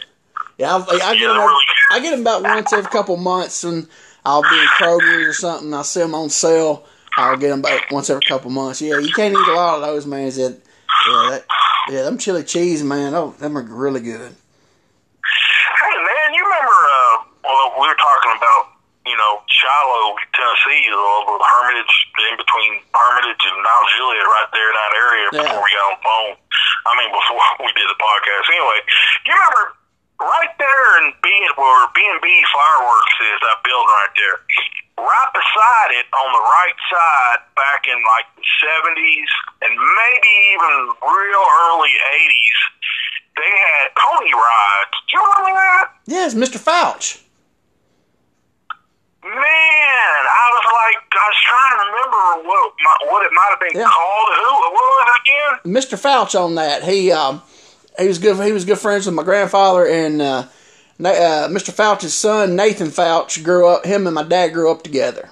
Yeah, 0.59 0.77
I, 0.77 0.79
I 0.79 1.15
get 1.15 1.21
Yeah, 1.21 1.29
them. 1.29 1.37
really 1.39 1.65
I 1.91 2.01
get 2.01 2.11
them 2.13 2.21
about 2.21 2.43
once 2.43 2.73
every 2.73 2.91
couple 2.91 3.17
months, 3.17 3.65
and 3.65 3.89
I'll 4.25 4.43
be 4.43 4.49
in 4.49 4.67
Kroger's 4.79 5.29
or 5.29 5.33
something. 5.33 5.75
I 5.75 5.83
see 5.83 6.01
them 6.01 6.15
on 6.15 6.31
sale. 6.31 6.87
I'll 7.17 7.37
get 7.37 7.49
them 7.49 7.59
about 7.61 7.81
once 7.91 8.09
every 8.11 8.23
couple 8.23 8.51
months. 8.51 8.81
Yeah, 8.81 8.99
you 8.99 9.13
can't 9.13 9.33
eat 9.35 9.49
a 9.49 9.55
lot 9.55 9.77
of 9.77 9.83
those, 9.83 10.07
man. 10.07 10.27
Is 10.27 10.39
it? 10.39 10.65
Yeah, 11.09 11.29
that, 11.31 11.45
yeah, 11.91 12.03
them 12.03 12.17
chili 12.19 12.45
cheese, 12.45 12.85
man. 12.85 13.15
Oh, 13.15 13.35
them 13.39 13.59
are 13.59 13.63
really 13.63 14.01
good. 14.01 14.31
Hey, 14.31 15.97
man, 15.97 16.35
you 16.35 16.42
well, 17.43 17.75
we 17.79 17.87
were 17.87 17.99
talking 17.99 18.35
about 18.39 18.73
you 19.07 19.17
know 19.19 19.43
Shiloh, 19.51 20.15
Tennessee, 20.35 20.87
over 20.95 21.35
the 21.39 21.49
Hermitage, 21.59 21.95
in 22.31 22.37
between 22.39 22.73
Hermitage 22.95 23.43
and 23.43 23.59
Mount 23.63 23.87
Juliet, 23.99 24.27
right 24.27 24.51
there 24.55 24.69
in 24.71 24.77
that 24.79 24.95
area. 24.95 25.27
Yeah. 25.33 25.39
Before 25.43 25.63
we 25.63 25.71
got 25.75 25.85
on 25.91 25.95
the 25.99 26.03
phone, 26.07 26.33
I 26.87 26.93
mean, 26.99 27.11
before 27.11 27.43
we 27.67 27.71
did 27.75 27.89
the 27.91 27.99
podcast. 27.99 28.45
Anyway, 28.51 28.79
you 29.27 29.33
remember? 29.35 29.79
Right 30.23 30.55
there 30.55 31.03
in 31.03 31.11
B 31.19 31.29
where 31.59 31.83
B 31.99 32.01
and 32.07 32.23
B 32.23 32.31
Fireworks 32.55 33.17
is 33.27 33.39
that 33.43 33.59
building 33.67 33.91
right 33.91 34.15
there. 34.15 34.39
Right 35.03 35.31
beside 35.35 35.91
it, 35.99 36.07
on 36.15 36.29
the 36.31 36.45
right 36.47 36.79
side, 36.87 37.39
back 37.59 37.91
in 37.91 37.99
like 38.07 38.31
the 38.39 38.45
seventies 38.63 39.27
and 39.67 39.75
maybe 39.75 40.31
even 40.55 40.95
real 41.03 41.43
early 41.67 41.91
eighties, 42.15 42.59
they 43.35 43.51
had 43.51 43.91
pony 43.99 44.31
rides. 44.31 44.95
Do 45.11 45.17
you 45.17 45.23
remember 45.27 45.59
that? 45.59 45.87
It's 46.07 46.35
Mr. 46.39 46.63
Fouch. 46.63 47.19
Man, 49.25 49.31
I 49.39 50.51
was 50.53 50.65
like, 50.67 50.99
I 51.15 51.27
was 51.29 51.39
trying 51.47 51.73
to 51.73 51.79
remember 51.87 52.49
what 52.49 52.73
my, 52.83 53.13
what 53.13 53.25
it 53.25 53.33
might 53.33 53.51
have 53.51 53.61
been 53.61 53.81
Yeah. 53.81 53.89
called. 53.89 54.29
Who? 54.35 54.51
What 54.51 54.73
was 54.73 55.07
it 55.07 55.21
again? 55.23 55.73
Mr. 55.75 55.97
Fouch 56.01 56.35
on 56.39 56.57
that. 56.57 56.83
He 56.83 57.13
um, 57.13 57.41
he 58.01 58.09
was 58.09 58.19
good. 58.19 58.45
He 58.45 58.51
was 58.53 58.65
good 58.65 58.79
friends 58.79 59.07
with 59.07 59.15
my 59.15 59.23
grandfather 59.23 59.87
and 59.87 60.21
uh, 60.21 60.45
uh, 61.01 61.49
Mr. 61.49 61.73
Fouch's 61.73 62.15
son 62.15 62.57
Nathan 62.57 62.89
Fouch 62.89 63.43
grew 63.45 63.69
up. 63.69 63.85
Him 63.87 64.07
and 64.09 64.15
my 64.15 64.25
dad 64.25 64.49
grew 64.49 64.73
up 64.73 64.83
together. 64.83 65.31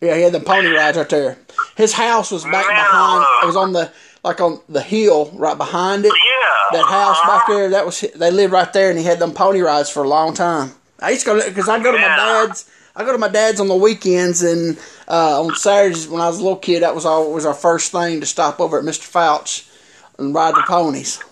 Yeah, 0.00 0.14
he 0.16 0.22
had 0.22 0.32
the 0.32 0.40
pony 0.40 0.68
rides 0.68 0.96
right 0.96 1.08
there. 1.08 1.38
His 1.76 1.92
house 1.92 2.30
was 2.30 2.44
back 2.44 2.66
Man, 2.66 2.76
behind. 2.76 3.24
uh, 3.24 3.40
It 3.42 3.46
was 3.46 3.56
on 3.56 3.72
the 3.74 3.92
like 4.24 4.40
on 4.40 4.60
the 4.70 4.80
hill 4.80 5.30
right 5.34 5.56
behind 5.58 6.06
it. 6.06 6.12
Yeah. 6.14 6.78
That 6.78 6.86
house 6.86 7.16
uh-huh. 7.18 7.38
back 7.38 7.46
there. 7.48 7.68
That 7.70 7.84
was 7.84 8.00
they 8.00 8.30
lived 8.30 8.54
right 8.54 8.72
there, 8.72 8.88
and 8.88 8.98
he 8.98 9.04
had 9.04 9.18
them 9.18 9.32
pony 9.32 9.60
rides 9.60 9.90
for 9.90 10.02
a 10.02 10.08
long 10.08 10.32
time. 10.32 10.72
I 11.00 11.10
used 11.10 11.26
to 11.26 11.34
go 11.34 11.46
because 11.46 11.68
I'd 11.68 11.82
go 11.82 11.92
to 11.92 11.98
my 11.98 12.06
dad's. 12.16 12.70
I 12.98 13.04
go 13.04 13.12
to 13.12 13.18
my 13.18 13.28
dad's 13.28 13.60
on 13.60 13.68
the 13.68 13.76
weekends 13.76 14.42
and 14.42 14.76
uh, 15.06 15.40
on 15.40 15.54
Saturdays 15.54 16.08
when 16.08 16.20
I 16.20 16.26
was 16.26 16.40
a 16.40 16.42
little 16.42 16.58
kid. 16.58 16.82
That 16.82 16.96
was 16.96 17.06
always 17.06 17.46
our 17.46 17.54
first 17.54 17.92
thing 17.92 18.18
to 18.20 18.26
stop 18.26 18.58
over 18.60 18.76
at 18.76 18.84
Mr. 18.84 19.06
Fouch 19.06 19.70
and 20.18 20.34
ride 20.34 20.56
the 20.56 20.64
ponies. 20.66 21.22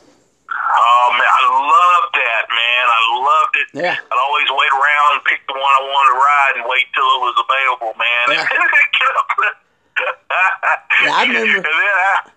Oh 0.49 1.09
man, 1.11 1.27
I 1.27 1.43
loved 1.51 2.14
that, 2.14 2.45
man. 2.55 2.87
I 2.87 3.01
loved 3.19 3.57
it. 3.57 3.67
Yeah. 3.83 3.97
I'd 3.99 4.23
always 4.29 4.47
wait 4.49 4.71
around 4.71 5.11
and 5.19 5.25
pick 5.25 5.41
the 5.49 5.55
one 5.55 5.62
I 5.62 5.83
wanted 5.91 6.11
to 6.14 6.19
ride 6.23 6.53
and 6.55 6.64
wait 6.71 6.87
till 6.95 7.03
it 7.03 7.21
was 7.27 7.35
available, 7.43 7.99
man. 7.99 8.39
Yeah. 8.39 8.47
yeah, 11.05 11.14
I 11.14 11.25
remember- 11.27 11.57
And 11.57 11.64
then 11.64 11.73
I, 11.75 12.31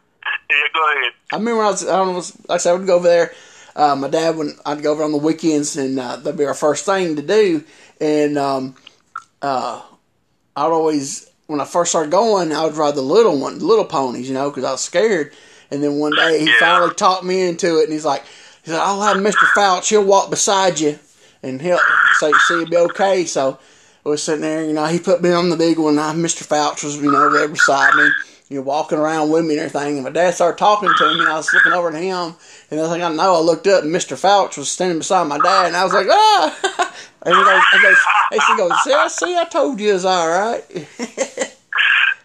yeah, 0.49 0.67
go 0.73 0.91
ahead. 0.91 1.13
I 1.31 1.35
remember 1.35 1.57
when 1.57 1.67
I 1.67 1.69
was, 1.69 1.87
I 1.87 1.95
don't 1.97 2.07
know, 2.13 2.13
like 2.47 2.55
I 2.55 2.57
said, 2.57 2.71
I 2.71 2.73
would 2.77 2.87
go 2.87 2.95
over 2.95 3.07
there. 3.07 3.33
Uh, 3.75 3.95
my 3.95 4.09
dad 4.09 4.35
would, 4.37 4.47
I'd 4.65 4.81
go 4.81 4.91
over 4.91 5.03
on 5.03 5.11
the 5.11 5.17
weekends, 5.19 5.77
and 5.77 5.99
uh, 5.99 6.15
that'd 6.17 6.37
be 6.37 6.45
our 6.45 6.53
first 6.55 6.85
thing 6.85 7.15
to 7.15 7.21
do. 7.21 7.63
And 8.01 8.37
um, 8.37 8.75
uh, 9.41 9.81
I'd 10.55 10.71
always, 10.71 11.29
when 11.47 11.61
I 11.61 11.65
first 11.65 11.91
started 11.91 12.11
going, 12.11 12.51
I 12.51 12.65
would 12.65 12.75
ride 12.75 12.95
the 12.95 13.01
little 13.01 13.37
one, 13.39 13.59
the 13.59 13.65
little 13.65 13.85
ponies, 13.85 14.27
you 14.27 14.33
know, 14.33 14.49
because 14.49 14.63
I 14.63 14.71
was 14.71 14.81
scared. 14.81 15.33
And 15.71 15.83
then 15.83 15.95
one 15.99 16.15
day 16.15 16.39
he 16.39 16.45
Yeah. 16.47 16.53
finally 16.59 16.93
talked 16.95 17.23
me 17.23 17.47
into 17.47 17.77
it, 17.79 17.83
and 17.85 17.93
he's 17.93 18.05
like, 18.05 18.23
he 18.63 18.71
said, 18.71 18.79
"I'll 18.79 19.01
have 19.01 19.21
Mister 19.21 19.45
Fouch. 19.55 19.87
He'll 19.89 20.03
walk 20.03 20.29
beside 20.29 20.79
you, 20.79 20.97
and 21.43 21.61
he'll 21.61 21.79
say, 22.19 22.31
see, 22.47 22.55
you'll 22.55 22.69
be 22.69 22.77
okay." 22.77 23.25
So 23.25 23.57
we 24.03 24.11
was 24.11 24.23
sitting 24.23 24.41
there, 24.41 24.63
you 24.65 24.73
know, 24.73 24.85
he 24.85 24.97
put 24.99 25.21
me 25.21 25.31
on 25.31 25.49
the 25.49 25.57
big 25.57 25.77
one. 25.77 25.91
And 25.97 25.99
I, 25.99 26.13
Mr. 26.13 26.43
Fouch 26.45 26.83
was, 26.83 26.97
you 26.97 27.11
know, 27.11 27.31
there 27.31 27.47
beside 27.47 27.93
me, 27.95 28.09
you 28.49 28.57
know, 28.57 28.63
walking 28.63 28.97
around 28.97 29.29
with 29.29 29.45
me 29.45 29.57
and 29.59 29.59
everything. 29.69 29.95
And 29.95 30.03
my 30.03 30.09
dad 30.09 30.33
started 30.33 30.57
talking 30.57 30.89
to 30.97 31.05
me, 31.13 31.19
and 31.19 31.29
I 31.29 31.35
was 31.37 31.53
looking 31.53 31.73
over 31.73 31.89
at 31.89 32.01
him. 32.01 32.35
And 32.71 32.79
the 32.79 32.89
thing 32.89 33.03
I 33.03 33.09
know, 33.13 33.35
I 33.35 33.39
looked 33.39 33.67
up, 33.67 33.83
and 33.83 33.93
Mr. 33.93 34.17
Fouch 34.17 34.57
was 34.57 34.69
standing 34.71 34.97
beside 34.97 35.27
my 35.27 35.37
dad, 35.37 35.67
and 35.67 35.75
I 35.77 35.83
was 35.83 35.93
like, 35.93 36.07
ah! 36.09 36.95
and 37.25 37.35
he 37.35 37.43
goes, 37.43 37.61
he 37.73 37.79
goes, 37.81 37.97
he 38.47 38.55
goes, 38.57 38.73
see, 38.83 38.93
I 38.93 39.07
see, 39.07 39.37
I 39.37 39.45
told 39.45 39.79
you 39.79 39.93
it's 39.95 40.05
all 40.05 40.27
right. 40.29 40.63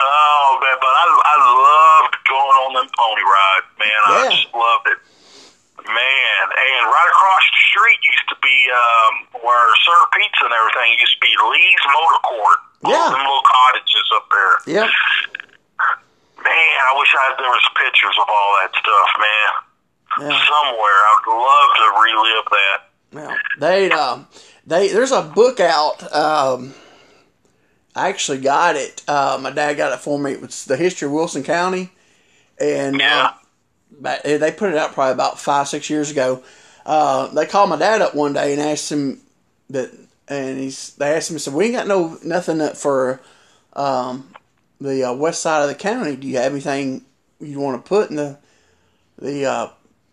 Oh 0.05 0.59
man, 0.61 0.77
but 0.83 0.91
I 0.91 1.05
I 1.07 1.37
loved 1.39 2.15
going 2.29 2.57
on 2.67 2.71
them 2.77 2.89
pony 2.93 3.25
rides, 3.25 3.71
man. 3.79 4.01
I 4.05 4.13
just 4.29 4.51
loved 4.53 4.87
it. 4.91 4.99
Man, 5.87 6.45
and 6.51 6.83
right 6.91 7.09
across 7.15 7.45
the 7.55 7.63
street 7.73 8.01
used 8.05 8.29
to 8.33 8.37
be 8.43 8.57
um, 8.75 9.15
where 9.41 9.65
Sir 9.87 9.97
Pizza 10.13 10.45
and 10.51 10.53
everything 10.53 10.99
used 10.99 11.15
to 11.17 11.23
be 11.25 11.33
Lee's 11.33 11.85
Motor 11.89 12.21
Court. 12.27 12.59
All 12.85 12.91
Yeah. 12.93 13.09
them 13.17 13.23
little 13.25 13.47
cottages 13.49 14.09
up 14.19 14.27
there. 14.29 14.55
yep. 14.77 14.89
Man, 16.43 16.75
I 16.85 16.93
wish 16.99 17.11
I 17.15 17.25
there 17.39 17.49
was 17.49 17.65
pictures 17.79 18.17
of 18.21 18.29
all 18.29 18.51
that 18.61 18.73
stuff, 18.77 19.11
man. 19.17 19.51
Yeah. 20.27 20.37
Somewhere, 20.37 21.01
I 21.07 21.13
would 21.23 21.39
love 21.39 21.71
to 21.81 21.87
relive 22.03 22.49
that. 22.51 22.79
Well, 23.15 23.35
they 23.63 23.89
um, 23.95 24.27
they 24.67 24.89
there's 24.89 25.13
a 25.13 25.23
book 25.23 25.61
out. 25.61 26.03
Um, 26.15 26.75
I 27.95 28.09
actually 28.09 28.39
got 28.39 28.77
it. 28.77 29.03
Uh, 29.07 29.39
my 29.41 29.51
dad 29.51 29.75
got 29.75 29.93
it 29.93 30.01
for 30.01 30.19
me. 30.19 30.33
It 30.33 30.41
was 30.41 30.65
the 30.65 30.77
history 30.77 31.07
of 31.07 31.13
Wilson 31.13 31.43
County, 31.45 31.91
and 32.59 33.01
Yeah. 33.01 33.35
uh, 34.01 34.17
they 34.23 34.53
put 34.53 34.71
it 34.71 34.77
out 34.77 34.93
probably 34.93 35.13
about 35.13 35.39
five 35.39 35.69
six 35.69 35.89
years 35.91 36.11
ago. 36.11 36.43
Uh, 36.85 37.29
they 37.29 37.47
called 37.47 37.71
my 37.71 37.77
dad 37.77 38.03
up 38.03 38.15
one 38.15 38.33
day 38.33 38.53
and 38.53 38.61
asked 38.61 38.91
him 38.91 39.21
that, 39.71 39.91
and 40.29 40.59
he's 40.59 40.95
they 40.97 41.15
asked 41.15 41.31
him 41.31 41.39
said 41.39 41.55
we 41.55 41.67
ain't 41.67 41.75
got 41.75 41.87
no 41.87 42.19
nothing 42.25 42.61
up 42.61 42.77
for 42.77 43.21
um, 43.75 44.31
the 44.81 45.05
uh, 45.05 45.13
west 45.15 45.41
side 45.41 45.63
of 45.63 45.69
the 45.69 45.75
county. 45.75 46.17
Do 46.17 46.27
you 46.27 46.37
have 46.39 46.53
anything 46.53 47.05
you 47.41 47.61
want 47.61 47.83
to 47.83 47.89
put 47.89 48.11
in 48.11 48.17
the 48.17 48.39
the 49.19 49.47
uh, 49.47 49.69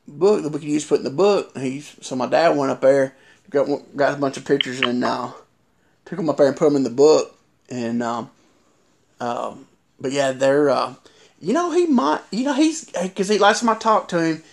book 0.07 0.43
that 0.43 0.49
we 0.49 0.59
could 0.59 0.67
use 0.67 0.83
to 0.83 0.89
put 0.89 0.99
in 0.99 1.03
the 1.03 1.09
book. 1.09 1.57
He 1.57 1.81
so 1.81 2.15
my 2.15 2.27
dad 2.27 2.55
went 2.55 2.71
up 2.71 2.81
there, 2.81 3.15
got 3.51 3.67
got 3.95 4.15
a 4.15 4.17
bunch 4.19 4.37
of 4.37 4.45
pictures 4.45 4.81
and 4.81 5.03
uh, 5.03 5.31
took 6.05 6.17
them 6.17 6.29
up 6.29 6.37
there 6.37 6.47
and 6.47 6.57
put 6.57 6.65
them 6.65 6.75
in 6.75 6.83
the 6.83 6.89
book. 6.89 7.37
And 7.69 8.01
um, 8.01 8.29
um, 9.19 9.67
but 9.99 10.11
yeah, 10.11 10.31
they're 10.31 10.69
uh, 10.69 10.95
you 11.39 11.53
know 11.53 11.71
he 11.71 11.85
might 11.85 12.21
you 12.31 12.43
know 12.45 12.53
he's 12.53 12.85
because 12.85 13.27
he 13.29 13.37
last 13.37 13.59
time 13.59 13.69
I 13.69 13.75
talked 13.75 14.09
to 14.11 14.21
him, 14.23 14.43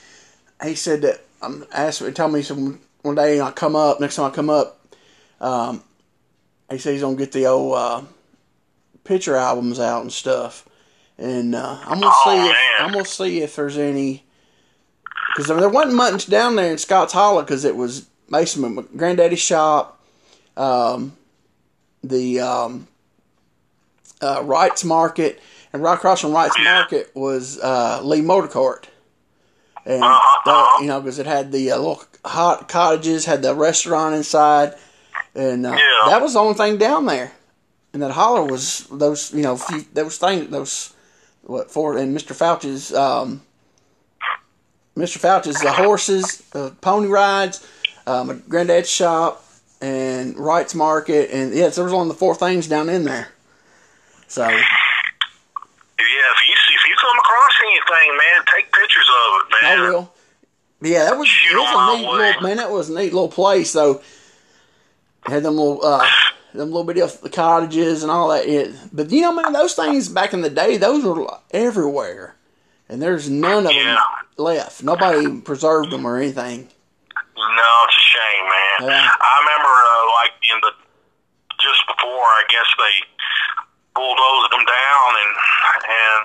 he 0.63 0.75
said 0.75 1.03
that 1.03 1.21
um 1.43 1.65
asked 1.73 2.03
me 2.03 2.11
tell 2.13 2.29
me 2.29 2.43
some 2.43 2.81
one 3.03 3.15
day 3.15 3.41
I 3.41 3.51
come 3.53 3.77
up 3.77 4.01
next 4.01 4.17
time 4.17 4.31
I 4.31 4.35
come 4.35 4.51
up, 4.51 4.79
um, 5.41 5.83
he 6.71 6.79
said 6.79 6.93
he's 6.93 7.03
gonna 7.03 7.17
get 7.17 7.33
the 7.33 7.47
old 7.47 7.75
uh, 7.77 8.03
picture 9.05 9.37
albums 9.37 9.81
out 9.81 10.03
and 10.03 10.13
stuff. 10.13 10.65
And 11.17 11.55
uh, 11.55 11.79
I'm 11.83 12.01
gonna 12.01 12.13
Oh, 12.15 12.23
see 12.25 12.51
if. 12.51 12.57
I'm 12.81 12.93
gonna 12.93 13.05
see 13.05 13.41
if 13.43 13.57
there's 13.57 13.79
any 13.79 14.25
because 15.35 15.49
there 15.49 15.69
wasn't 15.69 15.95
much 15.95 16.27
down 16.29 16.57
there 16.57 16.71
in 16.73 16.79
Scotts 16.79 17.13
Hollow 17.13 17.43
because 17.43 17.65
it 17.65 17.75
was 17.77 18.08
basically 18.31 18.69
my 18.71 18.83
granddaddy's 18.97 19.41
shop, 19.41 20.01
um, 20.57 21.17
the 22.03 22.41
um, 22.41 22.89
uh, 24.21 24.43
Wright's 24.45 24.85
Market, 24.85 25.41
and 25.73 25.83
right 25.83 25.95
across 25.95 26.21
from 26.21 26.33
Wright's. 26.33 26.57
Market 26.59 27.15
was 27.15 27.59
uh, 27.61 28.01
Lee 28.03 28.21
Motor 28.21 28.49
Court. 28.49 28.89
And 29.87 30.03
Uh-huh, 30.03 30.41
that- 30.45 30.51
uh-huh. 30.53 30.83
you 30.83 30.89
know, 30.89 31.01
because 31.01 31.19
it 31.19 31.27
had 31.27 31.53
the 31.53 31.71
uh, 31.73 31.77
little 31.79 32.03
hot 32.25 32.69
cottages, 32.69 33.25
had 33.25 33.43
the 33.43 33.55
restaurant 33.55 34.15
inside, 34.15 34.75
and 35.35 35.65
uh, 35.67 35.71
Yeah. 35.71 36.11
that 36.11 36.21
was 36.23 36.35
the 36.35 36.41
only 36.41 36.55
thing 36.55 36.77
down 36.79 37.07
there. 37.07 37.33
And 37.95 38.03
that 38.03 38.11
holler 38.11 38.45
was 38.45 38.87
those, 38.93 39.33
you 39.33 39.43
know, 39.43 39.57
few, 39.57 39.85
those 39.95 40.19
things, 40.19 40.51
those 40.51 40.93
what 41.43 41.71
for? 41.71 41.97
And 41.97 42.15
Mr. 42.15 42.35
Fouch's 42.37 42.93
um, 42.93 43.41
Mr. 44.97 45.19
Fouch's 45.19 45.61
the 45.61 45.73
horses, 45.73 46.43
uh, 46.55 46.71
pony 46.81 47.07
rides, 47.09 47.67
uh, 48.09 48.25
my 48.25 48.35
granddad's 48.49 48.89
shop, 48.91 49.45
and 49.81 50.37
Wright's 50.39 50.75
Market, 50.75 51.31
and 51.33 51.53
yeah, 51.55 51.71
so 51.71 51.83
there's 51.83 51.93
only 51.93 52.09
the 52.09 52.19
four 52.19 52.35
things 52.35 52.67
down 52.67 52.89
in 52.89 53.05
there. 53.05 53.29
So 54.27 54.43
Yeah, 54.43 54.57
if 54.57 56.49
you 56.49 56.55
see, 56.67 56.75
if 56.75 56.85
you 56.89 56.95
come 57.01 57.19
across 57.19 57.53
anything, 57.63 58.17
man, 58.17 58.45
take 58.55 58.73
pictures 58.73 59.07
of 59.09 59.33
it, 59.41 59.45
man. 59.63 59.79
I 59.79 59.91
will. 59.91 60.13
Yeah, 60.81 61.05
that 61.05 61.19
was, 61.19 61.29
Shoot 61.29 61.55
it 61.55 61.59
was 61.59 61.95
a 61.95 61.97
neat 61.99 62.09
way. 62.09 62.19
little 62.29 62.43
man. 62.43 62.57
That 62.59 62.71
was 62.71 62.89
a 62.91 62.95
neat 62.95 63.13
little 63.13 63.29
place. 63.29 63.71
So 63.71 64.01
had 65.25 65.43
them 65.43 65.57
little 65.57 65.85
uh, 65.85 66.07
them 66.55 66.69
little 66.71 66.85
bitty 66.85 67.01
of 67.03 67.21
cottages 67.33 68.03
and 68.03 68.11
all 68.13 68.29
that. 68.29 68.47
It, 68.47 68.75
but 68.93 69.11
you 69.11 69.21
know, 69.23 69.33
man, 69.33 69.53
those 69.53 69.75
things 69.75 70.09
back 70.09 70.33
in 70.35 70.41
the 70.41 70.51
day, 70.51 70.77
those 70.77 71.05
were 71.05 71.27
everywhere, 71.51 72.37
and 72.89 73.03
there's 73.03 73.29
none 73.29 73.67
of 73.67 73.73
Yeah. 73.73 73.95
them 73.95 74.45
left. 74.45 74.83
Nobody 74.85 75.41
preserved 75.41 75.91
them 75.91 76.07
or 76.07 76.17
anything. 76.17 76.69
No, 77.39 77.71
it's 77.87 77.95
a 77.99 78.07
shame, 78.11 78.45
man. 78.51 78.79
Yeah. 78.91 79.07
I 79.15 79.33
remember, 79.47 79.71
uh, 79.71 80.05
like 80.19 80.35
in 80.43 80.59
the 80.59 80.73
just 81.63 81.83
before, 81.87 82.27
I 82.39 82.43
guess 82.51 82.67
they 82.79 82.95
bulldozed 83.95 84.51
them 84.55 84.63
down 84.67 85.09
and 85.23 85.33
and 85.87 86.23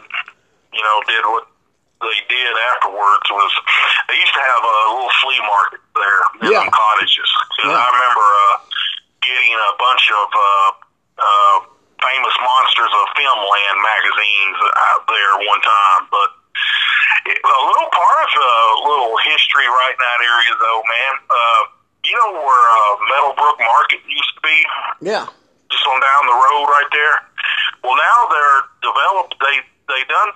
you 0.74 0.82
know 0.82 0.98
did 1.10 1.26
what 1.26 1.46
they 2.02 2.18
did 2.30 2.54
afterwards 2.76 3.26
was 3.30 3.52
they 4.10 4.18
used 4.18 4.34
to 4.34 4.42
have 4.46 4.62
a 4.62 4.74
little 4.94 5.10
flea 5.22 5.42
market 5.46 5.82
there 5.98 6.22
in 6.42 6.52
Yeah. 6.54 6.66
the 6.66 6.74
cottages. 6.74 7.30
'Cause 7.58 7.70
Yeah. 7.70 7.78
I 7.78 7.88
remember 7.94 8.26
uh, 8.26 8.56
getting 9.22 9.54
a 9.54 9.74
bunch 9.78 10.06
of 10.12 10.28
uh, 10.34 10.70
uh, 11.22 11.58
famous 12.02 12.36
monsters 12.42 12.92
of 12.94 13.06
filmland 13.18 13.78
magazines 13.82 14.58
out 14.92 15.06
there 15.08 15.34
one 15.50 15.62
time, 15.62 16.02
but 16.12 16.30
it, 17.26 17.38
a 17.40 17.62
little 17.68 17.90
part 17.92 18.18
of 18.24 18.30
a 18.34 18.58
little 18.88 19.16
history 19.24 19.68
right 19.68 19.96
in 19.96 20.02
that 20.02 20.22
area, 20.22 20.54
though, 20.60 20.82
man. 20.84 21.14
Uh, 21.30 21.62
you 22.04 22.16
know 22.20 22.36
where 22.36 22.66
uh, 22.76 22.94
Meadowbrook 23.08 23.58
Market 23.64 24.04
used 24.04 24.34
to 24.36 24.42
be, 24.44 24.58
Yeah, 25.08 25.26
just 25.72 25.86
on 25.88 26.00
down 26.04 26.24
the 26.28 26.36
road 26.36 26.68
right 26.68 26.92
there. 26.92 27.16
Well, 27.84 27.96
now 27.96 28.20
they're 28.28 28.62
developed. 28.84 29.36
They 29.40 29.56
they 29.88 30.02
done 30.12 30.32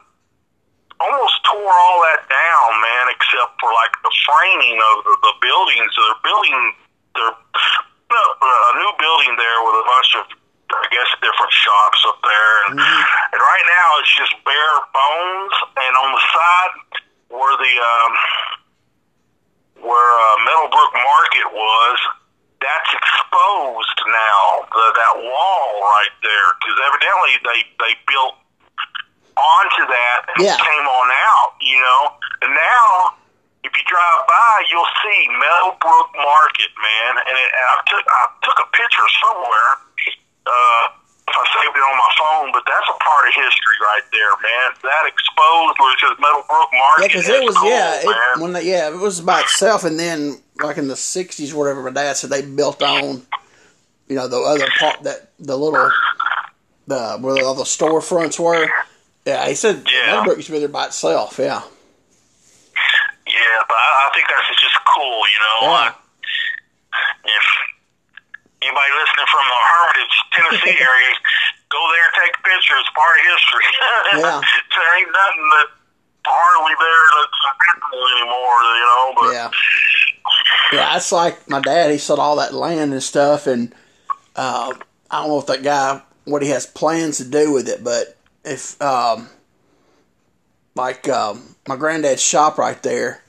almost 0.99 1.35
tore 1.45 1.75
all 1.75 1.97
that 2.07 2.23
down, 2.31 2.69
man, 2.81 3.05
except 3.11 3.59
for 3.59 3.69
like 3.75 3.93
the 4.01 4.13
framing 4.25 4.79
of 4.79 4.95
the, 5.03 5.13
the 5.27 5.33
buildings. 5.43 5.91
They're 5.91 6.21
building. 6.23 6.59
They're 7.15 7.35
up 7.35 8.39
a 8.39 8.77
new 8.79 8.91
building 8.95 9.35
there 9.35 9.59
with 9.67 9.75
a 9.75 9.85
bunch 9.85 10.11
of. 10.23 10.25
I 10.67 10.85
guess 10.91 11.07
different 11.23 11.53
shops 11.55 12.01
up 12.11 12.19
there, 12.27 12.55
and, 12.67 12.75
and 12.75 13.39
right 13.39 13.65
now 13.71 13.87
it's 14.03 14.11
just 14.19 14.35
bare 14.43 14.77
bones. 14.91 15.55
And 15.79 15.93
on 15.95 16.09
the 16.11 16.23
side 16.27 16.73
where 17.31 17.55
the 17.55 17.73
um, 17.79 18.11
where 19.87 20.11
uh, 20.19 20.35
Meadowbrook 20.43 20.91
Market 20.91 21.47
was, 21.55 21.97
that's 22.59 22.91
exposed 22.91 23.99
now. 24.11 24.67
The, 24.67 24.83
that 24.99 25.15
wall 25.23 25.67
right 25.95 26.15
there, 26.19 26.47
because 26.59 26.77
evidently 26.91 27.33
they 27.47 27.59
they 27.79 27.93
built 28.11 28.35
onto 29.39 29.83
that 29.87 30.19
and 30.35 30.43
Yeah. 30.43 30.57
came 30.59 30.85
on 30.87 31.07
out. 31.31 31.55
You 31.63 31.79
know, 31.79 32.01
and 32.43 32.51
now 32.51 33.15
if 33.63 33.71
you 33.71 33.83
drive 33.87 34.21
by, 34.27 34.67
you'll 34.67 34.93
see 34.99 35.19
Meadowbrook 35.31 36.09
Market, 36.15 36.71
man. 36.75 37.11
And, 37.23 37.35
it, 37.39 37.49
and 37.55 37.65
I 37.71 37.77
took 37.87 38.03
I 38.03 38.23
took 38.43 38.57
a 38.59 38.67
picture 38.75 39.07
somewhere. 39.23 39.86
Uh, 40.47 40.87
I 41.27 41.43
saved 41.59 41.75
it 41.75 41.83
on 41.83 41.97
my 41.99 42.11
phone, 42.17 42.51
but 42.53 42.63
that's 42.65 42.87
a 42.87 42.97
part 43.03 43.27
of 43.27 43.33
history 43.35 43.77
right 43.83 44.01
there, 44.15 44.31
man. 44.41 44.71
That 44.83 45.03
exposed 45.11 45.75
where 45.77 45.93
it 45.93 45.99
says 45.99 46.15
Meadowbrook 46.19 46.69
Market. 46.71 47.01
yeah, 47.01 47.07
because 47.07 47.27
it 47.29 47.43
was 47.43 47.55
cool, 47.57 47.69
yeah, 47.69 47.99
it, 48.01 48.41
when 48.41 48.53
they, 48.53 48.63
yeah, 48.71 48.87
it 48.89 48.95
was 48.97 49.19
by 49.21 49.41
itself, 49.41 49.83
and 49.83 49.99
then 49.99 50.39
like 50.63 50.77
in 50.77 50.87
the 50.87 50.93
'60s, 50.95 51.53
or 51.53 51.57
whatever. 51.57 51.83
My 51.83 51.91
dad 51.91 52.15
said 52.15 52.29
they 52.29 52.41
built 52.43 52.81
on, 52.81 53.23
you 54.07 54.15
know, 54.15 54.27
the 54.29 54.37
other 54.39 54.67
part 54.79 55.03
that 55.03 55.31
the 55.37 55.57
little 55.57 55.91
the 56.87 57.17
where 57.19 57.43
all 57.45 57.53
the 57.55 57.63
storefronts 57.65 58.39
were. 58.39 58.65
Yeah, 59.25 59.45
he 59.49 59.55
said 59.55 59.83
Yeah. 59.91 60.11
Meadowbrook 60.13 60.37
used 60.37 60.47
to 60.47 60.53
be 60.53 60.59
there 60.59 60.69
by 60.69 60.85
itself. 60.87 61.37
Yeah, 61.37 61.61
Yeah, 63.27 63.59
but 63.67 63.75
I, 63.75 64.07
I 64.07 64.11
think 64.15 64.25
that's 64.31 64.61
just 64.61 64.79
cool, 64.95 65.21
you 65.27 65.39
know. 65.43 65.57
Yeah. 65.67 65.91
Uh, 65.91 65.91
if 67.27 67.45
anybody 68.63 68.91
listening 68.95 69.27
from 69.27 69.43
the 69.43 69.59
Hermitage, 69.67 70.16
Tennessee 70.37 70.77
area, 70.79 71.11
go 71.73 71.81
there 71.93 72.05
and 72.05 72.15
take 72.21 72.33
a 72.37 72.43
picture. 72.45 72.77
It's 72.77 72.93
part 72.93 73.17
of 73.17 73.23
history. 73.25 73.67
Yeah. 74.21 74.41
there 74.41 74.99
ain't 74.99 75.11
nothing 75.11 75.47
that 75.57 75.67
hardly 76.25 76.75
there 76.79 77.05
that's 77.17 77.39
visible 77.65 78.05
anymore, 78.17 78.59
you 78.61 78.85
know. 78.85 79.13
But 79.17 79.31
yeah, 79.33 79.49
yeah. 80.71 80.95
It's 80.97 81.11
like 81.11 81.49
my 81.49 81.59
dad. 81.59 81.91
He 81.91 81.97
sold 81.97 82.19
all 82.19 82.37
that 82.37 82.53
land 82.53 82.93
and 82.93 83.03
stuff, 83.03 83.47
and 83.47 83.73
uh, 84.35 84.73
I 85.11 85.21
don't 85.21 85.29
know 85.29 85.39
if 85.39 85.47
that 85.47 85.63
guy 85.63 86.01
what 86.25 86.41
he 86.41 86.49
has 86.49 86.65
plans 86.65 87.17
to 87.17 87.25
do 87.25 87.51
with 87.53 87.67
it, 87.69 87.83
but 87.83 88.17
if 88.43 88.79
um, 88.81 89.29
like 90.75 91.07
um, 91.09 91.55
my 91.67 91.75
granddad's 91.75 92.21
shop 92.21 92.57
right 92.57 92.81
there. 92.83 93.23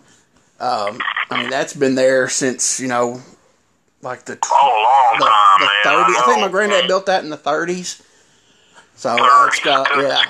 Um, 0.61 1.01
I 1.31 1.41
mean, 1.41 1.51
that's 1.51 1.75
been 1.75 1.95
there 1.95 2.29
since 2.29 2.81
you 2.81 2.89
know, 2.89 3.21
like 4.03 4.25
the 4.25 4.37
tw- 4.37 4.49
oh, 4.51 5.11
long 5.11 5.19
the, 5.19 5.27
time, 5.27 5.61
the 5.61 5.67
man. 5.67 6.15
30s. 6.15 6.23
I 6.23 6.27
think 6.27 6.41
my 6.41 6.47
know. 6.47 6.53
granddad 6.53 6.87
built 6.87 7.07
that 7.07 7.25
in 7.25 7.31
the 7.31 7.39
30s. 7.39 8.03
So 8.95 9.17
it's 9.47 9.61
got 9.61 9.89
yeah, 9.97 10.25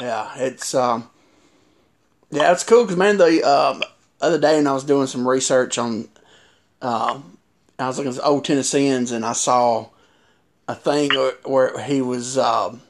yeah. 0.00 0.32
It's 0.38 0.74
um, 0.74 1.10
yeah, 2.30 2.52
it's 2.52 2.64
cool 2.64 2.84
because 2.84 2.96
man, 2.96 3.18
the 3.18 3.42
um, 3.42 3.82
other 4.20 4.38
day 4.38 4.56
when 4.56 4.66
I 4.66 4.72
was 4.72 4.84
doing 4.84 5.06
some 5.06 5.28
research 5.28 5.76
on, 5.76 6.08
um, 6.80 7.36
I 7.78 7.86
was 7.86 7.98
looking 7.98 8.14
at 8.14 8.24
old 8.24 8.46
Tennesseans 8.46 9.12
and 9.12 9.26
I 9.26 9.34
saw 9.34 9.90
a 10.66 10.74
thing 10.74 11.10
where, 11.10 11.34
where 11.44 11.82
he 11.82 12.00
was 12.00 12.38
um, 12.38 12.80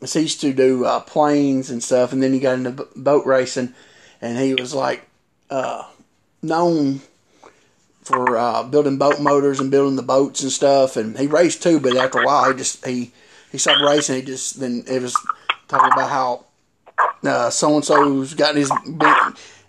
he 0.00 0.20
used 0.20 0.40
to 0.42 0.52
do 0.52 0.84
uh, 0.84 1.00
planes 1.00 1.70
and 1.70 1.82
stuff, 1.82 2.12
and 2.12 2.22
then 2.22 2.32
he 2.32 2.38
got 2.38 2.58
into 2.58 2.86
boat 2.94 3.26
racing, 3.26 3.74
and 4.20 4.38
he 4.38 4.54
was 4.54 4.74
like 4.74 5.08
uh, 5.50 5.88
known 6.40 7.00
for 8.06 8.36
uh, 8.36 8.62
building 8.62 8.98
boat 8.98 9.20
motors 9.20 9.60
and 9.60 9.70
building 9.70 9.96
the 9.96 10.02
boats 10.02 10.42
and 10.42 10.52
stuff. 10.52 10.96
And 10.96 11.18
he 11.18 11.26
raced 11.26 11.62
too, 11.62 11.80
but 11.80 11.96
after 11.96 12.20
a 12.20 12.24
while, 12.24 12.50
he 12.50 12.56
just 12.56 12.84
he 12.86 13.12
he 13.50 13.58
stopped 13.58 13.82
racing. 13.82 14.16
He 14.16 14.22
just 14.22 14.60
then 14.60 14.84
it 14.86 15.02
was 15.02 15.14
talking 15.68 15.92
about 15.92 16.10
how 16.10 16.44
so 17.50 17.74
and 17.74 17.84
so's 17.84 18.34
got 18.34 18.54
his 18.54 18.70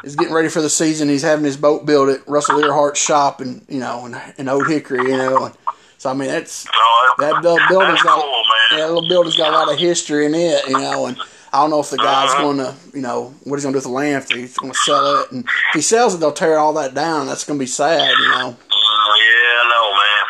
is 0.03 0.15
getting 0.15 0.33
ready 0.33 0.49
for 0.49 0.61
the 0.61 0.69
season. 0.69 1.09
He's 1.09 1.23
having 1.23 1.45
his 1.45 1.57
boat 1.57 1.85
built 1.85 2.09
at 2.09 2.27
Russell 2.27 2.59
Earhart's 2.59 2.99
shop, 2.99 3.41
and 3.41 3.65
you 3.67 3.79
know, 3.79 4.05
in, 4.05 4.17
in 4.37 4.49
Old 4.49 4.67
Hickory, 4.67 5.11
you 5.11 5.17
know. 5.17 5.45
And 5.45 5.55
so 5.97 6.09
I 6.11 6.13
mean, 6.13 6.29
that's 6.29 6.67
Oh, 6.71 7.15
that 7.19 7.31
that, 7.31 7.43
little 7.43 7.67
building's 7.67 7.93
that's 7.93 8.03
got 8.03 8.21
cool, 8.21 8.43
yeah, 8.71 8.77
that 8.77 8.93
little 8.93 9.09
building's 9.09 9.37
got 9.37 9.53
a 9.53 9.57
lot 9.57 9.73
of 9.73 9.79
history 9.79 10.25
in 10.25 10.35
it, 10.35 10.67
you 10.67 10.77
know, 10.77 11.07
and 11.07 11.17
I 11.53 11.61
don't 11.61 11.69
know 11.69 11.79
if 11.79 11.89
the 11.89 11.97
guy's 11.97 12.29
Uh-huh. 12.31 12.41
going 12.43 12.57
to, 12.57 12.75
you 12.93 13.01
know, 13.01 13.33
what 13.43 13.55
he's 13.55 13.63
going 13.63 13.73
to 13.73 13.79
do 13.79 13.83
with 13.83 13.83
the 13.83 13.89
land. 13.89 14.23
If 14.23 14.31
he's 14.31 14.57
going 14.57 14.73
to 14.73 14.79
sell 14.79 15.21
it, 15.23 15.31
and 15.31 15.45
if 15.45 15.73
he 15.73 15.81
sells 15.81 16.13
it, 16.13 16.17
they'll 16.19 16.31
tear 16.33 16.57
all 16.59 16.73
that 16.73 16.93
down. 16.93 17.25
That's 17.27 17.43
going 17.45 17.57
to 17.57 17.63
be 17.63 17.67
sad, 17.67 18.09
you 18.09 18.27
know. 18.29 18.49
Uh, 18.51 19.15
yeah, 19.15 19.63
I 19.63 19.65
know, 19.71 19.87
man. 19.91 20.25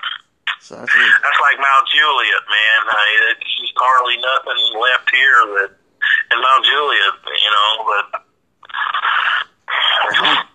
So 0.62 0.76
that's. 0.76 0.94
That's 0.94 1.40
like 1.42 1.58
Mount 1.58 1.86
Juliet, 1.90 2.44
man. 2.50 2.82
I 2.92 3.34
just 3.40 3.74
hardly 3.78 4.18
nothing 4.18 4.82
left 4.82 5.10
here 5.10 5.42
that 5.58 5.72
in 6.32 6.42
Mount 6.42 6.66
Juliet, 6.66 7.14
you 7.26 7.52
know. 7.52 7.72
But 7.88 8.22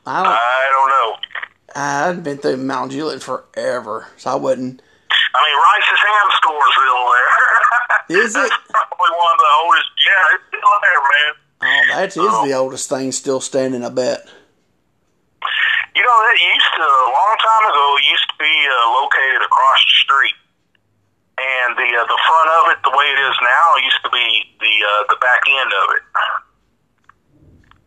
I 0.07 0.23
don't. 0.23 0.37
I 0.37 0.69
don't 0.73 0.91
know. 0.91 1.17
I 1.75 2.07
hadn't 2.07 2.23
been 2.25 2.39
through 2.39 2.59
Mount 2.59 2.93
Juliet 2.93 3.23
forever, 3.23 4.07
so 4.17 4.31
I 4.31 4.35
wouldn't. 4.35 4.83
I 5.35 5.39
mean, 5.41 5.57
Rice's 5.57 6.03
Ham 6.05 6.29
Store's 6.37 6.73
still 6.77 7.05
there. 7.09 8.25
Is 8.25 8.35
it? 8.37 8.39
That's 8.39 8.63
probably 8.71 9.13
one 9.17 9.33
of 9.33 9.41
the 9.41 9.53
oldest. 9.65 9.92
Yeah, 10.13 10.37
it's 10.37 10.45
still 10.53 10.77
there, 10.85 11.01
man. 11.09 11.33
Oh, 11.63 11.83
that 11.97 12.11
is 12.13 12.37
the 12.45 12.53
oldest 12.59 12.89
thing 12.89 13.13
still 13.13 13.41
standing. 13.41 13.85
I 13.85 13.89
bet. 13.89 14.29
You 15.95 16.03
know, 16.03 16.19
that 16.25 16.37
used 16.37 16.73
to 16.77 16.85
a 16.85 17.13
long 17.13 17.37
time 17.41 17.65
ago. 17.71 17.85
It 17.97 18.05
used 18.13 18.29
to 18.29 18.37
be 18.41 18.55
uh, 18.69 18.77
located 19.01 19.41
across 19.45 19.81
the 19.89 19.97
street, 20.05 20.37
and 21.39 21.77
the 21.77 21.89
uh, 21.97 22.05
the 22.05 22.21
front 22.29 22.49
of 22.61 22.63
it, 22.73 22.79
the 22.85 22.93
way 22.93 23.07
it 23.09 23.21
is 23.25 23.37
now, 23.41 23.67
used 23.81 24.03
to 24.05 24.11
be 24.11 24.27
the 24.61 24.75
uh, 24.85 25.03
the 25.13 25.19
back 25.21 25.43
end 25.49 25.71
of 25.73 25.87
it. 25.97 26.05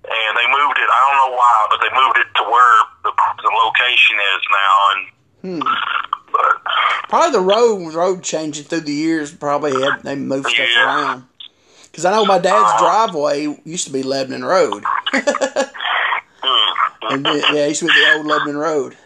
And 0.05 0.31
they 0.37 0.47
moved 0.49 0.77
it. 0.77 0.85
I 0.85 0.99
don't 1.05 1.17
know 1.17 1.33
why, 1.35 1.55
but 1.69 1.79
they 1.81 1.91
moved 1.93 2.17
it 2.21 2.29
to 2.37 2.43
where 2.45 2.75
the 3.03 3.11
the 3.41 3.51
location 3.53 4.17
is 4.17 4.41
now. 4.53 4.73
And 4.93 5.63
but 6.31 6.61
Probably 7.09 7.31
the 7.33 7.41
road 7.41 7.93
road 7.93 8.23
changing 8.23 8.65
through 8.65 8.81
the 8.81 8.93
years. 8.93 9.33
Probably 9.33 9.73
had, 9.81 10.03
they 10.03 10.15
moved 10.15 10.47
stuff 10.47 10.69
around. 10.77 11.23
Because 11.95 12.03
I 12.03 12.11
know 12.11 12.25
my 12.25 12.39
dad's 12.39 12.77
driveway 12.81 13.57
used 13.63 13.87
to 13.87 13.93
be 13.93 14.03
Lebanon 14.03 14.43
Road. 14.43 14.83
hmm, 15.13 17.09
And 17.13 17.25
yeah, 17.25 17.53
it 17.63 17.69
used 17.69 17.79
to 17.79 17.85
be 17.87 17.93
the 17.93 18.15
old 18.17 18.25
Lebanon 18.25 18.57
Road. 18.57 18.97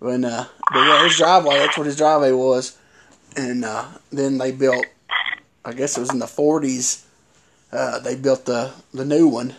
When, 0.00 0.26
uh, 0.26 0.44
but 0.70 0.80
yeah, 0.80 1.02
his 1.02 1.16
driveway, 1.16 1.56
that's 1.56 1.78
what 1.78 1.86
his 1.86 1.96
driveway 1.96 2.32
was. 2.32 2.76
And 3.38 3.64
uh, 3.64 3.86
then 4.12 4.36
they 4.36 4.52
built, 4.52 4.84
I 5.64 5.72
guess 5.72 5.96
it 5.96 6.00
was 6.00 6.12
in 6.12 6.18
the 6.18 6.26
40s, 6.26 7.04
uh, 7.72 8.00
they 8.00 8.16
built 8.16 8.44
the, 8.44 8.70
the 8.92 9.06
new 9.06 9.26
one. 9.26 9.54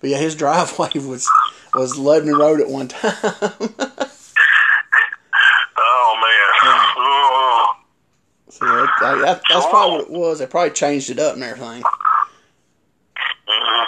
but 0.00 0.10
yeah, 0.10 0.18
his 0.18 0.34
driveway 0.36 0.90
was 0.96 1.26
was 1.74 1.96
Lebanon 1.96 2.36
Road 2.36 2.60
at 2.60 2.68
one 2.68 2.88
time. 2.88 3.14
Oh 5.80 6.14
man. 6.20 6.52
Oh. 6.64 6.87
So 8.58 8.64
that, 8.66 8.88
that, 9.00 9.14
that- 9.20 9.42
that's 9.48 9.66
probably 9.66 9.98
what 9.98 10.04
it 10.06 10.10
was. 10.10 10.38
They 10.40 10.46
probably 10.46 10.70
changed 10.72 11.10
it 11.10 11.18
up 11.18 11.34
and 11.34 11.42
everything. 11.44 11.82
Mhm. 13.48 13.86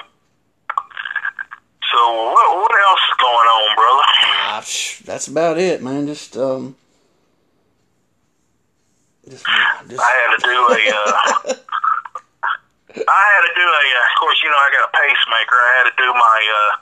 So 1.92 2.00
what 2.32 2.56
what 2.56 2.72
else 2.80 3.00
is 3.00 3.16
going 3.20 3.48
on, 3.48 3.76
brother? 3.76 4.06
Ah, 4.46 4.64
that's 5.04 5.26
about 5.28 5.58
it, 5.58 5.82
man. 5.82 6.06
Just 6.06 6.36
um, 6.36 6.76
just, 9.28 9.44
just 9.88 10.00
I 10.00 10.10
had 10.22 10.30
to 10.36 10.40
do 10.42 10.58
a. 10.70 10.80
Uh, 10.90 11.54
I 13.06 13.22
had 13.34 13.42
to 13.46 13.52
do 13.54 13.66
a. 13.66 13.84
Uh, 13.84 14.06
of 14.10 14.14
course, 14.18 14.38
you 14.42 14.48
know 14.50 14.56
I 14.58 14.70
got 14.72 14.88
a 14.88 14.92
pacemaker. 14.96 15.56
I 15.58 15.70
had 15.82 15.86
to 15.90 15.96
do 15.98 16.08
my. 16.14 16.38
Uh, 16.46 16.72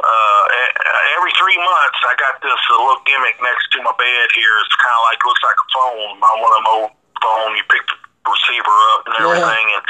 uh, 0.00 0.44
e- 0.48 0.76
every 1.20 1.32
three 1.36 1.58
months, 1.60 2.00
I 2.08 2.16
got 2.16 2.40
this 2.40 2.56
uh, 2.72 2.80
little 2.80 3.04
gimmick 3.04 3.36
next 3.44 3.68
to 3.76 3.82
my 3.84 3.92
bed 4.00 4.26
here. 4.32 4.54
It's 4.64 4.76
kind 4.80 4.96
of 4.96 5.02
like 5.12 5.20
looks 5.28 5.44
like 5.44 5.60
a 5.60 5.68
phone 5.76 6.16
on 6.16 6.36
one 6.40 6.52
of 6.56 6.56
them 6.64 6.68
old 6.72 6.90
phone. 7.22 7.56
You 7.56 7.64
pick 7.68 7.84
the 7.88 7.96
receiver 8.28 8.76
up 8.96 9.00
and 9.06 9.14
Yeah. 9.20 9.24
everything, 9.30 9.66
and 9.76 9.84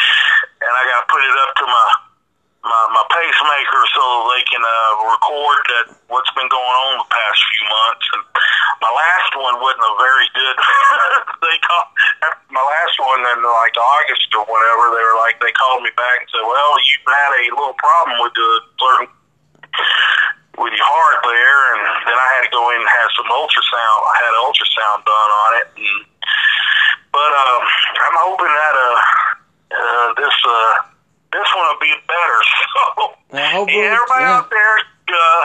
and 0.62 0.72
I 0.74 0.82
got 0.90 0.98
to 1.04 1.08
put 1.10 1.22
it 1.24 1.36
up 1.46 1.52
to 1.58 1.64
my 1.66 1.86
my 2.60 2.80
my 2.92 3.04
pacemaker 3.08 3.82
so 3.96 4.02
they 4.36 4.44
can 4.52 4.60
uh, 4.60 4.92
record 5.16 5.60
that 5.72 5.86
what's 6.12 6.28
been 6.36 6.48
going 6.52 6.76
on 6.84 7.00
the 7.00 7.08
past 7.08 7.40
few 7.56 7.64
months. 7.72 8.04
And 8.12 8.22
my 8.84 8.92
last 8.92 9.32
one 9.32 9.56
wasn't 9.64 9.88
a 9.88 9.94
very 9.96 10.28
good. 10.36 10.56
they 11.48 11.56
call 11.64 11.84
my 12.52 12.60
last 12.60 12.96
one 13.00 13.20
in 13.24 13.38
like 13.40 13.76
August 13.80 14.28
or 14.36 14.44
whatever. 14.44 14.92
They 14.92 15.04
were 15.08 15.18
like 15.24 15.40
they 15.40 15.52
called 15.56 15.80
me 15.82 15.92
back 15.96 16.20
and 16.20 16.28
said, 16.28 16.44
"Well, 16.44 16.72
you've 16.84 17.08
had 17.08 17.32
a 17.32 17.42
little 17.56 17.76
problem 17.80 18.20
with 18.20 18.34
the 18.36 18.48
certain 18.76 19.08
with 20.60 20.72
your 20.76 20.84
heart 20.84 21.18
there," 21.24 21.60
and 21.72 21.80
then 22.12 22.18
I 22.20 22.28
had 22.36 22.42
to 22.44 22.52
go 22.52 22.68
in 22.76 22.80
and 22.84 22.90
have 22.92 23.10
some 23.16 23.28
ultrasound. 23.32 23.98
I 24.04 24.14
had 24.20 24.30
an 24.36 24.40
ultrasound 24.44 24.98
done 25.08 25.30
on 25.32 25.50
it, 25.64 25.66
and, 25.80 25.98
but 27.08 27.30
um, 27.32 27.62
I'm 28.04 28.16
hoping 28.20 28.52
that 28.52 28.74
uh, 28.76 28.96
uh 29.72 30.08
this 30.20 30.36
uh 30.44 30.74
this 31.32 31.48
one 31.54 31.64
will 31.70 31.80
be 31.82 31.94
better. 32.10 32.38
So 33.30 33.38
I 33.38 33.46
hope 33.54 33.68
it- 33.70 33.78
yeah, 33.78 33.94
everybody 33.94 34.24
yeah. 34.26 34.36
out 34.42 34.50
there, 34.50 34.74
uh, 35.14 35.44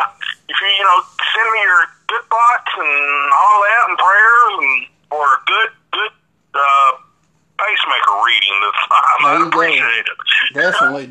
if 0.49 0.57
you 0.59 0.67
you 0.67 0.83
know 0.83 0.99
send 1.33 1.47
me 1.53 1.59
your 1.61 1.85
good 2.09 2.25
thoughts 2.29 2.71
and 2.77 2.91
all 3.33 3.57
that 3.61 3.81
and 3.89 3.97
prayers 3.97 4.53
and 4.57 4.73
for 5.09 5.21
a 5.25 5.39
good 5.45 5.69
good 5.93 6.13
uh, 6.57 6.91
pacemaker 7.61 8.13
reading 8.25 8.55
this 8.65 8.77
time. 8.89 9.19
There 9.21 9.29
I 9.29 9.37
you 9.37 9.43
go. 9.45 9.59
appreciate 9.61 10.05
it. 10.09 10.53
definitely, 10.53 11.05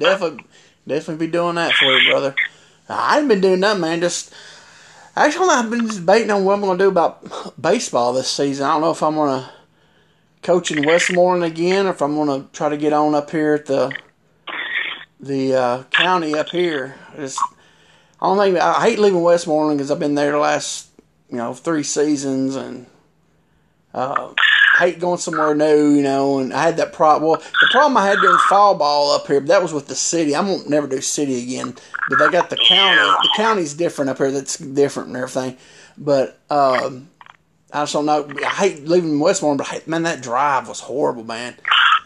definitely, 0.95 1.27
be 1.27 1.33
doing 1.33 1.57
that 1.57 1.73
for 1.73 1.87
you, 1.87 2.11
brother. 2.11 2.35
I 2.89 3.19
ain't 3.19 3.29
been 3.29 3.41
doing 3.41 3.61
that, 3.61 3.79
man. 3.79 4.01
Just 4.01 4.33
actually, 5.17 5.49
I've 5.49 5.71
been 5.71 5.87
debating 5.87 6.31
on 6.31 6.45
what 6.45 6.55
I'm 6.55 6.61
to 6.79 6.85
do 6.85 6.89
about 6.89 7.61
baseball 7.61 8.13
this 8.13 8.31
season. 8.31 8.67
I 8.67 8.73
don't 8.73 8.83
know 8.83 8.91
if 8.91 9.03
I'm 9.03 9.15
to 9.15 9.51
coach 10.43 10.71
in 10.71 10.87
Westmoreland 10.87 11.45
again, 11.45 11.87
or 11.87 11.91
if 11.91 12.03
I'm 12.03 12.15
to 12.27 12.49
try 12.53 12.69
to 12.69 12.77
get 12.77 12.93
on 12.93 13.15
up 13.15 13.31
here 13.31 13.55
at 13.55 13.67
the 13.67 13.95
the 15.21 15.55
uh, 15.55 15.83
county 15.85 16.35
up 16.35 16.51
here. 16.51 16.97
Just, 17.17 17.41
I 18.21 18.27
don't 18.27 18.39
think 18.39 18.59
I 18.59 18.83
hate 18.83 18.99
leaving 18.99 19.23
Westmoreland 19.23 19.79
because 19.79 19.91
I've 19.91 19.99
been 19.99 20.15
there 20.15 20.33
the 20.33 20.39
last 20.39 20.89
you 21.31 21.37
know 21.37 21.55
three 21.55 21.83
seasons 21.83 22.57
and. 22.57 22.87
Uh, 23.93 24.35
hate 24.79 24.99
going 24.99 25.19
somewhere 25.19 25.55
new, 25.55 25.91
you 25.95 26.03
know, 26.03 26.39
and 26.39 26.53
I 26.53 26.63
had 26.63 26.77
that 26.79 26.93
problem. 26.93 27.31
Well, 27.31 27.41
the 27.61 27.69
problem 27.71 27.97
I 27.97 28.07
had 28.07 28.19
during 28.21 28.39
fall 28.49 28.75
ball 28.75 29.13
up 29.13 29.27
here, 29.27 29.41
but 29.41 29.49
that 29.49 29.63
was 29.63 29.73
with 29.73 29.87
the 29.89 29.95
city. 29.95 30.35
I 30.35 30.41
won't 30.41 30.69
never 30.69 30.87
do 30.87 31.01
city 31.01 31.43
again. 31.43 31.75
But 32.09 32.19
they 32.19 32.31
got 32.31 32.51
the 32.51 32.57
county. 32.57 33.01
The 33.01 33.31
county's 33.37 33.75
different 33.75 34.11
up 34.11 34.19
here. 34.19 34.31
That's 34.31 34.57
different 34.59 35.09
and 35.09 35.17
everything. 35.17 35.57
But 35.97 36.39
um, 36.51 37.09
I 37.73 37.83
just 37.83 37.93
don't 37.93 38.07
know. 38.07 38.29
I 38.45 38.49
hate 38.51 38.85
leaving 38.87 39.19
Westmoreland, 39.21 39.59
but 39.59 39.69
I 39.69 39.71
hate, 39.75 39.89
man, 39.89 40.03
that 40.03 40.23
drive 40.23 40.69
was 40.69 40.81
horrible, 40.81 41.25
man. 41.25 41.55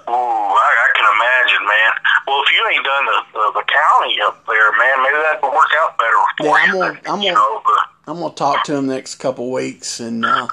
Ooh, 0.09 0.13
I, 0.13 0.15
I 0.15 0.89
can 0.95 1.05
imagine, 1.17 1.67
man. 1.67 1.93
Well, 2.27 2.43
if 2.47 2.53
you 2.55 2.69
ain't 2.73 2.85
done 2.85 3.05
the, 3.07 3.23
the, 3.33 3.61
the 3.61 3.65
county 3.67 4.17
up 4.23 4.45
there, 4.47 4.71
man, 4.79 5.03
maybe 5.03 5.17
that 5.17 5.41
would 5.43 5.53
work 5.53 5.69
out 5.79 5.99
better 5.99 6.17
for 6.39 6.47
Yeah, 6.47 6.53
I'm 6.53 6.73
gonna- 6.73 7.01
I'm 7.07 7.23
gonna- 7.35 7.83
I'm 8.07 8.19
gonna 8.21 8.35
talk 8.35 8.65
to 8.65 8.75
him 8.77 8.87
next 8.87 9.17
couple 9.17 9.53
weeks 9.53 10.01
and 10.01 10.25
uh, 10.25 10.49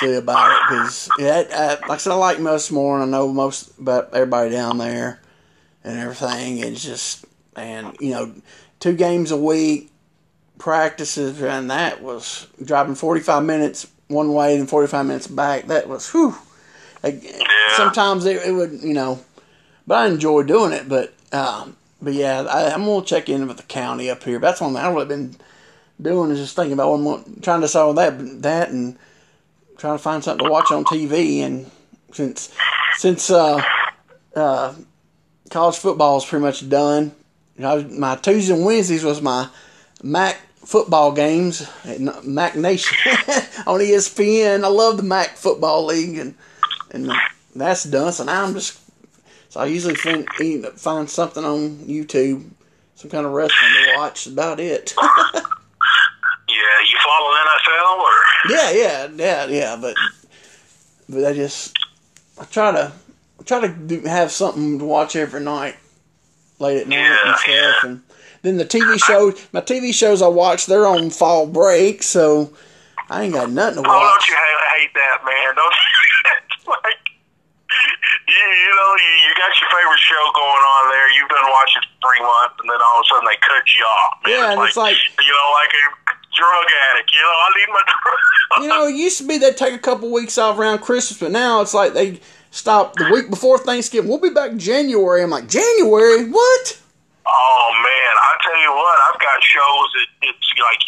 see 0.00 0.14
about 0.14 0.50
it 0.50 0.58
because 0.68 1.08
yeah, 1.18 1.44
uh, 1.52 1.76
like 1.82 1.90
I 1.90 1.96
said, 1.98 2.12
I 2.12 2.16
like 2.16 2.38
and 2.38 2.48
I 2.48 3.04
know 3.06 3.32
most 3.32 3.78
about 3.78 4.12
everybody 4.12 4.50
down 4.50 4.78
there 4.78 5.20
and 5.84 5.98
everything. 5.98 6.58
It's 6.58 6.82
just 6.82 7.24
and 7.54 7.96
you 8.00 8.10
know, 8.10 8.34
two 8.80 8.94
games 8.94 9.30
a 9.30 9.36
week, 9.36 9.90
practices, 10.58 11.40
and 11.42 11.70
that 11.70 12.02
was 12.02 12.46
driving 12.62 12.94
45 12.94 13.44
minutes 13.44 13.86
one 14.08 14.32
way 14.32 14.56
and 14.56 14.68
45 14.68 15.06
minutes 15.06 15.26
back. 15.26 15.66
That 15.66 15.88
was 15.88 16.08
whew. 16.10 16.36
Like, 17.02 17.22
Sometimes 17.76 18.24
it, 18.24 18.46
it 18.46 18.52
would 18.52 18.82
you 18.82 18.94
know, 18.94 19.20
but 19.86 19.98
I 19.98 20.06
enjoy 20.08 20.42
doing 20.42 20.72
it. 20.72 20.88
But 20.88 21.14
um, 21.32 21.76
but 22.00 22.14
yeah, 22.14 22.42
I, 22.42 22.72
I'm 22.72 22.84
gonna 22.84 23.04
check 23.04 23.28
in 23.28 23.46
with 23.46 23.56
the 23.56 23.62
county 23.64 24.10
up 24.10 24.22
here. 24.22 24.38
That's 24.38 24.60
one 24.60 24.74
thing 24.74 24.82
I've 24.82 24.94
really 24.94 25.06
been 25.06 25.36
doing 26.00 26.30
is 26.30 26.38
just 26.38 26.56
thinking 26.56 26.74
about 26.74 26.98
what 26.98 27.26
I'm 27.26 27.40
trying 27.40 27.62
to 27.62 27.68
solve 27.68 27.96
that 27.96 28.42
that 28.42 28.70
and 28.70 28.98
trying 29.78 29.96
to 29.96 30.02
find 30.02 30.22
something 30.22 30.46
to 30.46 30.50
watch 30.50 30.70
on 30.70 30.84
TV. 30.84 31.40
And 31.40 31.70
since 32.12 32.52
since 32.96 33.30
uh, 33.30 33.62
uh, 34.34 34.74
college 35.50 35.76
football 35.76 36.18
is 36.18 36.24
pretty 36.24 36.44
much 36.44 36.68
done, 36.68 37.12
you 37.56 37.62
know, 37.62 37.82
my 37.82 38.16
Tuesdays 38.16 38.50
and 38.50 38.64
Wednesdays 38.64 39.04
was 39.04 39.20
my 39.22 39.48
Mac 40.02 40.40
football 40.56 41.12
games 41.12 41.68
at 41.84 42.00
Mac 42.24 42.56
Nation 42.56 42.96
on 43.66 43.80
ESPN. 43.80 44.64
I 44.64 44.68
love 44.68 44.96
the 44.96 45.02
Mac 45.02 45.36
football 45.36 45.86
league 45.86 46.18
and 46.18 46.34
and 46.90 47.10
that's 47.54 47.84
done. 47.84 48.12
So 48.12 48.24
now 48.24 48.44
I'm 48.44 48.54
just 48.54 48.80
so 49.48 49.60
I 49.60 49.66
usually 49.66 49.94
find, 49.94 50.28
find 50.76 51.08
something 51.08 51.44
on 51.44 51.78
YouTube, 51.78 52.50
some 52.94 53.10
kind 53.10 53.24
of 53.24 53.32
wrestling 53.32 53.70
to 53.84 53.94
watch. 53.96 54.26
About 54.26 54.60
it. 54.60 54.94
yeah, 56.56 56.80
you 56.90 56.98
follow 57.04 57.30
NFL 57.34 57.98
or? 57.98 58.12
Yeah, 58.50 58.70
yeah, 58.70 59.08
yeah, 59.16 59.46
yeah. 59.46 59.76
But 59.80 59.94
but 61.08 61.24
I 61.24 61.32
just 61.32 61.76
I 62.40 62.44
try 62.44 62.72
to 62.72 62.92
I 63.38 63.42
try 63.44 63.60
to 63.60 63.68
do, 63.68 64.00
have 64.02 64.30
something 64.32 64.78
to 64.78 64.84
watch 64.84 65.14
every 65.16 65.40
night, 65.40 65.76
late 66.58 66.80
at 66.82 66.88
night 66.88 66.96
Yeah, 66.96 67.16
and 67.26 67.36
stuff. 67.36 67.48
yeah. 67.48 67.72
And 67.90 68.02
then 68.42 68.56
the 68.56 68.64
TV 68.64 69.02
shows, 69.02 69.34
my 69.52 69.60
TV 69.60 69.92
shows 69.92 70.22
I 70.22 70.28
watch, 70.28 70.66
they're 70.66 70.86
on 70.86 71.10
fall 71.10 71.46
break, 71.46 72.02
so 72.02 72.52
I 73.10 73.22
ain't 73.24 73.34
got 73.34 73.50
nothing 73.50 73.82
to 73.82 73.88
watch. 73.88 73.90
Oh, 73.90 74.06
don't 74.06 74.28
you 74.28 74.34
hate, 74.34 74.80
hate 74.80 74.94
that, 74.94 75.18
man? 75.26 75.54
Don't 75.54 75.74
you? 75.74 76.70
like, 76.82 77.00
you, 78.26 78.38
you 78.38 78.72
know, 78.74 78.90
you, 78.98 79.12
you 79.26 79.30
got 79.34 79.50
your 79.60 79.68
favorite 79.70 79.98
show 80.02 80.22
going 80.34 80.62
on 80.78 80.82
there. 80.94 81.06
You've 81.14 81.28
been 81.28 81.48
watching 81.50 81.82
for 81.86 81.94
three 82.06 82.22
months, 82.22 82.54
and 82.62 82.66
then 82.70 82.78
all 82.82 82.98
of 82.98 83.04
a 83.04 83.06
sudden 83.10 83.26
they 83.30 83.38
cut 83.42 83.64
you 83.74 83.84
off. 83.84 84.12
Man. 84.22 84.30
Yeah, 84.30 84.46
and 84.54 84.58
it's 84.62 84.76
like- 84.78 84.96
you 84.96 85.32
know, 85.34 85.48
like 85.58 85.72
a 85.74 85.84
drug 86.36 86.66
addict. 86.92 87.12
You 87.12 87.20
know, 87.20 87.28
I 87.28 87.48
need 87.56 87.72
my 87.72 87.82
drug. 87.88 88.62
You 88.62 88.68
know, 88.68 88.86
it 88.86 88.94
used 88.94 89.18
to 89.18 89.26
be 89.26 89.38
they'd 89.38 89.56
take 89.56 89.74
a 89.74 89.78
couple 89.78 90.12
weeks 90.12 90.38
off 90.38 90.58
around 90.58 90.80
Christmas, 90.80 91.18
but 91.18 91.32
now 91.32 91.60
it's 91.60 91.74
like 91.74 91.94
they 91.94 92.20
stop 92.50 92.94
the 92.96 93.10
week 93.12 93.30
before 93.30 93.58
Thanksgiving. 93.58 94.08
We'll 94.08 94.20
be 94.20 94.30
back 94.30 94.52
in 94.52 94.58
January. 94.58 95.22
I'm 95.22 95.30
like, 95.30 95.48
January? 95.48 96.28
What? 96.28 96.80
Oh 97.26 97.66
man, 97.82 98.12
I 98.22 98.32
tell 98.38 98.60
you 98.62 98.70
what, 98.70 98.96
I've 99.10 99.18
got 99.18 99.42
shows 99.42 99.88
that 99.98 100.08
it's 100.30 100.48
like 100.62 100.78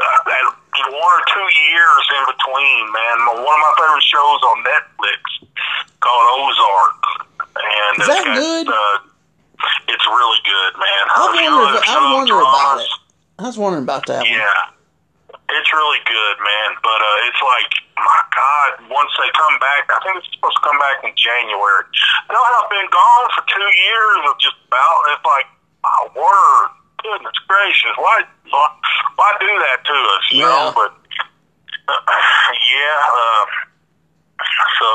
uh, 0.00 0.90
one 0.96 1.12
or 1.12 1.24
two 1.28 1.48
years 1.60 2.04
in 2.16 2.22
between. 2.24 2.82
Man, 2.88 3.16
one 3.44 3.52
of 3.52 3.62
my 3.68 3.74
favorite 3.76 4.08
shows 4.08 4.40
on 4.48 4.56
Netflix 4.64 5.20
called 6.00 6.26
Ozark, 6.40 6.96
and 7.52 8.00
Is 8.00 8.08
that 8.08 8.24
got, 8.24 8.36
good? 8.36 8.66
Uh, 8.72 8.96
it's 9.92 10.06
really 10.08 10.40
good, 10.48 10.72
man. 10.80 11.04
I 11.12 11.20
wonder. 11.36 11.78
I 11.78 11.84
some 11.84 12.12
wonder 12.16 12.38
about 12.40 12.80
it. 12.80 12.90
I 13.38 13.42
was 13.44 13.58
wondering 13.58 13.84
about 13.84 14.06
that 14.06 14.24
one. 14.24 14.73
It's 15.54 15.70
really 15.72 16.02
good, 16.04 16.36
man. 16.42 16.68
But 16.82 16.98
uh, 16.98 17.26
it's 17.30 17.42
like, 17.42 17.70
my 17.94 18.20
God, 18.34 18.70
once 18.90 19.12
they 19.22 19.30
come 19.38 19.56
back, 19.62 19.86
I 19.90 19.98
think 20.02 20.18
it's 20.18 20.30
supposed 20.34 20.58
to 20.58 20.64
come 20.66 20.78
back 20.82 20.98
in 21.06 21.14
January. 21.14 21.84
They'll 22.28 22.50
have 22.58 22.68
been 22.70 22.90
gone 22.90 23.26
for 23.38 23.42
two 23.46 23.62
years 23.86 24.18
of 24.28 24.34
just 24.42 24.58
about. 24.66 24.98
It's 25.14 25.22
like, 25.24 25.46
my 25.86 26.00
word, 26.18 26.66
goodness 27.02 27.38
gracious, 27.46 27.94
why, 28.00 28.24
why, 28.50 28.66
why 29.14 29.30
do 29.38 29.46
that 29.46 29.78
to 29.84 29.94
us? 29.94 30.24
You 30.32 30.42
Yeah. 30.42 30.50
know, 30.50 30.66
but 30.74 30.90
uh, 31.86 31.92
yeah. 32.72 32.98
Uh, 33.14 33.44
so 34.80 34.88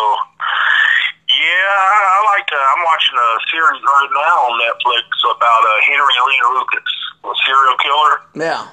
yeah, 1.30 1.70
I, 1.72 1.98
I 2.04 2.18
like 2.36 2.46
to. 2.50 2.58
I'm 2.58 2.84
watching 2.84 3.16
a 3.16 3.30
series 3.54 3.80
right 3.86 4.12
now 4.12 4.36
on 4.50 4.54
Netflix 4.60 5.06
about 5.30 5.62
uh, 5.62 5.72
Henry 5.86 6.18
Lee 6.26 6.42
Lucas, 6.58 6.90
a 7.24 7.32
serial 7.46 7.78
killer. 7.80 8.14
Yeah. 8.34 8.66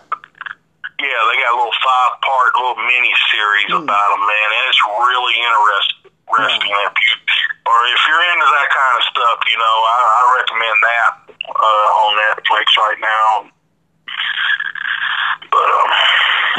Yeah, 0.96 1.20
they 1.28 1.36
got 1.44 1.52
a 1.52 1.56
little 1.60 1.76
five 1.84 2.12
part 2.24 2.50
little 2.56 2.80
mini 2.88 3.12
series 3.30 3.68
Hmm. 3.68 3.84
about 3.84 4.08
him, 4.16 4.22
man, 4.24 4.48
and 4.56 4.64
it's 4.72 4.80
really 4.86 5.36
interesting. 5.36 6.10
Interesting 6.26 6.74
if 6.88 6.96
you 6.98 7.14
or 7.66 7.78
if 7.92 8.00
you're 8.08 8.24
into 8.32 8.46
that 8.46 8.68
kind 8.70 8.94
of 8.98 9.02
stuff, 9.10 9.38
you 9.50 9.58
know, 9.58 9.76
I, 9.86 9.96
I 10.06 10.22
recommend 10.40 10.78
that. 10.82 11.12
uh, 11.46 12.02
on 12.02 12.10
Netflix 12.18 12.66
right 12.76 13.00
now. 13.00 13.50
But 15.50 15.68
um, 15.70 15.90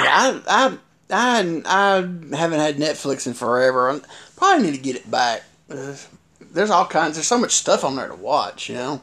Yeah, 0.03 0.13
I, 0.15 0.41
I, 0.47 0.77
I, 1.11 1.61
I 1.65 2.35
haven't 2.37 2.59
had 2.59 2.77
Netflix 2.77 3.27
in 3.27 3.33
forever. 3.33 3.89
I 3.89 3.99
probably 4.35 4.63
need 4.67 4.75
to 4.77 4.81
get 4.81 4.95
it 4.95 5.09
back. 5.11 5.43
There's 5.67 6.69
all 6.69 6.85
kinds. 6.85 7.15
There's 7.15 7.27
so 7.27 7.37
much 7.37 7.51
stuff 7.51 7.83
on 7.83 7.95
there 7.95 8.07
to 8.07 8.15
watch. 8.15 8.69
You 8.69 8.75
know. 8.75 9.01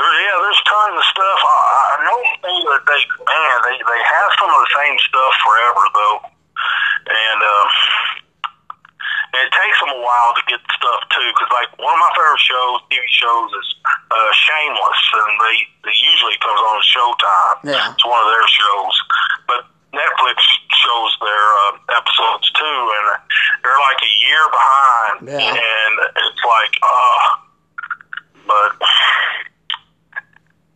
There, 0.00 0.16
yeah, 0.24 0.36
there's 0.40 0.62
tons 0.64 0.96
of 0.96 1.04
stuff. 1.12 1.38
I, 1.44 1.56
I 1.92 1.96
know 2.08 2.20
that 2.72 2.82
they, 2.88 3.00
man, 3.20 3.56
they 3.68 3.76
they 3.84 4.00
have 4.00 4.30
some 4.40 4.48
of 4.48 4.60
the 4.64 4.72
same 4.72 4.96
stuff 5.04 5.32
forever 5.44 5.84
though, 5.92 6.18
and 7.12 7.38
uh, 7.44 7.66
and 9.36 9.40
it 9.46 9.52
takes 9.52 9.76
them 9.78 9.92
a 9.92 10.00
while 10.00 10.32
to 10.34 10.42
get 10.48 10.60
stuff 10.72 11.00
too. 11.12 11.28
Because 11.36 11.50
like 11.52 11.70
one 11.78 11.92
of 11.92 12.00
my 12.00 12.12
favorite 12.16 12.40
shows, 12.48 12.76
TV 12.88 13.04
shows, 13.12 13.48
is 13.60 13.68
uh, 14.08 14.30
Shameless, 14.40 15.02
and 15.20 15.32
they 15.44 15.56
they 15.84 15.96
usually 16.00 16.36
comes 16.40 16.60
on 16.64 16.78
Showtime. 16.80 17.56
Yeah. 17.76 17.92
it's 17.92 18.06
one 18.08 18.20
of 18.24 18.30
their 18.32 18.48
shows, 18.48 18.94
but 19.46 19.60
Netflix 19.92 20.38
shows 20.80 21.10
their 21.20 21.46
uh, 21.68 21.72
episodes 22.00 22.48
too, 22.56 22.80
and 22.96 23.04
they're 23.62 23.82
like 23.84 24.00
a 24.00 24.12
year 24.24 24.42
behind, 24.48 25.16
Yeah. 25.28 25.60
and 25.60 25.92
it's 26.16 26.42
like, 26.48 26.74
uh, 26.80 27.20
but. 28.48 28.72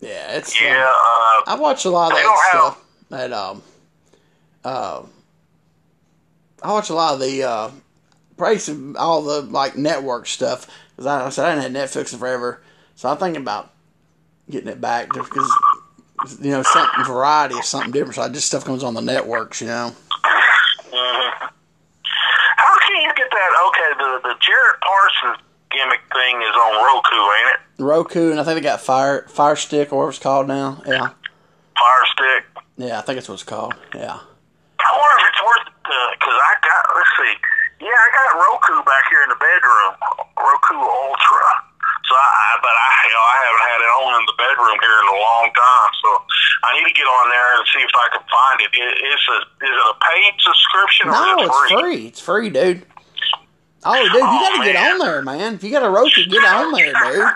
Yeah, 0.04 0.32
it's. 0.36 0.60
Yeah, 0.60 0.84
uh, 0.86 1.42
I 1.46 1.56
watch 1.58 1.84
a 1.86 1.90
lot 1.90 2.12
of 2.12 2.18
that 2.18 2.22
don't 2.22 2.32
have- 2.52 2.72
stuff. 2.74 2.80
That 3.10 3.32
um, 3.32 3.62
uh, 4.64 5.02
I 6.62 6.72
watch 6.72 6.90
a 6.90 6.94
lot 6.94 7.14
of 7.14 7.20
the 7.20 7.42
uh, 7.42 7.70
price 8.36 8.68
of 8.68 8.96
all 8.96 9.22
the 9.22 9.42
like 9.42 9.76
network 9.76 10.26
stuff 10.26 10.66
because 10.90 11.06
I, 11.06 11.26
I 11.26 11.28
said 11.30 11.46
I 11.46 11.54
didn't 11.54 11.74
have 11.74 11.88
Netflix 11.90 12.12
in 12.12 12.18
forever, 12.18 12.60
so 12.96 13.08
I'm 13.08 13.16
thinking 13.16 13.40
about 13.42 13.70
getting 14.50 14.68
it 14.68 14.80
back 14.80 15.12
just 15.14 15.30
because 15.30 15.50
you 16.40 16.50
know 16.50 16.62
something 16.62 17.04
variety 17.04 17.54
is 17.54 17.68
something 17.68 17.92
different. 17.92 18.16
So 18.16 18.22
I 18.22 18.28
just 18.28 18.46
stuff 18.46 18.64
comes 18.64 18.82
on 18.82 18.94
the 18.94 19.00
networks, 19.02 19.60
you 19.60 19.68
know. 19.68 19.92
mhm. 20.24 21.32
how 22.56 22.78
can 22.80 23.02
you 23.02 23.12
get 23.14 23.30
that? 23.30 23.68
Okay, 23.68 23.90
the 23.98 24.28
the 24.28 24.34
Jared 24.40 24.80
Parsons 24.82 25.42
gimmick 25.74 26.00
thing 26.12 26.40
is 26.42 26.54
on 26.54 26.72
Roku, 26.78 27.18
ain't 27.18 27.50
it? 27.54 27.60
Roku 27.82 28.30
and 28.30 28.40
I 28.40 28.44
think 28.44 28.56
they 28.56 28.62
got 28.62 28.80
Fire 28.80 29.26
Fire 29.28 29.56
Stick 29.56 29.92
or 29.92 29.98
whatever 29.98 30.10
it's 30.10 30.18
called 30.22 30.46
now. 30.48 30.80
Yeah, 30.86 31.10
Fire 31.74 32.06
Stick. 32.14 32.42
yeah, 32.78 32.98
I 32.98 33.02
think 33.02 33.16
that's 33.18 33.28
what 33.28 33.34
it's 33.34 33.42
called. 33.44 33.74
Yeah. 33.94 34.18
I 34.78 34.90
wonder 34.94 35.16
if 35.18 35.24
it's 35.32 35.42
worth 35.42 35.66
because 36.14 36.38
uh, 36.38 36.48
I 36.50 36.52
got. 36.62 36.82
Let's 36.94 37.12
see. 37.18 37.34
Yeah, 37.82 37.92
I 37.98 38.08
got 38.14 38.28
Roku 38.38 38.74
back 38.86 39.04
here 39.10 39.22
in 39.26 39.30
the 39.34 39.40
bedroom, 39.42 39.92
Roku 40.38 40.76
Ultra. 40.78 41.46
So 42.04 42.12
I, 42.14 42.60
but 42.60 42.68
I, 42.70 42.88
you 43.08 43.12
know, 43.16 43.24
I 43.24 43.36
haven't 43.48 43.64
had 43.64 43.80
it 43.80 43.90
on 43.96 44.10
in 44.20 44.24
the 44.28 44.36
bedroom 44.36 44.76
here 44.80 44.98
in 45.02 45.08
a 45.08 45.18
long 45.18 45.46
time. 45.56 45.90
So 46.04 46.08
I 46.68 46.76
need 46.76 46.84
to 46.86 46.92
get 46.94 47.08
on 47.08 47.24
there 47.32 47.48
and 47.56 47.64
see 47.72 47.80
if 47.80 47.90
I 47.96 48.06
can 48.12 48.24
find 48.28 48.56
it. 48.60 48.70
It- 48.76 48.98
It's 49.08 49.26
a, 49.32 49.38
is 49.64 49.72
it 49.72 49.88
a 49.88 49.96
paid 50.04 50.32
subscription 50.44 51.04
No, 51.08 51.16
it 51.16 51.48
it's 51.48 51.56
free? 51.56 51.72
free. 51.80 52.00
It's 52.12 52.20
free, 52.20 52.48
dude. 52.52 52.84
Oh, 53.84 54.02
dude, 54.02 54.12
you 54.14 54.20
Oh, 54.22 54.56
gotta 54.56 54.64
get 54.64 54.74
man. 54.74 54.92
on 54.92 54.98
there, 54.98 55.22
man. 55.22 55.54
If 55.54 55.64
you 55.64 55.70
got 55.70 55.82
a 55.84 55.90
Roku, 55.90 56.24
get 56.26 56.44
on 56.44 56.72
there, 56.72 56.92
dude. 56.92 57.20
Um, 57.24 57.34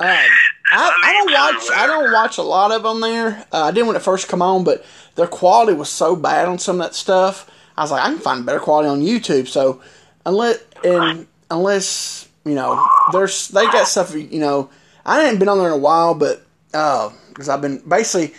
I, 0.70 1.00
I 1.02 1.12
don't 1.12 1.32
watch. 1.32 1.78
I 1.78 1.86
don't 1.86 2.12
watch 2.12 2.38
a 2.38 2.42
lot 2.42 2.72
of 2.72 2.82
them 2.82 3.00
there. 3.00 3.46
Uh, 3.52 3.64
I 3.64 3.70
did 3.70 3.86
when 3.86 3.96
it 3.96 4.02
first 4.02 4.28
come 4.28 4.42
on, 4.42 4.64
but 4.64 4.84
their 5.14 5.26
quality 5.26 5.72
was 5.72 5.88
so 5.88 6.14
bad 6.14 6.46
on 6.46 6.58
some 6.58 6.80
of 6.80 6.86
that 6.86 6.94
stuff. 6.94 7.50
I 7.76 7.82
was 7.82 7.90
like, 7.90 8.02
I 8.02 8.08
can 8.08 8.18
find 8.18 8.44
better 8.44 8.60
quality 8.60 8.88
on 8.88 9.00
YouTube. 9.00 9.48
So 9.48 9.80
unless 10.26 10.58
and 10.84 11.26
unless 11.50 12.28
you 12.44 12.54
know, 12.54 12.86
there's 13.12 13.48
they 13.48 13.64
got 13.64 13.88
stuff. 13.88 14.14
You 14.14 14.40
know, 14.40 14.70
I 15.06 15.22
ain't 15.28 15.38
been 15.38 15.48
on 15.48 15.58
there 15.58 15.68
in 15.68 15.72
a 15.72 15.78
while, 15.78 16.14
but 16.14 16.44
because 16.70 17.48
I've 17.48 17.62
been 17.62 17.78
basically 17.88 18.34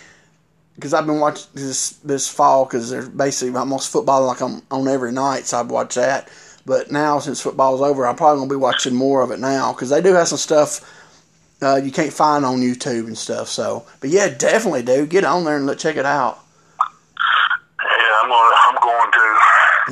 because 0.76 0.94
I've 0.94 1.06
been 1.06 1.20
watching 1.20 1.48
this 1.54 1.90
this 2.04 2.28
fall 2.28 2.64
because 2.64 2.90
they're 2.90 3.08
basically 3.08 3.56
almost 3.58 3.90
football 3.90 4.24
like 4.26 4.40
on 4.40 4.62
on 4.70 4.86
every 4.86 5.10
night, 5.12 5.46
so 5.46 5.58
I'd 5.58 5.68
watch 5.68 5.96
that. 5.96 6.28
But 6.66 6.90
now 6.92 7.18
since 7.18 7.40
football's 7.40 7.80
over, 7.80 8.06
I'm 8.06 8.16
probably 8.16 8.40
gonna 8.40 8.50
be 8.50 8.56
watching 8.56 8.94
more 8.94 9.22
of 9.22 9.30
it 9.30 9.40
now 9.40 9.72
because 9.72 9.88
they 9.90 10.00
do 10.02 10.12
have 10.14 10.28
some 10.28 10.38
stuff 10.38 10.80
uh, 11.62 11.76
you 11.76 11.90
can't 11.92 12.12
find 12.12 12.44
on 12.44 12.60
YouTube 12.60 13.06
and 13.06 13.16
stuff. 13.18 13.48
So, 13.48 13.84
but 14.00 14.10
yeah, 14.10 14.28
definitely, 14.28 14.82
dude, 14.82 15.10
get 15.10 15.24
on 15.24 15.44
there 15.44 15.56
and 15.56 15.66
let 15.66 15.78
check 15.78 15.96
it 15.96 16.06
out. 16.06 16.38
Yeah, 16.78 18.14
I'm 18.22 18.28
gonna. 18.28 18.56
I'm 18.56 18.76
going 18.82 19.12
to. 19.12 19.36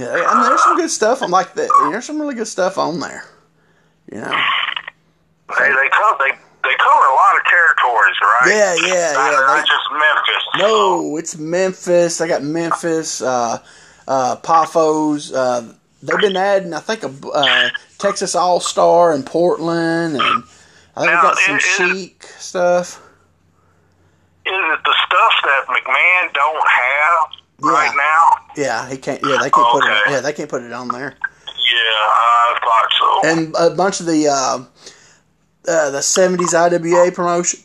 Yeah, 0.01 0.27
I 0.29 0.35
mean, 0.35 0.49
there's 0.49 0.63
some 0.63 0.77
good 0.77 0.91
stuff. 0.91 1.23
I'm 1.23 1.31
like 1.31 1.55
that. 1.55 1.69
There's 1.91 2.05
some 2.05 2.21
really 2.21 2.35
good 2.35 2.47
stuff 2.49 2.79
on 2.79 3.01
there. 3.01 3.25
You 4.13 4.21
know. 4.21 4.31
They 5.59 5.69
they 5.69 5.89
cover 5.91 6.17
they 6.21 6.31
they 6.65 6.77
cover 6.79 7.07
a 7.07 7.15
lot 7.15 7.37
of 7.37 7.45
territories, 7.49 8.17
right? 8.23 8.47
Yeah, 8.47 8.75
yeah, 8.87 9.13
Not, 9.13 9.33
yeah. 9.33 9.41
not 9.41 9.57
they- 9.57 9.69
just 9.69 9.89
Memphis. 9.93 10.45
No, 10.59 11.17
it's 11.17 11.37
Memphis. 11.37 12.21
I 12.21 12.29
got 12.29 12.43
Memphis, 12.43 13.21
uh, 13.23 13.59
uh, 14.07 14.37
Paphos. 14.37 15.33
Uh, 15.33 15.75
they've 16.03 16.21
been 16.21 16.37
adding, 16.37 16.73
I 16.75 16.81
think, 16.81 17.03
a 17.05 17.13
uh, 17.29 17.69
Texas 17.99 18.35
All 18.35 18.61
Star 18.61 19.15
in 19.15 19.23
Portland, 19.23 20.15
and 20.17 20.23
I 20.97 21.01
think 21.01 21.01
we 21.01 21.07
Now, 21.07 21.23
got 21.23 21.39
some 21.39 21.57
is- 21.57 21.63
chic 21.63 22.23
stuff. 22.39 23.03
Is 24.47 24.53
it 24.55 24.81
the 24.85 24.95
stuff 25.07 25.33
that 25.45 25.67
McMahon 25.67 26.33
don't 26.33 26.69
have 26.69 27.25
Yeah. 27.63 27.71
right 27.71 27.95
now? 27.95 28.47
Yeah, 28.57 28.89
he 28.89 28.97
can't. 28.97 29.21
Yeah, 29.23 29.37
they 29.43 29.51
can't 29.51 29.73
put 29.73 29.85
it. 29.85 29.97
Yeah, 30.11 30.21
they 30.21 30.33
can't 30.33 30.49
put 30.49 30.63
it 30.63 30.73
on 30.73 30.89
there. 30.89 31.15
Yeah, 31.47 31.83
I 31.83 32.59
thought 32.63 32.89
so. 32.99 33.29
And 33.29 33.55
a 33.59 33.71
bunch 33.77 34.01
of 34.01 34.07
the 34.07 34.29
uh, 34.29 34.59
uh, 35.71 35.91
the 35.91 35.99
'70s 36.01 36.55
IWA 36.55 37.13
promotion 37.13 37.61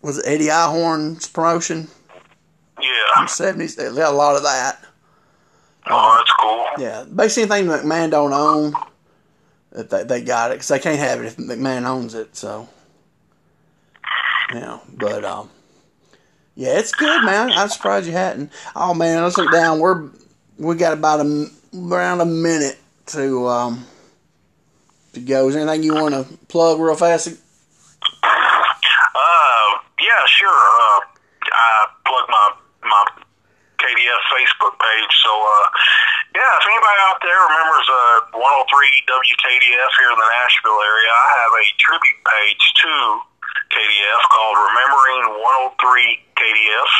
was 0.00 0.18
it 0.18 0.24
Eddie 0.26 0.46
Einhorn's 0.46 1.26
promotion. 1.28 1.88
yeah. 2.80 3.26
'70s, 3.26 3.76
they 3.76 3.84
got 3.94 4.12
a 4.12 4.16
lot 4.16 4.36
of 4.36 4.42
that. 4.42 4.78
Oh, 5.86 6.14
that's 6.16 6.32
cool. 6.40 6.66
Yeah, 6.84 7.04
basically 7.04 7.56
anything 7.56 7.70
McMahon 7.70 8.10
don't 8.10 8.32
own, 8.32 8.74
that 9.72 9.90
they, 9.90 10.04
they 10.04 10.22
got 10.22 10.50
it 10.50 10.54
because 10.54 10.68
they 10.68 10.78
can't 10.78 10.98
have 10.98 11.20
it 11.20 11.26
if 11.26 11.36
McMahon 11.36 11.84
owns 11.84 12.14
it. 12.14 12.34
So, 12.36 12.68
yeah, 14.52 14.78
but 14.96 15.24
um, 15.24 15.50
yeah, 16.54 16.78
it's 16.78 16.92
good, 16.92 17.24
man. 17.24 17.50
I'm 17.52 17.68
surprised 17.68 18.06
you 18.06 18.12
hadn't. 18.12 18.52
Oh 18.74 18.94
man, 18.94 19.22
let's 19.22 19.36
look 19.36 19.52
down. 19.52 19.80
We're 19.80 20.08
we 20.58 20.76
got 20.76 20.92
about 20.92 21.20
a 21.20 21.46
around 21.74 22.20
a 22.20 22.26
minute 22.26 22.78
to 23.06 23.46
um 23.48 23.84
to 25.12 25.20
go. 25.20 25.48
Is 25.48 25.54
there 25.54 25.68
anything 25.68 25.82
you 25.82 25.94
want 25.94 26.14
to 26.14 26.36
plug 26.46 26.80
real 26.80 26.94
fast? 26.94 27.28
Uh, 28.22 29.78
yeah, 30.00 30.26
sure. 30.26 30.48
Uh, 30.48 31.00
I 31.52 31.86
plug 32.04 32.28
my 32.28 32.50
Facebook 34.32 34.74
page. 34.78 35.12
So, 35.24 35.32
uh, 35.32 35.66
yeah, 36.34 36.60
if 36.60 36.64
anybody 36.66 36.98
out 37.08 37.20
there 37.22 37.40
remembers 37.46 37.86
uh 37.86 38.40
103 38.40 38.42
WKDF 38.42 39.92
here 40.00 40.10
in 40.10 40.18
the 40.18 40.30
Nashville 40.40 40.80
area, 40.82 41.10
I 41.12 41.28
have 41.44 41.52
a 41.54 41.64
tribute 41.78 42.20
page 42.24 42.64
to 42.84 42.92
KDF 43.70 44.22
called 44.30 44.56
Remembering 44.70 45.22
103 45.78 46.24
KDF. 46.34 46.90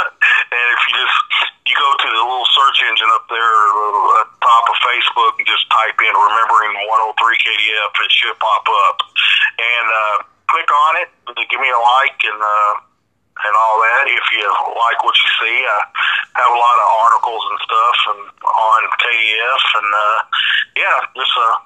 and 0.54 0.66
if 0.74 0.80
you 0.88 0.92
just 0.94 1.18
you 1.66 1.74
go 1.74 1.90
to 1.96 2.08
the 2.12 2.22
little 2.22 2.48
search 2.54 2.78
engine 2.84 3.10
up 3.16 3.24
there 3.32 3.54
uh, 3.72 4.20
at 4.20 4.28
the 4.30 4.40
top 4.44 4.64
of 4.68 4.76
Facebook 4.84 5.32
and 5.40 5.46
just 5.48 5.64
type 5.72 5.96
in 5.98 6.14
Remembering 6.14 6.72
103 6.86 7.44
KDF, 7.44 7.92
it 8.04 8.12
should 8.12 8.36
pop 8.38 8.66
up. 8.88 8.98
And 9.58 9.86
uh, 9.88 10.16
click 10.52 10.68
on 10.68 10.92
it, 11.02 11.08
give 11.48 11.60
me 11.60 11.70
a 11.72 11.80
like 11.80 12.20
and 12.22 12.40
uh, 12.40 12.72
and 13.42 13.54
all 13.56 13.76
that. 13.82 14.04
If 14.06 14.26
you 14.32 14.46
like 14.46 15.02
what 15.02 15.14
you 15.18 15.30
see, 15.42 15.58
I 15.66 15.80
have 16.38 16.52
a 16.54 16.60
lot 16.60 16.76
of 16.78 16.86
articles 17.02 17.42
and 17.50 17.58
stuff 17.64 17.98
and 18.14 18.20
on 18.46 18.80
KDF, 19.02 19.64
and 19.78 19.90
uh, 19.94 20.18
yeah, 20.76 20.98
just 21.16 21.34
uh, 21.38 21.56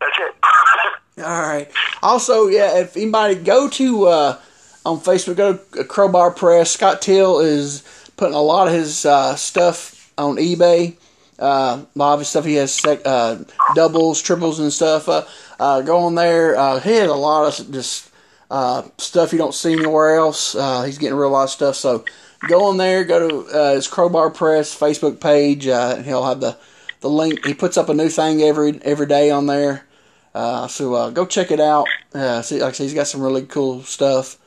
that's 0.00 0.18
it. 0.18 0.34
All 1.24 1.42
right. 1.42 1.68
Also, 2.02 2.46
yeah, 2.46 2.78
if 2.78 2.96
anybody 2.96 3.34
go 3.34 3.68
to 3.70 4.06
uh, 4.06 4.38
on 4.86 5.00
Facebook, 5.00 5.36
go 5.36 5.56
to 5.56 5.84
Crowbar 5.84 6.30
Press. 6.30 6.70
Scott 6.70 7.02
Teal 7.02 7.40
is 7.40 7.82
putting 8.16 8.34
a 8.34 8.40
lot 8.40 8.68
of 8.68 8.74
his 8.74 9.04
uh, 9.04 9.34
stuff 9.34 10.12
on 10.16 10.36
eBay. 10.36 10.96
Uh, 11.38 11.84
lot 11.94 12.14
of 12.14 12.20
his 12.20 12.28
stuff 12.28 12.44
he 12.44 12.54
has 12.54 12.74
sec- 12.74 13.02
uh, 13.04 13.38
doubles, 13.74 14.20
triples, 14.20 14.58
and 14.58 14.72
stuff. 14.72 15.08
Uh, 15.08 15.24
uh, 15.60 15.80
go 15.82 15.98
on 15.98 16.14
there. 16.14 16.56
Uh, 16.56 16.80
he 16.80 16.90
has 16.96 17.08
a 17.08 17.14
lot 17.14 17.46
of 17.60 17.72
just 17.72 18.07
uh, 18.50 18.82
stuff 18.98 19.32
you 19.32 19.38
don't 19.38 19.54
see 19.54 19.72
anywhere 19.72 20.16
else. 20.16 20.54
Uh, 20.54 20.82
he's 20.82 20.98
getting 20.98 21.16
a 21.16 21.20
real 21.20 21.30
lot 21.30 21.44
of 21.44 21.50
stuff. 21.50 21.76
So 21.76 22.04
go 22.48 22.66
on 22.66 22.76
there. 22.76 23.04
Go 23.04 23.28
to 23.28 23.58
uh, 23.58 23.74
his 23.74 23.88
Crowbar 23.88 24.30
Press 24.30 24.76
Facebook 24.78 25.20
page. 25.20 25.66
Uh, 25.66 25.94
and 25.96 26.06
he'll 26.06 26.24
have 26.24 26.40
the 26.40 26.56
the 27.00 27.10
link. 27.10 27.44
He 27.44 27.54
puts 27.54 27.76
up 27.76 27.88
a 27.88 27.94
new 27.94 28.08
thing 28.08 28.42
every 28.42 28.80
every 28.82 29.06
day 29.06 29.30
on 29.30 29.46
there. 29.46 29.86
Uh, 30.34 30.66
so 30.68 30.94
uh, 30.94 31.10
go 31.10 31.26
check 31.26 31.50
it 31.50 31.60
out. 31.60 31.86
See, 32.12 32.60
like 32.60 32.70
I 32.70 32.72
said, 32.72 32.84
he's 32.84 32.94
got 32.94 33.06
some 33.06 33.20
really 33.22 33.44
cool 33.44 33.82
stuff 33.82 34.38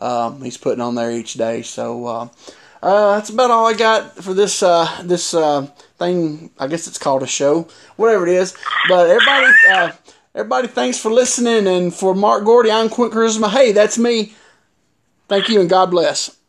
um, 0.00 0.42
he's 0.42 0.56
putting 0.56 0.80
on 0.80 0.94
there 0.94 1.10
each 1.10 1.34
day. 1.34 1.62
So 1.62 2.30
that's 2.82 3.30
about 3.30 3.50
all 3.50 3.66
I 3.66 3.74
got 3.74 4.16
for 4.16 4.32
this 4.32 4.60
this 4.60 5.32
thing. 5.98 6.50
I 6.58 6.66
guess 6.66 6.86
it's 6.86 6.98
called 6.98 7.22
a 7.22 7.26
show, 7.26 7.68
whatever 7.96 8.26
it 8.26 8.34
is. 8.34 8.56
But 8.88 9.10
everybody, 9.10 9.99
Everybody, 10.34 10.68
thanks 10.68 10.98
for 10.98 11.10
listening. 11.10 11.66
And 11.66 11.94
for 11.94 12.14
Mark 12.14 12.44
Gordy, 12.44 12.70
I'm 12.70 12.88
Quint 12.88 13.12
Charisma. 13.12 13.50
Hey, 13.50 13.72
that's 13.72 13.98
me. 13.98 14.34
Thank 15.28 15.48
you 15.48 15.60
and 15.60 15.70
God 15.70 15.90
bless. 15.90 16.39